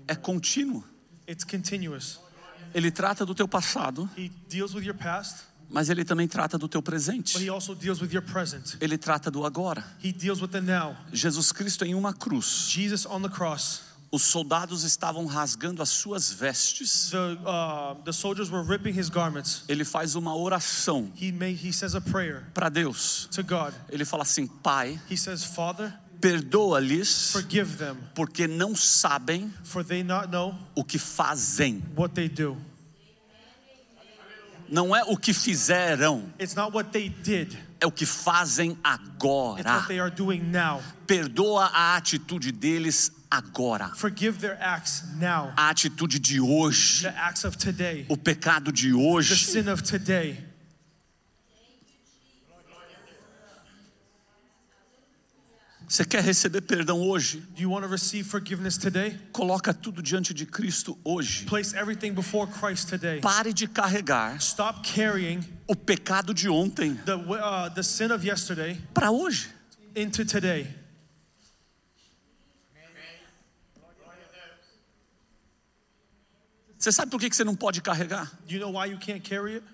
É 0.08 0.16
contínuo. 0.16 0.84
It's 1.28 1.44
continuous. 1.44 2.20
Ele 2.74 2.90
trata 2.92 3.26
do 3.26 3.36
teu 3.36 3.48
passado, 3.48 4.10
He 4.18 4.30
deals 4.50 4.74
with 4.74 4.84
your 4.84 4.96
past, 4.96 5.44
mas 5.70 5.90
ele 5.90 6.06
também 6.06 6.28
trata 6.28 6.58
do 6.58 6.68
teu 6.68 6.82
but 6.82 6.90
presente. 6.90 7.38
he 7.38 7.50
also 7.50 7.76
deals 7.76 8.02
with 8.02 8.12
your 8.14 8.22
present. 8.24 8.76
Ele 8.80 8.98
trata 8.98 9.30
do 9.30 9.46
agora. 9.46 9.84
He 10.04 10.12
deals 10.12 10.42
with 10.42 10.50
the 10.50 10.62
now. 10.62 10.96
Jesus 11.12 11.52
Cristo 11.52 11.84
em 11.86 11.94
uma 11.96 12.14
cruz. 12.14 12.68
Jesus 12.70 13.06
on 13.06 13.22
the 13.22 13.30
cross. 13.30 13.82
Os 14.10 14.24
soldados 14.24 14.84
estavam 14.86 15.26
rasgando 15.26 15.82
as 15.82 15.90
suas 15.90 16.32
vestes. 16.32 17.10
The 17.12 17.34
uh, 17.46 17.96
the 18.06 18.14
soldiers 18.14 18.50
were 18.50 18.64
ripping 18.66 18.98
his 18.98 19.10
garments. 19.10 19.64
Ele 19.68 19.84
faz 19.84 20.16
uma 20.16 20.34
oração 20.34 21.12
He 21.22 21.30
made 21.34 21.56
he 21.62 21.74
says 21.74 21.94
a 21.94 22.00
prayer 22.00 22.46
para 22.54 22.70
Deus. 22.70 23.28
to 23.32 23.44
God. 23.44 23.74
Ele 23.90 24.06
fala 24.06 24.24
assim: 24.24 24.48
Pai, 24.48 24.98
He 25.12 25.18
says, 25.18 25.44
Father, 25.44 25.94
perdoa-lhes, 26.22 27.34
porque 28.16 28.48
não 28.48 28.76
sabem 28.76 29.54
for 29.64 29.84
they 29.84 30.04
not 30.04 30.30
know 30.30 30.56
o 30.74 30.84
que 30.86 30.98
fazem. 30.98 31.84
what 31.96 32.14
they 32.16 32.30
do. 32.30 32.56
Não 34.70 34.96
é 34.96 35.04
o 35.04 35.16
que 35.18 35.34
fizeram, 35.34 36.32
It's 36.40 36.56
not 36.56 36.74
what 36.76 36.90
they 36.92 37.10
did. 37.10 37.58
é 37.80 37.86
o 37.86 37.92
que 37.92 38.06
fazem 38.06 38.72
It's 38.72 38.80
agora. 38.84 39.76
what 39.76 39.88
they 39.88 40.00
are 40.00 40.12
doing 40.14 40.40
now. 40.42 40.82
Perdoa 41.06 41.66
a 41.68 41.96
atitude 41.96 42.52
deles 42.52 43.12
agora. 43.32 43.90
Forgive 43.96 44.40
their 44.40 44.58
acts 44.62 45.04
now. 45.20 45.54
A 45.56 45.70
atitude 45.70 46.20
de 46.20 46.40
hoje, 46.42 47.04
The 47.04 47.10
acts 47.18 47.44
of 47.46 47.58
today. 47.58 48.06
o 48.10 48.18
pecado 48.18 48.72
de 48.72 48.94
hoje. 48.94 49.38
sin 49.38 49.70
of 49.70 49.82
today. 49.84 50.44
Você 55.88 56.04
quer 56.04 56.22
receber 56.22 56.62
perdão 56.62 57.00
hoje? 57.02 57.40
Do 57.56 57.62
you 57.62 57.72
want 57.72 57.86
to 57.86 57.90
receive 57.90 58.28
forgiveness 58.28 58.78
today? 58.78 59.18
Coloca 59.32 59.74
tudo 59.74 60.02
diante 60.04 60.34
de 60.34 60.46
Cristo 60.46 61.00
hoje. 61.02 61.46
Place 61.46 61.74
everything 61.78 62.12
before 62.12 62.52
Christ 62.52 62.90
today. 62.90 63.22
Pare 63.22 63.54
de 63.54 63.68
carregar 63.68 64.36
Stop 64.38 64.82
carrying 64.84 65.42
o 65.66 65.76
pecado 65.76 66.34
de 66.34 66.50
ontem 66.50 66.96
the 67.06 67.16
uh, 67.16 67.70
the 67.74 67.82
sin 67.82 68.12
of 68.12 68.26
yesterday 68.26 68.78
para 68.94 69.12
hoje. 69.12 69.50
into 69.96 70.26
today. 70.26 70.68
Você 76.78 76.92
sabe 76.92 77.10
por 77.10 77.20
que 77.20 77.34
você 77.34 77.44
não 77.44 77.56
pode 77.56 77.82
carregar? 77.82 78.32
Do 78.46 78.54
you 78.54 78.60
know 78.60 78.74
why 78.74 78.92
you 78.92 79.00
can't 79.00 79.22
carry 79.22 79.56
it? 79.56 79.66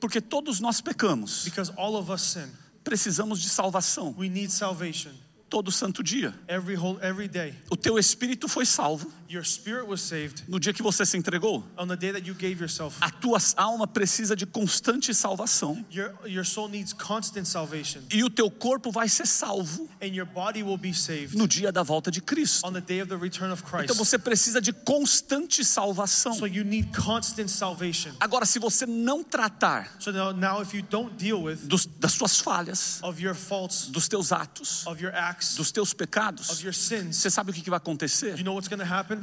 Porque 0.00 0.20
todos 0.20 0.60
nós 0.60 0.80
pecamos. 0.80 1.44
Because 1.44 1.72
all 1.76 1.96
of 1.96 2.10
us 2.10 2.22
sin. 2.22 2.48
Precisamos 2.84 3.40
de 3.40 3.48
salvação 3.48 4.14
We 4.18 4.28
need 4.28 4.50
salvation 4.50 5.12
todo 5.48 5.72
santo 5.72 6.02
dia. 6.02 6.34
every 6.46 6.76
whole 6.76 6.98
every 7.02 7.28
day. 7.28 7.54
O 7.70 7.76
teu 7.76 7.98
espírito 7.98 8.48
foi 8.48 8.66
salvo 8.66 9.10
Your 9.30 9.44
spirit 9.44 9.86
was 9.86 10.00
saved 10.00 10.44
no 10.48 10.58
dia 10.58 10.72
que 10.72 10.82
você 10.82 11.04
se 11.04 11.16
entregou. 11.16 11.62
on 11.76 11.86
the 11.86 11.96
day 11.96 12.12
that 12.12 12.26
you 12.26 12.34
gave 12.34 12.60
yourself. 12.60 12.96
A 13.00 13.10
tua 13.10 13.38
alma 13.56 13.86
precisa 13.86 14.34
de 14.34 14.46
constante 14.46 15.14
salvação 15.14 15.84
Your 15.90 16.14
your 16.26 16.44
soul 16.46 16.68
needs 16.68 16.92
constant 16.94 17.46
salvation, 17.46 18.00
e 18.10 18.24
o 18.24 18.30
teu 18.30 18.50
corpo 18.50 18.90
vai 18.90 19.08
ser 19.08 19.26
salvo 19.26 19.88
and 20.02 20.06
your 20.08 20.26
body 20.26 20.62
will 20.62 20.78
be 20.78 20.94
saved 20.94 21.36
no 21.36 21.46
dia 21.46 21.70
da 21.70 21.82
volta 21.82 22.10
de 22.10 22.20
Cristo. 22.22 22.66
on 22.66 22.72
the 22.72 22.80
day 22.80 23.02
of 23.02 23.08
the 23.08 23.16
return 23.16 23.52
of 23.52 23.62
Então 23.62 23.78
Christ. 23.80 23.94
você 23.96 24.18
precisa 24.18 24.60
de 24.60 24.72
constante 24.72 25.62
salvação. 25.64 26.32
So 26.34 26.46
you 26.46 26.64
need 26.64 26.90
constant 26.96 27.48
salvation. 27.50 28.12
Agora, 28.20 28.46
se 28.46 28.58
você 28.58 28.86
não 28.86 29.22
tratar 29.22 29.90
So 29.98 30.10
now, 30.10 30.32
now 30.32 30.62
if 30.62 30.72
you 30.72 30.82
don't 30.82 31.16
deal 31.16 31.42
with 31.42 31.56
dos, 31.66 31.84
das 31.84 32.12
suas 32.12 32.38
falhas, 32.38 33.00
faults, 33.34 33.88
dos 33.88 34.08
teus 34.08 34.32
atos, 34.32 34.84
acts, 35.12 35.54
dos 35.56 35.70
teus 35.70 35.90
of 35.90 35.96
pecados, 35.96 36.62
your 36.62 36.72
sins, 36.72 37.16
você 37.16 37.30
sabe 37.30 37.50
o 37.50 37.54
que 37.54 37.60
que 37.60 37.70
vai 37.70 37.76
acontecer? 37.76 38.38
you 38.38 38.44
know 38.44 38.54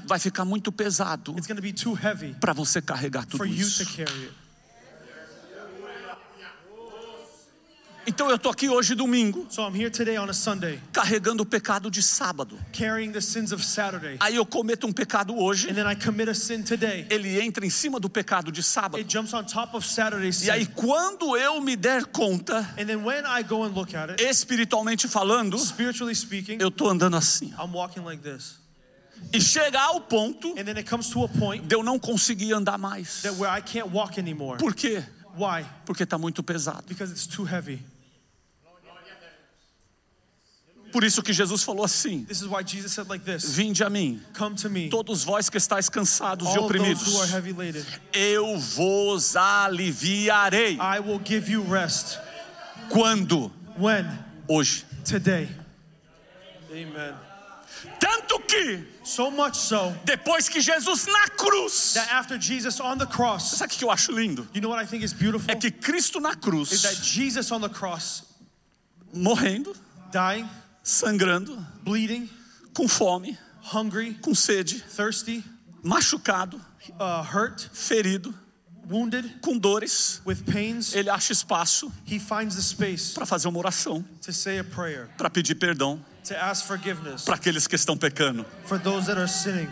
Vai 0.05 0.19
ficar 0.19 0.45
muito 0.45 0.71
pesado 0.71 1.35
para 2.39 2.53
você 2.53 2.81
carregar 2.81 3.25
tudo 3.25 3.45
isso. 3.45 3.83
Então 8.07 8.29
eu 8.29 8.37
tô 8.37 8.49
aqui 8.49 8.69
hoje 8.69 8.93
domingo, 8.93 9.47
So 9.49 9.63
I'm 9.63 9.73
here 9.75 9.89
today 9.89 10.19
on 10.19 10.29
a 10.29 10.33
Sunday, 10.33 10.79
carregando 10.93 11.41
o 11.41 11.45
pecado 11.45 11.89
de 11.89 12.03
sábado. 12.03 12.55
carrying 12.71 13.11
the 13.11 13.19
sins 13.19 13.51
of 13.51 13.65
Saturday, 13.65 14.17
Aí 14.19 14.35
eu 14.35 14.45
cometo 14.45 14.85
um 14.85 14.93
pecado 14.93 15.35
hoje, 15.35 15.71
and 15.71 15.73
then 15.73 15.91
I 15.91 15.95
commit 15.95 16.29
a 16.29 16.35
sin 16.35 16.61
today. 16.61 17.07
ele 17.09 17.41
entra 17.41 17.65
em 17.65 17.69
cima 17.71 17.99
do 17.99 18.07
pecado 18.07 18.51
de 18.51 18.61
sábado. 18.61 19.03
E 20.43 20.51
aí 20.51 20.67
quando 20.67 21.35
eu 21.35 21.59
me 21.59 21.75
der 21.75 22.05
conta, 22.05 22.59
And 22.79 22.85
then 22.85 23.03
when 23.03 23.23
I 23.25 23.41
go 23.41 23.63
and 23.63 23.69
look 23.73 23.95
at 23.95 24.11
it, 24.11 24.23
espiritualmente 24.23 25.07
falando, 25.07 25.57
speaking, 25.57 26.57
eu 26.59 26.69
tô 26.69 26.87
andando 26.87 27.17
assim. 27.17 27.55
I'm 27.59 27.73
walking 27.73 28.03
like 28.03 28.21
this. 28.21 28.63
E 29.33 29.41
chega 29.41 29.79
ao 29.79 30.01
ponto 30.01 30.51
And 30.57 30.63
then 30.63 30.77
it 30.77 30.89
comes 30.89 31.09
to 31.09 31.23
a 31.23 31.27
point 31.27 31.67
de 31.67 31.75
eu 31.75 31.83
não 31.83 31.99
conseguir 31.99 32.53
andar 32.53 32.77
mais. 32.77 33.21
that 33.23 33.35
where 33.35 33.49
I 33.49 33.61
can't 33.61 33.89
walk 33.91 34.19
anymore. 34.19 34.57
Por 34.57 34.73
quê? 34.73 35.03
Why? 35.37 35.65
Porque 35.85 36.03
está 36.03 36.17
muito 36.17 36.41
pesado. 36.43 36.83
Because 36.87 37.11
it's 37.11 37.27
too 37.27 37.45
heavy. 37.45 37.83
Por 40.95 41.03
isso 41.03 41.21
que 41.21 41.33
Jesus 41.33 41.61
falou 41.61 41.83
assim: 41.83 42.23
This 42.23 42.39
is 42.39 42.47
why 42.47 42.63
Jesus 42.65 42.93
said 42.93 43.09
like 43.09 43.25
this 43.25 43.43
Vinde 43.43 43.83
a 43.83 43.89
mim, 43.89 44.21
Come 44.33 44.55
to 44.55 44.69
me, 44.69 44.87
todos 44.89 45.25
vós 45.25 45.49
que 45.49 45.57
estáis 45.57 45.89
cansados 45.89 46.47
e 46.47 46.57
all 46.57 46.67
of 46.67 46.73
those 46.73 47.11
who 47.11 47.43
oprimidos, 47.43 47.85
eu 48.13 48.57
vos 48.57 49.35
aliviarei. 49.35 50.75
I 50.75 51.01
will 51.01 51.19
give 51.21 51.51
you 51.51 51.63
rest. 51.63 52.17
Quando? 52.89 53.51
When? 53.77 54.07
Hoje. 54.47 54.85
Today. 55.03 55.49
Amen. 56.71 57.13
Tanto 57.99 58.39
que, 58.47 58.85
So 59.05 59.29
much 59.29 59.55
so 59.55 59.95
depois 60.03 60.49
que 60.49 60.59
Jesus 60.59 61.05
na 61.05 61.27
cruz, 61.37 61.93
that 61.93 62.11
after 62.11 62.37
Jesus 62.37 62.79
on 62.79 62.97
the 62.97 63.05
cross, 63.05 63.55
sabe 63.55 63.73
o 63.73 63.77
que 63.77 63.85
eu 63.85 63.91
acho 63.91 64.11
lindo? 64.11 64.47
you 64.53 64.61
know 64.61 64.69
what 64.69 64.79
I 64.81 64.85
think 64.85 65.03
is 65.03 65.13
beautiful? 65.13 65.53
É 65.53 65.55
que 65.55 65.71
Cristo 65.71 66.19
na 66.19 66.31
Is 66.31 66.81
that 66.81 66.95
cruz, 66.95 67.05
Jesus 67.05 67.51
on 67.51 67.61
the 67.61 67.69
cross, 67.69 68.23
morrendo, 69.13 69.75
dying, 70.11 70.49
sangrando, 70.83 71.55
bleeding, 71.83 72.27
com 72.73 72.87
fome, 72.87 73.37
hungry, 73.61 74.15
com 74.21 74.33
sede, 74.33 74.79
thirsty, 74.79 75.43
machucado, 75.83 76.59
uh, 76.99 77.23
hurt, 77.23 77.69
ferido, 77.73 78.33
wounded, 78.89 79.39
com 79.41 79.57
dores, 79.57 80.21
with 80.25 80.43
pains, 80.45 80.93
ele 80.93 81.09
acha 81.09 81.31
espaço 81.33 81.91
he 82.05 82.19
finds 82.19 82.55
the 82.55 82.61
space 82.61 83.13
para 83.13 83.25
fazer 83.25 83.47
uma 83.47 83.57
oração, 83.59 84.03
to 84.21 84.31
say 84.33 84.59
a 84.59 84.63
prayer, 84.63 85.07
para 85.17 85.29
pedir 85.29 85.55
perdão 85.55 85.99
to 86.23 86.33
ask 86.35 86.65
forgiveness 86.65 87.23
para 87.23 87.35
aqueles 87.35 87.67
que 87.67 87.75
estão 87.75 87.97
pecando. 87.97 88.45
for 88.65 88.79
those 88.79 89.05
that 89.07 89.19
are 89.19 89.27
sinning. 89.29 89.69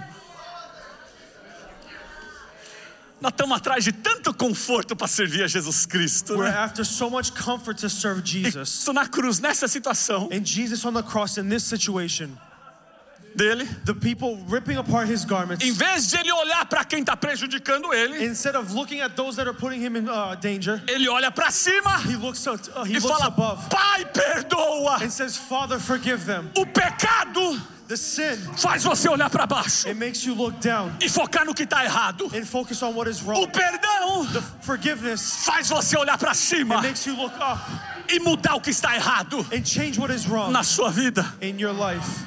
Nós 3.21 3.31
estamos 3.31 3.55
atrás 3.55 3.85
de 3.85 3.93
tanto 3.93 4.33
conforto 4.33 4.97
para 4.97 5.07
servir 5.07 5.43
a 5.43 5.47
Jesus 5.47 5.85
Cristo. 5.85 6.33
We're 6.33 6.51
Né? 6.51 6.57
after 6.57 6.83
so 6.85 7.09
much 7.09 7.31
comfort 7.31 7.79
to 7.79 7.89
serve 7.89 8.21
Jesus. 8.21 8.79
Isso 8.81 8.91
na 8.91 9.07
cruz, 9.07 9.39
nessa 9.39 9.65
situação 9.65 10.27
And 10.29 10.43
Jesus 10.43 10.83
on 10.83 10.93
the 10.93 11.01
cross 11.03 11.37
in 11.37 11.47
this 11.47 11.63
situation, 11.63 12.31
dele, 13.35 13.65
the 13.85 13.93
people 13.93 14.37
ripping 14.47 14.77
apart 14.77 15.07
his 15.07 15.25
garments, 15.25 15.63
em 15.65 15.71
vez 15.71 16.09
de 16.09 16.17
ele 16.17 16.31
olhar 16.31 16.65
para 16.65 16.83
quem 16.85 17.01
está 17.01 17.15
prejudicando 17.15 17.93
ele, 17.93 18.25
instead 18.25 18.55
of 18.55 18.71
looking 18.73 19.01
at 19.01 19.15
those 19.15 19.35
that 19.35 19.47
are 19.47 19.53
putting 19.57 19.81
him 19.81 19.95
in 19.95 20.07
uh, 20.09 20.35
danger, 20.35 20.81
ele 20.87 21.07
olha 21.09 21.31
para 21.31 21.49
cima 21.51 21.97
he 22.05 22.15
looks 22.15 22.45
uh, 22.47 22.57
he 22.85 22.93
e 22.93 22.99
looks 22.99 23.05
fala: 23.09 23.27
above 23.27 23.69
Pai, 23.69 24.05
perdoa. 24.05 25.01
and 25.01 25.11
says, 25.11 25.35
"Father, 25.37 25.79
forgive 25.79 26.25
them." 26.25 26.49
O 26.57 26.65
pecado 26.65 27.59
The 27.85 27.97
sin 27.97 28.37
faz 28.57 28.83
você 28.85 29.09
olhar 29.09 29.29
para 29.29 29.45
baixo 29.45 29.87
it 29.89 29.95
makes 29.99 30.23
you 30.25 30.33
look 30.33 30.57
down 30.61 30.89
e 31.01 31.09
focar 31.09 31.45
no 31.45 31.53
que 31.53 31.63
está 31.65 31.83
errado. 31.83 32.31
and 32.33 32.45
focus 32.45 32.81
on 32.81 32.93
what 32.95 33.09
is 33.09 33.21
O 33.21 33.25
wrong. 33.31 33.47
perdão 33.51 34.25
The 34.31 34.41
forgiveness 34.61 35.43
faz 35.45 35.67
você 35.69 35.97
olhar 35.97 36.17
para 36.17 36.29
it 36.31 36.37
cima 36.37 36.81
makes 36.81 37.05
you 37.05 37.13
look 37.15 37.33
up 37.35 37.59
e 38.09 38.19
mudar 38.19 38.55
o 38.55 38.61
que 38.61 38.69
está 38.71 38.95
errado 38.95 39.45
and 39.51 39.65
change 39.65 39.99
what 39.99 40.13
is 40.13 40.25
wrong 40.27 40.49
na 40.51 40.63
sua 40.63 40.89
vida. 40.91 41.25
in 41.41 41.59
your 41.59 41.73
life. 41.73 42.25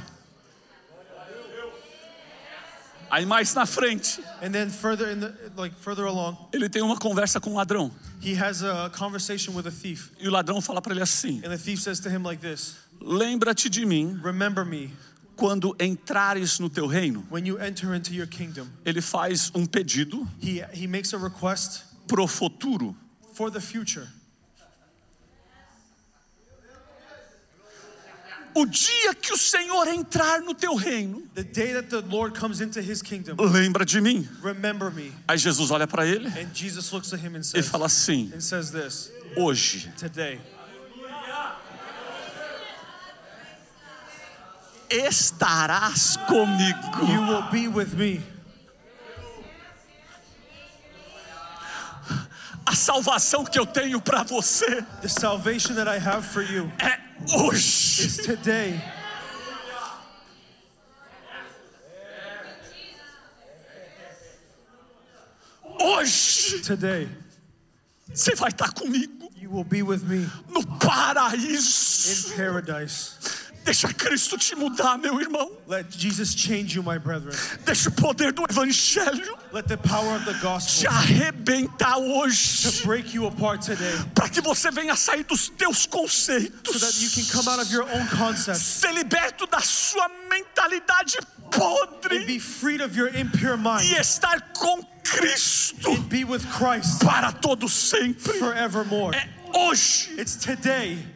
Aí 3.11 3.25
mais 3.25 3.55
na 3.55 3.65
frente, 3.67 4.21
And 4.43 4.51
then 4.51 4.69
further 4.71 5.11
in 5.13 5.21
the 5.21 5.33
like 5.57 5.75
further 5.81 6.05
along, 6.07 6.37
ele 6.53 6.69
tem 6.69 6.83
uma 6.83 6.99
conversa 6.99 7.41
com 7.41 7.51
um 7.51 7.55
ladrão. 7.57 7.91
he 8.21 8.35
has 8.35 8.63
a 8.63 8.91
conversation 8.91 9.55
with 9.55 9.67
a 9.67 9.71
thief. 9.71 10.11
E 10.19 10.27
o 10.27 10.31
ladrão 10.31 10.61
fala 10.61 10.83
para 10.83 10.93
ele 10.93 11.03
assim: 11.03 11.39
And 11.45 11.51
the 11.51 11.59
thief 11.59 11.81
says 11.81 12.01
to 12.01 12.09
him 12.09 12.23
like 12.25 12.41
this, 12.41 12.75
Lembra-te 13.01 13.69
de 13.69 13.85
mim 13.87 14.19
"Remember 14.25 14.65
me 14.65 14.93
quando 15.37 15.77
entrares 15.79 16.59
no 16.59 16.69
teu 16.69 16.87
reino. 16.87 17.25
when 17.31 17.47
you 17.47 17.59
enter 17.59 17.95
into 17.95 18.13
your 18.13 18.27
kingdom." 18.27 18.67
Ele 18.85 19.01
faz 19.01 19.53
um 19.55 19.65
pedido 19.67 20.27
He 20.43 20.61
he 20.73 20.87
makes 20.89 21.13
a 21.15 21.19
request 21.19 21.85
pro 22.09 22.27
futuro. 22.27 22.97
for 23.35 23.51
the 23.51 23.61
future. 23.61 24.09
O 28.57 28.65
dia 28.65 29.15
que 29.15 29.35
o 29.35 29.37
Senhor 29.37 29.87
entrar 29.87 30.41
no 30.41 30.55
teu 30.55 30.75
reino, 30.75 31.23
The 31.35 31.43
day 31.43 31.75
that 31.75 31.89
the 31.91 32.01
Lord 32.01 32.39
comes 32.41 32.63
into 32.63 32.81
his 32.81 33.03
kingdom, 33.03 33.37
lembra 33.39 33.85
de 33.85 34.01
mim. 34.01 34.27
Aí 35.29 35.37
Jesus 35.37 35.71
olha 35.71 35.87
para 35.87 36.07
ele 36.07 36.27
And 36.29 36.49
Jesus 36.55 36.91
looks 36.91 37.13
at 37.13 37.21
him 37.21 37.37
and 37.37 37.41
e 37.41 37.45
says 37.45 37.69
fala 37.69 37.85
assim: 37.85 38.33
says 38.41 38.71
this, 38.71 39.13
Hoje 39.37 39.93
"Today 39.99 40.41
estarás 44.89 46.17
comigo. 46.27 47.13
you 47.13 47.21
will 47.21 47.51
be 47.51 47.69
with 47.69 47.95
me." 47.95 48.23
A 52.65 52.75
salvação 52.75 53.45
que 53.45 53.59
eu 53.59 53.67
tenho 53.67 54.01
para 54.01 54.23
você 54.23 54.83
The 55.03 55.09
salvation 55.09 55.75
that 55.75 55.89
I 55.89 55.99
have 55.99 56.27
for 56.27 56.43
you 56.43 56.73
é 56.79 57.06
Oh, 57.33 57.49
hoje. 57.49 58.07
is 58.07 58.17
today. 58.19 58.81
Oh, 65.64 65.99
hoje 65.99 66.61
Today, 66.62 67.09
você 68.12 68.35
vai 68.35 68.51
estar 68.51 68.73
comigo 68.73 69.31
you 69.37 69.51
will 69.51 69.64
be 69.64 69.83
with 69.83 70.03
me 70.05 70.29
no 70.49 70.62
paraíso. 70.79 72.33
in 72.33 72.37
paradise. 72.37 73.36
Deixa 73.67 73.93
Cristo 73.93 74.39
te 74.39 74.55
mudar, 74.55 74.97
meu 74.97 75.21
irmão. 75.21 75.51
Let 75.67 75.87
Jesus 75.91 76.35
change 76.37 76.77
you, 76.77 76.85
my 76.85 76.99
brethren. 77.01 77.37
Deixa 77.64 77.89
o 77.89 77.93
poder 77.93 78.33
do 78.33 78.45
Evangelho 78.49 79.37
Let 79.53 79.67
the 79.67 79.77
power 79.77 80.14
of 80.17 80.25
the 80.25 80.35
te 80.35 80.41
gospel 80.41 80.91
arrebentar 80.93 81.97
to 81.97 82.01
hoje. 82.01 82.83
break 82.85 83.12
you 83.12 83.27
apart 83.27 83.61
today 83.62 83.93
Para 84.14 84.29
que 84.29 84.41
você 84.41 84.71
venha 84.71 84.95
sair 84.95 85.25
dos 85.25 85.49
teus 85.49 85.79
so 85.79 85.89
conceitos. 85.91 86.81
that 86.81 86.95
you 87.03 87.11
can 87.11 87.25
come 87.33 87.49
out 87.49 87.61
of 87.61 87.69
your 87.73 87.83
own 87.93 88.07
concepts 88.17 88.62
Ser 88.62 88.93
liberto 88.93 89.47
da 89.49 89.59
sua 89.61 90.09
mentalidade 90.31 91.19
podre. 91.51 92.19
and 92.19 92.27
be 92.27 92.39
freed 92.39 92.81
of 92.81 92.97
your 92.97 93.09
impure 93.17 93.57
mind 93.57 93.83
E 93.91 93.97
estar 94.01 94.41
com 94.55 94.81
Cristo 95.03 95.91
and 95.91 96.09
be 96.09 96.25
with 96.25 96.45
Christ 96.53 97.01
para 97.05 97.33
todo 97.33 97.69
sempre. 97.69 98.39
forevermore. 98.39 99.17
É 99.17 99.29
hoje. 99.59 100.14
It's 100.19 100.37
today. 100.37 101.16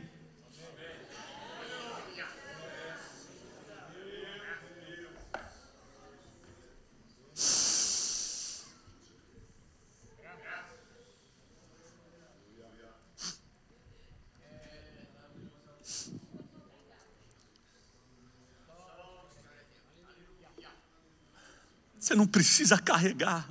Você 22.10 22.16
não 22.16 22.26
precisa 22.26 22.76
carregar 22.76 23.48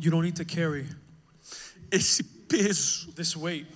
You 0.00 0.10
don't 0.10 0.22
need 0.24 0.36
to 0.42 0.44
carry 0.46 0.86
esse 1.90 2.22
peso. 2.22 3.12
this 3.12 3.36
weight. 3.36 3.66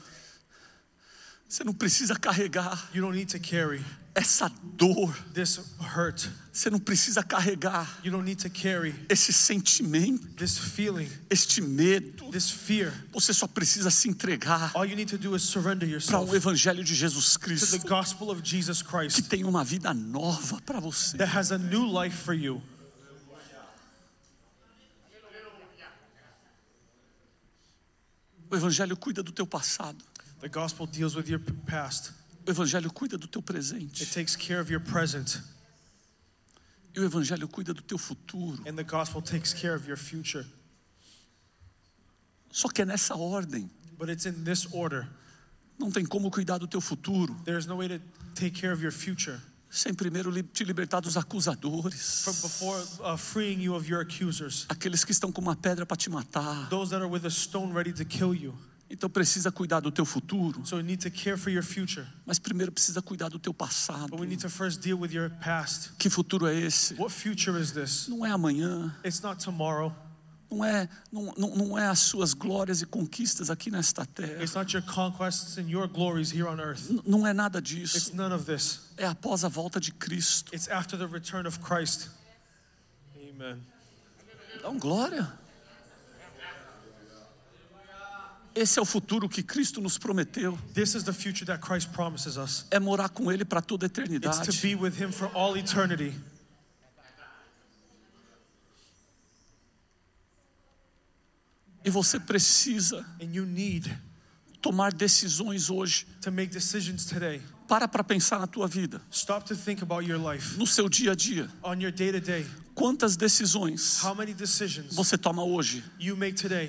Você 1.46 1.62
não 1.62 1.74
precisa 1.74 2.16
carregar 2.16 2.88
You 2.94 3.02
don't 3.02 3.14
need 3.14 3.30
to 3.32 3.38
carry 3.38 3.84
essa 4.14 4.48
dor. 4.78 5.14
this 5.34 5.60
hurt. 5.78 6.26
Você 6.50 6.70
não 6.70 6.78
precisa 6.78 7.22
carregar 7.22 7.86
You 8.02 8.12
don't 8.12 8.24
need 8.24 8.40
to 8.42 8.48
carry 8.48 8.94
esse 9.10 9.30
sentimento, 9.30 10.26
this 10.38 10.56
feeling, 10.56 11.10
este 11.28 11.60
medo. 11.60 12.30
this 12.30 12.48
fear. 12.48 12.94
Você 13.12 13.34
só 13.34 13.46
precisa 13.46 13.90
se 13.90 14.08
entregar 14.08 14.70
All 14.74 14.86
you 14.86 14.96
need 14.96 15.10
to 15.10 15.18
do 15.18 15.36
is 15.36 15.42
surrender 15.42 15.80
para 15.80 15.88
yourself 15.88 16.30
o 16.32 16.34
Evangelho 16.34 16.82
de 16.82 16.94
Jesus 16.94 17.34
to 17.34 17.40
the 17.40 17.44
Cristo, 17.44 17.78
gospel 17.86 18.30
of 18.30 18.40
Jesus 18.42 18.80
que 18.80 18.88
Christ 18.88 19.28
tem 19.28 19.44
uma 19.44 19.62
vida 19.62 19.92
nova 19.92 20.62
para 20.62 20.80
você. 20.80 21.18
that 21.18 21.36
has 21.36 21.52
a 21.52 21.58
new 21.58 21.84
life 21.84 22.16
for 22.16 22.32
you. 22.32 22.62
O 28.54 28.56
Evangelho 28.56 28.96
cuida 28.96 29.20
do 29.20 29.32
teu 29.32 29.44
passado. 29.44 29.98
The 30.40 30.48
gospel 30.48 30.86
deals 30.86 31.16
with 31.16 31.28
your 31.28 31.40
past. 31.66 32.12
O 32.46 32.50
Evangelho 32.52 32.88
cuida 32.92 33.18
do 33.18 33.26
teu 33.26 33.40
It 33.40 33.46
presente. 33.46 34.06
takes 34.06 34.36
care 34.36 34.60
of 34.60 34.70
your 34.70 34.80
present, 34.80 35.40
E 36.96 37.00
o 37.00 37.04
Evangelho 37.04 37.48
cuida 37.48 37.74
do 37.74 37.82
teu 37.82 37.98
futuro. 37.98 38.62
and 38.64 38.76
the 38.76 38.84
gospel 38.84 39.20
takes 39.20 39.52
care 39.52 39.74
of 39.74 39.88
your 39.88 39.96
future. 39.96 40.46
Só 42.52 42.68
que 42.68 42.82
é 42.82 42.84
nessa 42.84 43.16
ordem. 43.16 43.68
But 43.98 44.08
it's 44.08 44.24
in 44.24 44.44
this 44.44 44.68
order. 44.70 45.08
Não 45.76 45.90
tem 45.90 46.04
como 46.06 46.30
cuidar 46.30 46.58
do 46.58 46.68
teu 46.68 46.80
futuro 46.80 47.34
There's 47.44 47.66
no 47.66 47.76
way 47.78 47.88
to 47.88 47.98
take 48.36 48.52
care 48.60 48.72
of 48.72 48.80
your 48.80 48.92
future 48.92 49.40
sem 49.74 49.92
primeiro 49.92 50.30
te 50.52 50.62
libertar 50.64 51.00
dos 51.00 51.16
acusadores. 51.16 52.22
before 52.42 52.80
uh, 53.00 53.16
freeing 53.16 53.60
you 53.60 53.74
of 53.74 53.90
your 53.90 54.00
accusers, 54.00 54.66
Aqueles 54.68 55.04
que 55.04 55.12
estão 55.12 55.32
com 55.32 55.40
uma 55.40 55.56
pedra 55.56 55.84
para 55.84 55.96
te 55.96 56.08
matar. 56.08 56.68
those 56.70 56.90
that 56.90 57.02
are 57.02 57.10
with 57.10 57.26
a 57.26 57.30
stone 57.30 57.72
ready 57.74 57.92
to 57.92 58.04
kill 58.04 58.34
you. 58.34 58.54
Então 58.88 59.08
precisa 59.10 59.50
cuidar 59.50 59.80
do 59.80 59.90
teu 59.90 60.04
futuro, 60.04 60.64
So 60.64 60.76
we 60.76 60.82
need 60.82 61.00
to 61.02 61.10
care 61.10 61.36
for 61.36 61.50
your 61.50 61.64
future, 61.64 62.06
mas 62.24 62.38
primeiro 62.38 62.70
precisa 62.70 63.02
cuidar 63.02 63.28
do 63.30 63.38
teu 63.38 63.52
passado. 63.52 64.10
but 64.10 64.20
we 64.20 64.26
need 64.26 64.40
to 64.40 64.48
first 64.48 64.80
deal 64.80 64.96
with 64.98 65.10
your 65.12 65.30
past. 65.42 65.90
Que 65.98 66.08
futuro 66.08 66.46
é 66.46 66.54
esse? 66.54 66.94
What 66.94 67.12
future 67.12 67.58
is 67.60 67.72
this? 67.72 68.06
Não 68.08 68.24
é 68.24 68.30
amanhã, 68.30 68.94
It's 69.04 69.20
not 69.20 69.42
tomorrow. 69.42 69.92
Não 70.54 70.64
é, 70.64 70.88
não, 71.12 71.32
não, 71.36 71.78
é 71.78 71.86
as 71.88 71.98
suas 72.00 72.32
glórias 72.34 72.82
e 72.82 72.86
conquistas 72.86 73.50
aqui 73.50 73.70
nesta 73.70 74.04
terra. 74.06 74.42
It's 74.42 74.54
not 74.54 74.74
your 74.74 74.84
conquests 74.84 75.58
and 75.58 75.68
your 75.68 75.88
glories 75.88 76.30
here 76.32 76.46
on 76.46 76.60
earth. 76.60 76.88
N- 76.90 77.02
Não 77.06 77.26
é 77.26 77.32
nada 77.32 77.58
It's 77.58 77.70
disso. 77.70 78.12
É 78.96 79.06
após 79.06 79.44
a 79.44 79.48
volta 79.48 79.80
de 79.80 79.90
Cristo. 79.92 80.54
It's 80.54 80.68
after 80.68 80.98
the 80.98 81.06
return 81.06 81.46
of 81.48 81.58
Christ. 81.60 82.08
Amen. 83.16 83.60
Dá 84.62 84.70
um 84.70 84.78
glória. 84.78 85.32
Esse 88.54 88.78
é 88.78 88.82
o 88.82 88.84
futuro 88.84 89.28
que 89.28 89.42
Cristo 89.42 89.80
nos 89.80 89.98
prometeu. 89.98 90.56
This 90.74 90.94
is 90.94 91.02
the 91.02 91.12
future 91.12 91.44
that 91.46 91.60
Christ 91.60 91.88
promises 91.90 92.36
us. 92.36 92.64
É 92.70 92.78
morar 92.78 93.08
com 93.08 93.32
Ele 93.32 93.44
para 93.44 93.60
toda 93.60 93.86
a 93.86 93.88
It's 93.88 93.94
to 93.96 94.02
eternidade. 94.02 94.60
be 94.62 94.76
with 94.76 94.92
Him 94.92 95.10
for 95.10 95.28
all 95.34 95.56
eternity. 95.56 96.14
E 101.84 101.90
você 101.90 102.18
precisa 102.18 103.04
tomar 104.62 104.94
decisões 104.94 105.68
hoje. 105.68 106.06
Para 107.68 107.86
para 107.86 108.02
pensar 108.02 108.38
na 108.38 108.46
tua 108.46 108.66
vida, 108.66 109.02
no 110.56 110.66
seu 110.66 110.88
dia 110.88 111.12
a 111.12 111.14
dia. 111.14 111.50
Quantas 112.74 113.16
decisões 113.16 114.00
você 114.92 115.18
toma 115.18 115.44
hoje 115.44 115.84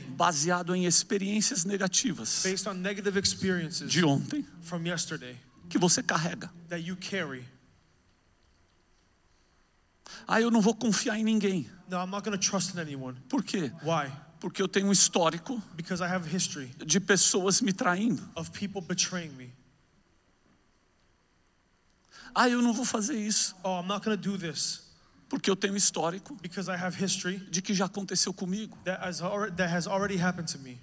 baseado 0.10 0.76
em 0.76 0.86
experiências 0.86 1.64
negativas 1.64 2.44
de 3.88 4.04
ontem 4.04 4.46
que 5.70 5.78
você 5.78 6.04
carrega? 6.04 6.52
Ah, 10.28 10.42
eu 10.42 10.52
não 10.52 10.62
vou 10.62 10.76
confiar 10.76 11.18
em 11.18 11.24
ninguém. 11.24 11.70
No. 11.90 13.16
Por 13.30 13.44
quê? 13.44 13.72
Why? 13.84 14.12
Porque 14.46 14.62
eu 14.62 14.68
tenho 14.68 14.86
um 14.86 14.92
histórico 14.92 15.60
de 16.86 17.00
pessoas 17.00 17.62
me 17.62 17.74
traindo. 17.74 18.22
of 18.36 18.52
people 18.52 18.80
betraying 18.80 19.32
me. 19.32 19.52
Ah, 22.36 22.48
eu 22.48 22.62
não 22.62 22.72
vou 22.72 22.86
fazer 22.86 23.18
isso, 23.18 23.56
Oh, 23.64 23.82
I'm 23.82 23.88
not 23.88 24.08
do 24.18 24.38
this 24.38 24.86
porque 25.28 25.50
eu 25.50 25.56
tenho 25.56 25.74
um 25.74 25.78
histórico 25.78 26.38
because 26.44 26.70
I 26.70 26.76
have 26.76 26.96
history 26.96 27.40
de 27.50 27.60
que 27.60 27.74
já 27.74 27.86
aconteceu 27.86 28.32
comigo. 28.32 28.78
that 28.86 29.04
has, 29.04 29.18
that 29.56 29.74
has 29.74 29.88
already 29.88 30.16
happened 30.16 30.52
to 30.52 30.60
me. 30.60 30.80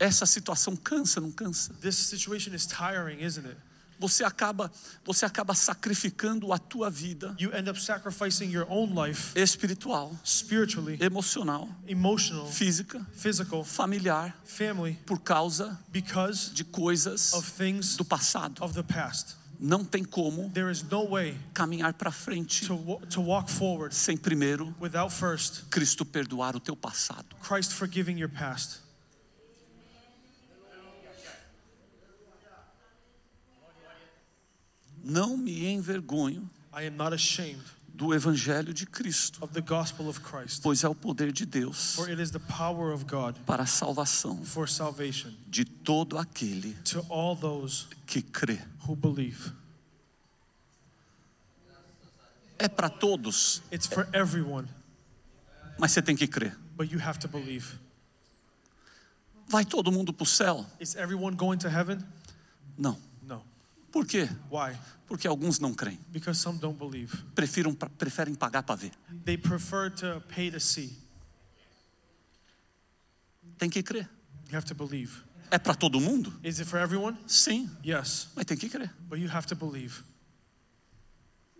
Essa 0.00 0.26
situação 0.26 0.74
cansa, 0.74 1.20
não 1.20 1.30
cansa? 1.30 1.72
This 1.74 1.94
situation 1.96 2.52
is 2.56 2.66
tiring, 2.66 3.22
isn't 3.22 3.46
it? 3.46 3.56
Você 3.98 4.24
acaba, 4.24 4.70
você 5.04 5.24
acaba 5.24 5.54
sacrificando 5.54 6.52
a 6.52 6.58
tua 6.58 6.90
vida 6.90 7.34
you 7.38 7.52
end 7.54 7.68
up 7.68 7.80
sacrificing 7.80 8.50
your 8.50 8.66
own 8.68 8.94
life 8.94 9.38
espiritual, 9.38 10.14
spiritually, 10.24 10.98
emocional, 11.00 11.68
emotional, 11.86 12.46
física, 12.50 13.04
physical, 13.12 13.64
familiar 13.64 14.34
family 14.44 14.98
por 15.06 15.20
causa 15.20 15.78
because 15.90 16.50
de 16.52 16.64
coisas 16.64 17.32
of 17.32 17.50
things 17.52 17.96
do 17.96 18.04
passado. 18.04 18.62
of 18.62 18.74
the 18.74 18.82
past. 18.82 19.36
Não 19.58 19.82
tem 19.82 20.04
como 20.04 20.50
There 20.50 20.70
is 20.70 20.82
no 20.82 21.08
way 21.08 21.38
caminhar 21.54 21.94
para 21.94 22.12
frente 22.12 22.66
to, 22.66 23.00
to 23.08 23.22
walk 23.22 23.50
forward 23.50 23.94
sem 23.94 24.16
primeiro 24.16 24.74
without 24.78 25.10
first 25.10 25.64
Cristo 25.70 26.04
perdoar 26.04 26.54
o 26.54 26.60
teu 26.60 26.76
passado. 26.76 27.34
Christ 27.40 27.72
forgiving 27.72 28.18
your 28.18 28.28
past. 28.28 28.86
Não 35.08 35.36
me 35.36 35.66
envergonho 35.66 36.50
I 36.76 36.86
am 36.88 36.96
not 36.96 37.14
ashamed 37.14 37.62
do 37.94 38.12
evangelho 38.12 38.74
de 38.74 38.84
Cristo, 38.84 39.38
of 39.42 39.54
the 39.54 39.60
gospel 39.62 40.08
of 40.08 40.20
Christ, 40.20 40.60
pois 40.62 40.82
é 40.84 40.88
o 40.88 40.94
poder 40.94 41.32
de 41.32 41.46
Deus 41.46 41.94
for 41.94 42.10
it 42.10 42.20
is 42.20 42.30
the 42.32 42.40
power 42.40 42.92
of 42.92 43.04
God 43.04 43.36
para 43.46 43.62
a 43.62 43.66
salvação 43.66 44.44
for 44.44 44.68
salvation 44.68 45.32
de 45.48 45.64
todo 45.64 46.18
aquele 46.18 46.74
to 46.84 47.06
all 47.08 47.36
those 47.36 47.86
que 48.06 48.20
crê. 48.20 48.58
who 48.86 48.96
believe. 48.96 49.52
É 52.58 52.68
para 52.68 52.88
todos, 52.88 53.62
It's 53.72 53.86
for 53.86 54.08
everyone, 54.12 54.66
mas 55.78 55.92
você 55.92 56.02
tem 56.02 56.16
que 56.16 56.26
crer. 56.26 56.56
but 56.76 56.90
you 56.90 56.98
have 57.00 57.18
to 57.20 57.28
believe. 57.28 57.78
Vai 59.48 59.64
todo 59.64 59.92
mundo 59.92 60.12
para 60.12 60.24
o 60.24 60.26
céu? 60.26 60.66
Is 60.80 60.96
everyone 60.96 61.36
going 61.36 61.58
to 61.58 61.68
heaven? 61.68 61.98
Não. 62.76 62.98
Por 63.96 64.06
quê? 64.06 64.28
Why? 64.50 64.76
Porque 65.06 65.26
alguns 65.26 65.58
não 65.58 65.72
creem. 65.72 65.98
Because 66.08 66.38
some 66.38 66.58
don't 66.58 66.78
believe. 66.78 67.16
Prefiram, 67.34 67.74
preferem 67.74 68.34
pagar 68.34 68.62
para 68.62 68.74
ver. 68.74 68.92
They 69.24 69.38
prefer 69.38 69.90
to 69.90 70.20
pay 70.28 70.50
to 70.50 70.60
see. 70.60 70.94
Tem 73.56 73.70
que 73.70 73.82
crer. 73.82 74.06
You 74.50 74.58
have 74.58 74.66
to 74.66 74.74
believe. 74.74 75.22
É 75.50 75.58
para 75.58 75.74
todo 75.74 75.98
mundo? 75.98 76.30
Is 76.44 76.58
it 76.60 76.68
for 76.68 76.78
everyone? 76.78 77.16
Sim, 77.26 77.70
Yes, 77.82 78.28
mas 78.36 78.44
tem 78.44 78.54
que 78.58 78.68
crer. 78.68 78.92
but 79.08 79.18
you 79.18 79.30
have 79.30 79.46
to 79.46 79.54
believe. 79.56 80.02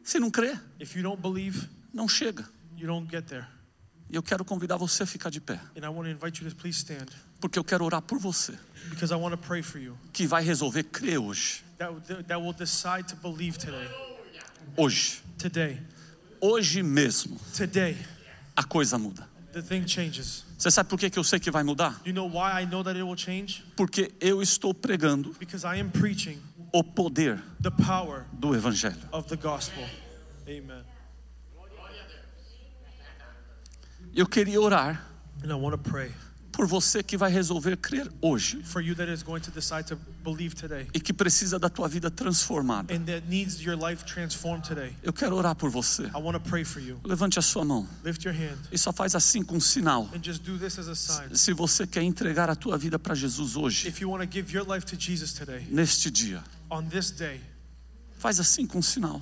Se 0.04 0.18
não 0.20 0.30
crer, 0.30 0.60
If 0.78 0.94
you 0.94 1.02
don't 1.02 1.22
believe, 1.22 1.66
não 1.94 2.06
chega. 2.06 2.46
you 2.76 2.86
don't 2.86 3.08
get 3.10 3.24
there. 3.28 3.46
E 4.10 4.14
eu 4.14 4.22
quero 4.22 4.44
convidar 4.44 4.76
você 4.76 5.04
a 5.04 5.06
ficar 5.06 5.30
de 5.30 5.40
pé, 5.40 5.58
And 5.74 5.84
I 5.84 5.88
want 5.88 6.04
to 6.04 6.10
invite 6.10 6.44
you 6.44 6.50
to 6.50 6.54
please 6.54 6.78
stand 6.80 7.06
porque 7.40 7.58
eu 7.58 7.64
quero 7.64 7.82
orar 7.84 8.02
por 8.02 8.18
você, 8.18 8.58
because 8.90 9.10
I 9.10 9.16
want 9.16 9.32
to 9.34 9.38
pray 9.40 9.62
for 9.62 9.78
you. 9.80 9.96
que 10.12 10.26
vai 10.26 10.42
resolver 10.44 10.82
crer 10.84 11.18
hoje. 11.18 11.64
That, 11.78 12.26
that 12.28 12.40
will 12.40 12.52
decide 12.54 13.06
to 13.08 13.16
believe 13.16 13.58
today. 13.58 13.86
Hoje. 14.76 15.20
Today. 15.38 15.78
Hoje 16.40 16.82
mesmo 16.82 17.38
Today. 17.54 17.96
a 18.56 18.62
coisa 18.64 18.98
muda. 18.98 19.26
The 19.52 19.62
thing 19.62 19.86
changes. 19.86 20.44
Você 20.58 20.70
sabe 20.70 20.88
por 20.88 20.98
que 20.98 21.10
que 21.10 21.18
eu 21.18 21.24
sei 21.24 21.38
que 21.38 21.50
vai 21.50 21.62
mudar? 21.62 22.00
You 22.04 22.12
know 22.12 22.26
why 22.26 22.60
I 22.62 22.64
know 22.66 22.82
that 22.82 22.96
it 22.96 23.02
will 23.02 23.16
change? 23.16 23.62
Porque 23.76 24.12
eu 24.20 24.40
estou 24.42 24.72
pregando 24.74 25.34
Because 25.38 25.64
I 25.66 25.78
am 25.80 25.90
preaching 25.90 26.38
o 26.72 26.82
poder 26.82 27.42
the 27.60 27.70
power 27.70 28.24
do 28.32 28.54
Evangelho. 28.54 28.96
of 29.12 29.28
the 29.28 29.36
gospel. 29.36 29.82
Amen. 30.48 30.82
Eu 34.14 34.26
queria 34.26 34.60
orar 34.60 35.02
And 35.44 35.50
I 35.50 35.54
want 35.54 35.72
to 35.72 35.90
pray 35.90 36.10
por 36.56 36.66
você 36.66 37.02
que 37.02 37.18
vai 37.18 37.30
resolver 37.30 37.76
crer 37.76 38.10
hoje 38.22 38.62
for 38.62 38.80
you 38.80 38.94
that 38.94 39.12
is 39.12 39.22
going 39.22 39.40
to 39.40 39.50
decide 39.50 39.84
to 39.84 39.94
believe 40.24 40.54
today 40.56 40.86
e 40.94 40.98
que 40.98 41.12
precisa 41.12 41.58
da 41.58 41.68
tua 41.68 41.86
vida 41.86 42.10
transformada. 42.10 42.94
and 42.94 43.04
that 43.04 43.28
needs 43.28 43.60
your 43.60 43.76
life 43.76 44.04
transformed 44.06 44.66
today. 44.66 44.96
Eu 45.02 45.12
quero 45.12 45.36
orar 45.36 45.54
por 45.54 45.68
você. 45.68 46.04
I 46.04 46.16
want 46.18 46.32
to 46.32 46.40
pray 46.40 46.64
for 46.64 46.80
you. 46.80 46.98
Levante 47.04 47.38
a 47.38 47.42
sua 47.42 47.62
mão 47.62 47.86
Lift 48.02 48.24
your 48.26 48.34
hand 48.34 48.56
e 48.72 48.78
só 48.78 48.90
faz 48.90 49.14
assim 49.14 49.42
com 49.42 49.56
um 49.56 49.60
sinal. 49.60 50.08
and 50.14 50.22
just 50.24 50.42
do 50.42 50.58
this 50.58 50.78
as 50.78 50.88
a 50.88 50.94
sign. 50.94 51.36
Se 51.36 51.52
você 51.52 51.86
quer 51.86 52.02
entregar 52.02 52.48
a 52.48 52.54
tua 52.56 52.78
vida 52.78 52.98
para 52.98 53.14
Jesus 53.14 53.54
hoje, 53.54 53.86
If 53.86 54.00
you 54.00 54.08
want 54.10 54.24
to 54.24 54.32
give 54.32 54.50
your 54.56 54.66
life 54.66 54.86
to 54.86 54.96
Jesus 54.98 55.34
today, 55.34 55.66
neste 55.70 56.10
dia, 56.10 56.42
on 56.70 56.84
this 56.84 57.10
day, 57.10 57.38
faz 58.18 58.40
assim 58.40 58.66
com 58.66 58.78
um 58.78 58.82
sinal. 58.82 59.20